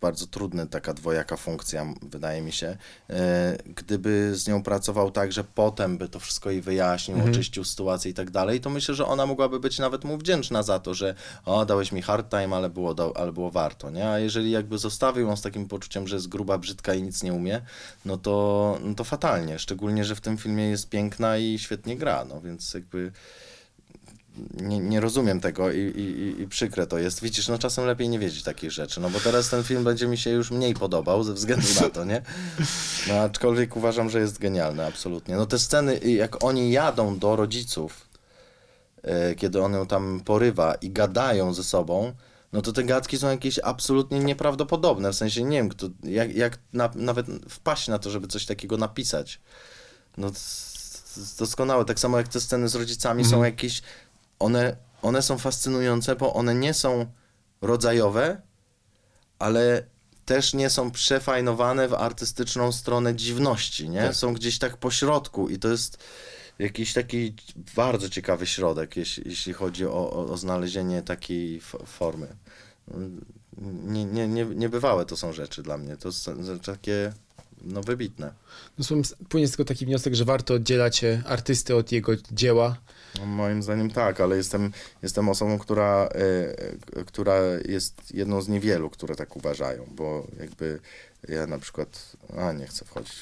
bardzo 0.00 0.26
trudna 0.26 0.66
taka 0.66 0.94
dwojaka 0.94 1.36
funkcja, 1.36 1.86
wydaje 2.02 2.42
mi 2.42 2.52
się, 2.52 2.76
e, 3.10 3.56
gdyby 3.64 4.32
z 4.34 4.48
nią 4.48 4.62
pracował 4.62 5.10
tak, 5.10 5.32
że 5.32 5.44
potem 5.44 5.98
by 5.98 6.08
to 6.08 6.20
wszystko 6.20 6.50
jej 6.50 6.62
wyjaśnił, 6.62 7.16
oczyścił 7.30 7.64
sytuację 7.64 8.10
i 8.10 8.14
tak 8.14 8.30
dalej, 8.30 8.60
to 8.60 8.70
myślę, 8.70 8.94
że 8.94 9.06
ona 9.06 9.26
mogłaby 9.26 9.60
być 9.60 9.78
nawet 9.78 10.04
mu 10.04 10.18
wdzięczna 10.18 10.62
za 10.62 10.78
to, 10.78 10.94
że 10.94 11.14
o, 11.44 11.66
dałeś 11.66 11.92
mi 11.92 12.02
hard 12.02 12.30
time, 12.30 12.56
ale 12.56 12.70
było, 12.70 12.94
ale 13.16 13.32
było 13.32 13.50
warto, 13.50 13.90
nie? 13.90 14.08
A 14.08 14.18
jeżeli 14.18 14.50
jakby 14.50 14.78
zostawił 14.78 15.26
ją 15.26 15.36
z 15.36 15.42
takim 15.42 15.68
poczuciem, 15.68 16.08
że 16.08 16.16
jest 16.16 16.28
gruba, 16.28 16.58
brzydka 16.58 16.94
i 16.94 17.02
nic 17.02 17.22
nie 17.22 17.32
umie, 17.32 17.60
no 18.04 18.16
to, 18.16 18.78
no 18.82 18.94
to 18.94 19.04
fatalnie, 19.04 19.58
szczególnie, 19.58 20.04
że 20.04 20.14
w 20.14 20.20
tym 20.20 20.36
filmie 20.38 20.68
jest 20.68 20.88
piękna 20.88 21.38
i 21.38 21.58
świetnie 21.58 21.96
gra, 21.96 22.24
no 22.24 22.40
więc 22.40 22.74
jakby 22.74 23.12
nie, 24.60 24.78
nie 24.78 25.00
rozumiem 25.00 25.40
tego 25.40 25.72
i, 25.72 25.78
i, 25.78 26.40
i- 26.42 26.48
przykre 26.48 26.86
to 26.86 26.98
jest. 26.98 27.22
Widzisz, 27.22 27.48
no 27.48 27.58
czasem 27.58 27.86
lepiej 27.86 28.08
nie 28.08 28.18
wiedzieć 28.18 28.42
takich 28.42 28.72
rzeczy, 28.72 29.00
no 29.00 29.10
bo 29.10 29.20
teraz 29.20 29.48
ten 29.50 29.64
film 29.64 29.84
będzie 29.84 30.06
mi 30.06 30.18
się 30.18 30.30
już 30.30 30.50
mniej 30.50 30.74
podobał 30.74 31.24
ze 31.24 31.32
względu 31.34 31.66
na 31.80 31.90
to, 31.90 32.04
nie? 32.04 32.22
No 33.08 33.14
aczkolwiek 33.20 33.76
uważam, 33.76 34.10
że 34.10 34.20
jest 34.20 34.38
genialny, 34.38 34.86
absolutnie. 34.86 35.36
No 35.36 35.46
te 35.46 35.58
sceny, 35.58 35.98
jak 35.98 36.44
oni 36.44 36.70
jadą 36.70 37.18
do 37.18 37.36
rodziców, 37.36 38.08
e, 39.02 39.34
kiedy 39.34 39.62
on 39.62 39.72
ją 39.72 39.86
tam 39.86 40.20
porywa 40.24 40.74
i 40.74 40.90
gadają 40.90 41.54
ze 41.54 41.64
sobą, 41.64 42.12
no 42.52 42.62
to 42.62 42.72
te 42.72 42.84
gadki 42.84 43.18
są 43.18 43.30
jakieś 43.30 43.58
absolutnie 43.58 44.18
nieprawdopodobne, 44.18 45.12
w 45.12 45.16
sensie 45.16 45.42
nie 45.44 45.56
wiem, 45.56 45.68
kto, 45.68 45.86
jak, 46.02 46.34
jak 46.36 46.58
na, 46.72 46.90
nawet 46.94 47.26
wpaść 47.48 47.88
na 47.88 47.98
to, 47.98 48.10
żeby 48.10 48.26
coś 48.28 48.46
takiego 48.46 48.76
napisać. 48.76 49.40
No 50.18 50.30
doskonałe, 51.38 51.84
tak 51.84 51.98
samo 52.00 52.18
jak 52.18 52.28
te 52.28 52.40
sceny 52.40 52.68
z 52.68 52.74
rodzicami 52.74 53.24
są 53.24 53.44
jakieś, 53.44 53.82
one, 54.38 54.76
one 55.02 55.22
są 55.22 55.38
fascynujące, 55.38 56.16
bo 56.16 56.34
one 56.34 56.54
nie 56.54 56.74
są 56.74 57.06
rodzajowe, 57.60 58.42
ale 59.38 59.86
też 60.24 60.54
nie 60.54 60.70
są 60.70 60.90
przefajnowane 60.90 61.88
w 61.88 61.94
artystyczną 61.94 62.72
stronę 62.72 63.14
dziwności, 63.14 63.88
nie? 63.88 64.02
Tak. 64.02 64.16
Są 64.16 64.34
gdzieś 64.34 64.58
tak 64.58 64.76
po 64.76 64.90
środku 64.90 65.48
i 65.48 65.58
to 65.58 65.68
jest 65.68 65.98
jakiś 66.58 66.92
taki 66.92 67.34
bardzo 67.76 68.08
ciekawy 68.08 68.46
środek, 68.46 68.96
jeśli, 68.96 69.22
jeśli 69.26 69.52
chodzi 69.52 69.86
o, 69.86 70.10
o, 70.10 70.26
o 70.26 70.36
znalezienie 70.36 71.02
takiej 71.02 71.60
formy. 71.86 72.26
Nie, 73.62 74.04
nie, 74.04 74.28
nie, 74.28 74.44
niebywałe 74.44 75.06
to 75.06 75.16
są 75.16 75.32
rzeczy 75.32 75.62
dla 75.62 75.78
mnie, 75.78 75.96
to 75.96 76.12
są 76.12 76.36
takie 76.64 77.12
no 77.62 77.82
wybitne. 77.82 78.32
No, 78.78 78.84
płynie 79.28 79.48
z 79.48 79.50
tego 79.50 79.64
taki 79.64 79.86
wniosek, 79.86 80.14
że 80.14 80.24
warto 80.24 80.54
oddzielać 80.54 81.04
artystę 81.26 81.76
od 81.76 81.92
jego 81.92 82.12
dzieła. 82.32 82.76
No, 83.20 83.26
moim 83.26 83.62
zdaniem 83.62 83.90
tak, 83.90 84.20
ale 84.20 84.36
jestem, 84.36 84.72
jestem 85.02 85.28
osobą, 85.28 85.58
która, 85.58 86.08
e, 86.96 87.04
która 87.04 87.34
jest 87.68 88.14
jedną 88.14 88.42
z 88.42 88.48
niewielu, 88.48 88.90
które 88.90 89.14
tak 89.16 89.36
uważają, 89.36 89.86
bo 89.90 90.26
jakby 90.40 90.80
ja 91.28 91.46
na 91.46 91.58
przykład, 91.58 92.16
a 92.38 92.52
nie 92.52 92.66
chcę 92.66 92.84
wchodzić. 92.84 93.14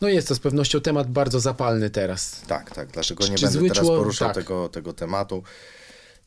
No 0.00 0.08
jest 0.08 0.28
to 0.28 0.34
z 0.34 0.38
pewnością 0.40 0.80
temat 0.80 1.10
bardzo 1.10 1.40
zapalny 1.40 1.90
teraz. 1.90 2.40
Tak, 2.46 2.74
tak, 2.74 2.88
dlatego 2.88 3.24
Czy- 3.24 3.30
nie 3.30 3.38
czy 3.38 3.44
będę 3.46 3.60
teraz 3.68 3.78
czło- 3.84 3.96
poruszał 3.98 4.28
tak. 4.28 4.34
tego, 4.36 4.68
tego 4.68 4.92
tematu. 4.92 5.42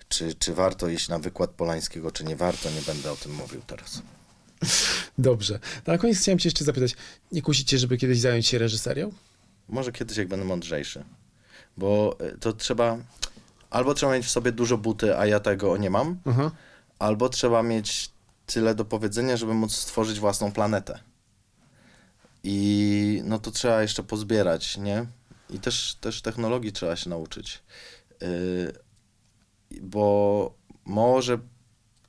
Czy, 0.10 0.36
czy 0.36 0.54
warto 0.54 0.88
iść 0.90 1.10
na 1.10 1.20
wykład 1.20 1.50
Polańskiego, 1.50 2.12
czy 2.12 2.24
nie 2.24 2.36
warto, 2.36 2.70
nie 2.72 2.82
będę 2.82 3.12
o 3.12 3.16
tym 3.16 3.34
mówił 3.34 3.62
teraz. 3.68 4.02
Dobrze. 5.18 5.60
No, 5.88 5.94
na 5.94 6.00
koniec 6.00 6.20
chciałem 6.20 6.40
cię 6.40 6.48
jeszcze 6.48 6.66
zapytać, 6.66 6.96
nie 7.32 7.42
kusicie, 7.42 7.78
żeby 7.78 7.98
kiedyś 7.98 8.20
zająć 8.20 8.48
się 8.48 8.58
reżyserią? 8.58 9.12
Może 9.70 9.92
kiedyś, 9.92 10.18
jak 10.18 10.28
będę 10.28 10.46
mądrzejszy. 10.46 11.04
Bo 11.78 12.18
e, 12.20 12.38
to 12.38 12.54
trzeba. 12.54 12.98
Albo 13.70 13.94
trzeba 13.94 14.14
mieć 14.14 14.26
w 14.26 14.30
sobie 14.30 14.52
dużo 14.52 14.78
buty, 14.78 15.18
a 15.18 15.26
ja 15.26 15.40
tego 15.40 15.78
nie 15.78 15.90
mam, 15.90 16.20
Aha. 16.26 16.52
albo 17.00 17.30
trzeba 17.30 17.64
mieć 17.64 18.12
tyle 18.46 18.76
do 18.76 18.86
powiedzenia, 18.86 19.38
żeby 19.38 19.54
móc 19.54 19.76
stworzyć 19.76 20.20
własną 20.20 20.52
planetę. 20.52 21.00
I 22.44 23.22
no 23.26 23.40
to 23.40 23.52
trzeba 23.52 23.82
jeszcze 23.82 24.04
pozbierać, 24.04 24.78
nie? 24.78 25.06
I 25.50 25.60
też, 25.60 25.96
też 26.02 26.22
technologii 26.22 26.72
trzeba 26.72 26.96
się 26.96 27.10
nauczyć. 27.10 27.64
Yy, 28.22 28.74
bo 29.82 30.54
może 30.86 31.38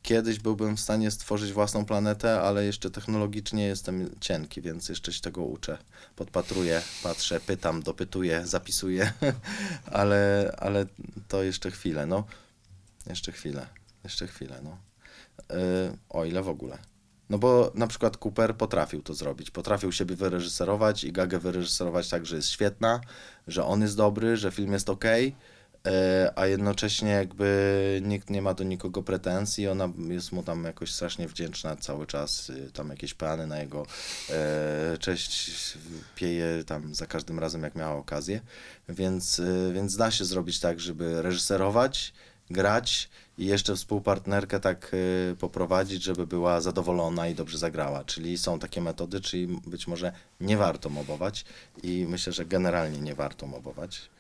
kiedyś 0.09 0.39
byłbym 0.39 0.77
w 0.77 0.81
stanie 0.81 1.11
stworzyć 1.11 1.53
własną 1.53 1.85
planetę, 1.85 2.41
ale 2.41 2.65
jeszcze 2.65 2.91
technologicznie 2.91 3.67
jestem 3.67 4.11
cienki, 4.21 4.61
więc 4.61 4.89
jeszcze 4.89 5.13
się 5.13 5.21
tego 5.21 5.43
uczę. 5.43 5.79
Podpatruję, 6.17 6.83
patrzę, 7.03 7.41
pytam, 7.41 7.83
dopytuję, 7.83 8.47
zapisuję, 8.47 9.13
ale, 10.01 10.53
ale 10.59 10.87
to 11.29 11.43
jeszcze 11.43 11.71
chwilę, 11.71 12.07
no. 12.07 12.25
Jeszcze 13.07 13.33
chwilę, 13.33 13.67
jeszcze 14.05 14.27
chwilę, 14.27 14.61
no. 14.63 14.79
Yy, 15.51 15.99
o 16.09 16.25
ile 16.25 16.43
w 16.43 16.49
ogóle. 16.49 16.79
No 17.31 17.39
bo 17.39 17.73
na 17.75 17.87
przykład 17.87 18.17
Cooper 18.25 18.57
potrafił 18.57 19.03
to 19.03 19.15
zrobić. 19.15 19.51
Potrafił 19.51 19.93
siebie 19.93 20.17
wyreżyserować 20.17 21.05
i 21.05 21.13
Gagę 21.13 21.39
wyreżyserować 21.39 22.09
tak, 22.09 22.27
że 22.27 22.37
jest 22.37 22.49
świetna, 22.49 23.01
że 23.47 23.65
on 23.65 23.83
jest 23.83 23.97
dobry, 23.97 24.37
że 24.37 24.51
film 24.51 24.73
jest 24.73 24.91
ok, 24.91 25.05
a 26.37 26.47
jednocześnie 26.47 27.11
jakby 27.11 28.01
nikt 28.05 28.31
nie 28.31 28.43
ma 28.43 28.55
do 28.55 28.65
nikogo 28.65 29.03
pretensji. 29.03 29.69
Ona 29.69 29.89
jest 30.09 30.33
mu 30.33 30.43
tam 30.43 30.65
jakoś 30.65 30.95
strasznie 30.95 31.29
wdzięczna 31.29 31.77
cały 31.77 32.07
czas. 32.07 32.51
y, 32.51 32.71
Tam 32.73 32.89
jakieś 32.91 33.15
plany 33.15 33.47
na 33.47 33.59
jego 33.59 33.87
e, 34.31 34.99
cześć 34.99 35.51
pieje 36.15 36.65
tam 36.67 36.95
za 36.95 37.07
każdym 37.07 37.39
razem, 37.39 37.63
jak 37.63 37.75
miała 37.75 37.97
okazję. 37.97 38.41
Więc, 38.89 39.39
y, 39.39 39.71
więc 39.75 39.97
da 39.97 40.11
się 40.11 40.25
zrobić 40.25 40.61
tak, 40.61 40.81
żeby 40.81 41.23
reżyserować, 41.23 42.13
grać 42.51 43.09
i 43.39 43.47
jeszcze 43.47 43.77
współpartnerkę 43.77 44.61
tak 44.61 44.91
y, 44.95 45.37
poprowadzić, 45.39 46.03
żeby 46.03 46.27
była 46.27 46.61
zadowolona 46.61 47.29
i 47.29 47.35
dobrze 47.35 47.59
zagrała. 47.59 48.05
Czyli 48.05 48.39
są 48.39 48.59
takie 48.59 48.81
metody, 48.81 49.21
czyli 49.21 49.47
być 49.67 49.87
może 49.87 50.13
nie 50.41 50.57
warto 50.57 50.89
mobować 50.89 51.45
i 51.83 52.07
myślę, 52.09 52.33
że 52.33 52.45
generalnie 52.45 53.01
nie 53.01 53.15
warto 53.15 53.47
mobować. 53.47 54.11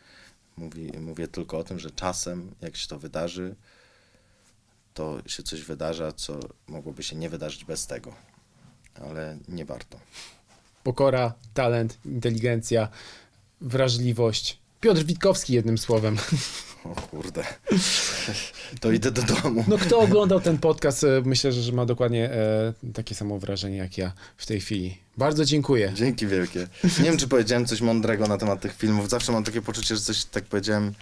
Mówi, 0.58 0.92
mówię 1.00 1.28
tylko 1.28 1.58
o 1.58 1.64
tym, 1.64 1.78
że 1.78 1.90
czasem, 1.90 2.54
jak 2.60 2.76
się 2.76 2.88
to 2.88 2.98
wydarzy, 2.98 3.54
to 4.94 5.18
się 5.26 5.42
coś 5.42 5.62
wydarza, 5.62 6.12
co 6.12 6.40
mogłoby 6.66 7.02
się 7.02 7.16
nie 7.16 7.30
wydarzyć 7.30 7.64
bez 7.64 7.86
tego. 7.86 8.14
Ale 8.94 9.38
nie 9.48 9.64
warto. 9.64 10.00
Pokora, 10.82 11.32
talent, 11.54 11.98
inteligencja, 12.04 12.88
wrażliwość. 13.60 14.58
Piotr 14.80 15.04
Witkowski 15.04 15.52
jednym 15.52 15.78
słowem. 15.78 16.16
O 16.90 16.94
kurde. 16.94 17.44
To 18.80 18.92
idę 18.92 19.10
do 19.10 19.22
domu. 19.22 19.64
No 19.68 19.78
kto 19.78 19.98
oglądał 19.98 20.40
ten 20.40 20.58
podcast, 20.58 21.04
e, 21.04 21.22
myślę, 21.24 21.52
że 21.52 21.72
ma 21.72 21.86
dokładnie 21.86 22.30
e, 22.30 22.72
takie 22.94 23.14
samo 23.14 23.38
wrażenie 23.38 23.76
jak 23.76 23.98
ja 23.98 24.12
w 24.36 24.46
tej 24.46 24.60
chwili. 24.60 24.98
Bardzo 25.16 25.44
dziękuję. 25.44 25.92
Dzięki 25.94 26.26
wielkie. 26.26 26.68
Nie 26.84 27.04
wiem, 27.04 27.16
czy 27.16 27.28
powiedziałem 27.28 27.66
coś 27.66 27.80
mądrego 27.80 28.26
na 28.26 28.38
temat 28.38 28.60
tych 28.60 28.76
filmów. 28.76 29.08
Zawsze 29.08 29.32
mam 29.32 29.44
takie 29.44 29.62
poczucie, 29.62 29.96
że 29.96 30.00
coś 30.00 30.24
tak 30.24 30.44
powiedziałem 30.44 30.92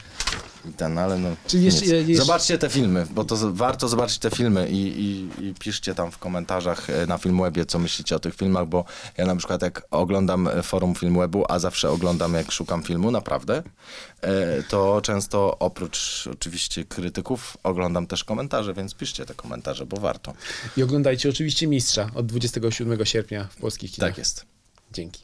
i 0.70 0.72
ten, 0.72 0.98
ale 0.98 1.18
no. 1.18 1.28
Czyli 1.46 1.64
jeszcze- 1.64 1.86
jeszcze- 1.86 2.24
Zobaczcie 2.24 2.58
te 2.58 2.68
filmy, 2.70 3.06
bo 3.10 3.24
to 3.24 3.36
warto 3.52 3.88
zobaczyć 3.88 4.18
te 4.18 4.30
filmy 4.30 4.68
i, 4.68 4.76
i, 5.00 5.28
i 5.46 5.54
piszcie 5.54 5.94
tam 5.94 6.10
w 6.10 6.18
komentarzach 6.18 6.90
e, 6.90 7.06
na 7.06 7.18
Filmwebie, 7.18 7.66
co 7.66 7.78
myślicie 7.78 8.16
o 8.16 8.18
tych 8.18 8.34
filmach, 8.34 8.66
bo 8.66 8.84
ja 9.16 9.26
na 9.26 9.36
przykład 9.36 9.62
jak 9.62 9.86
oglądam 9.90 10.48
e, 10.48 10.62
forum 10.62 10.94
Filmwebu, 10.94 11.44
a 11.48 11.58
zawsze 11.58 11.90
oglądam 11.90 12.34
jak 12.34 12.52
szukam 12.52 12.82
filmu, 12.82 13.10
naprawdę, 13.10 13.62
e, 14.20 14.62
to 14.62 15.00
często 15.02 15.56
oprócz 15.58 16.28
oczywiście 16.32 16.84
krytyków 16.84 17.56
oglądam 17.62 18.06
też 18.06 18.24
komentarze, 18.24 18.74
więc 18.74 18.94
piszcie 18.94 19.26
te 19.26 19.34
komentarze, 19.34 19.86
bo 19.86 19.96
warto. 19.96 20.32
I 20.76 20.82
oglądajcie 20.82 21.28
oczywiście 21.28 21.66
Mistrza 21.66 22.10
od 22.14 22.26
27 22.26 23.06
sierpnia 23.06 23.44
w 23.44 23.56
polskich 23.56 23.92
kinach. 23.92 24.10
Tak 24.10 24.18
jest. 24.18 24.44
Dzięki. 24.92 25.22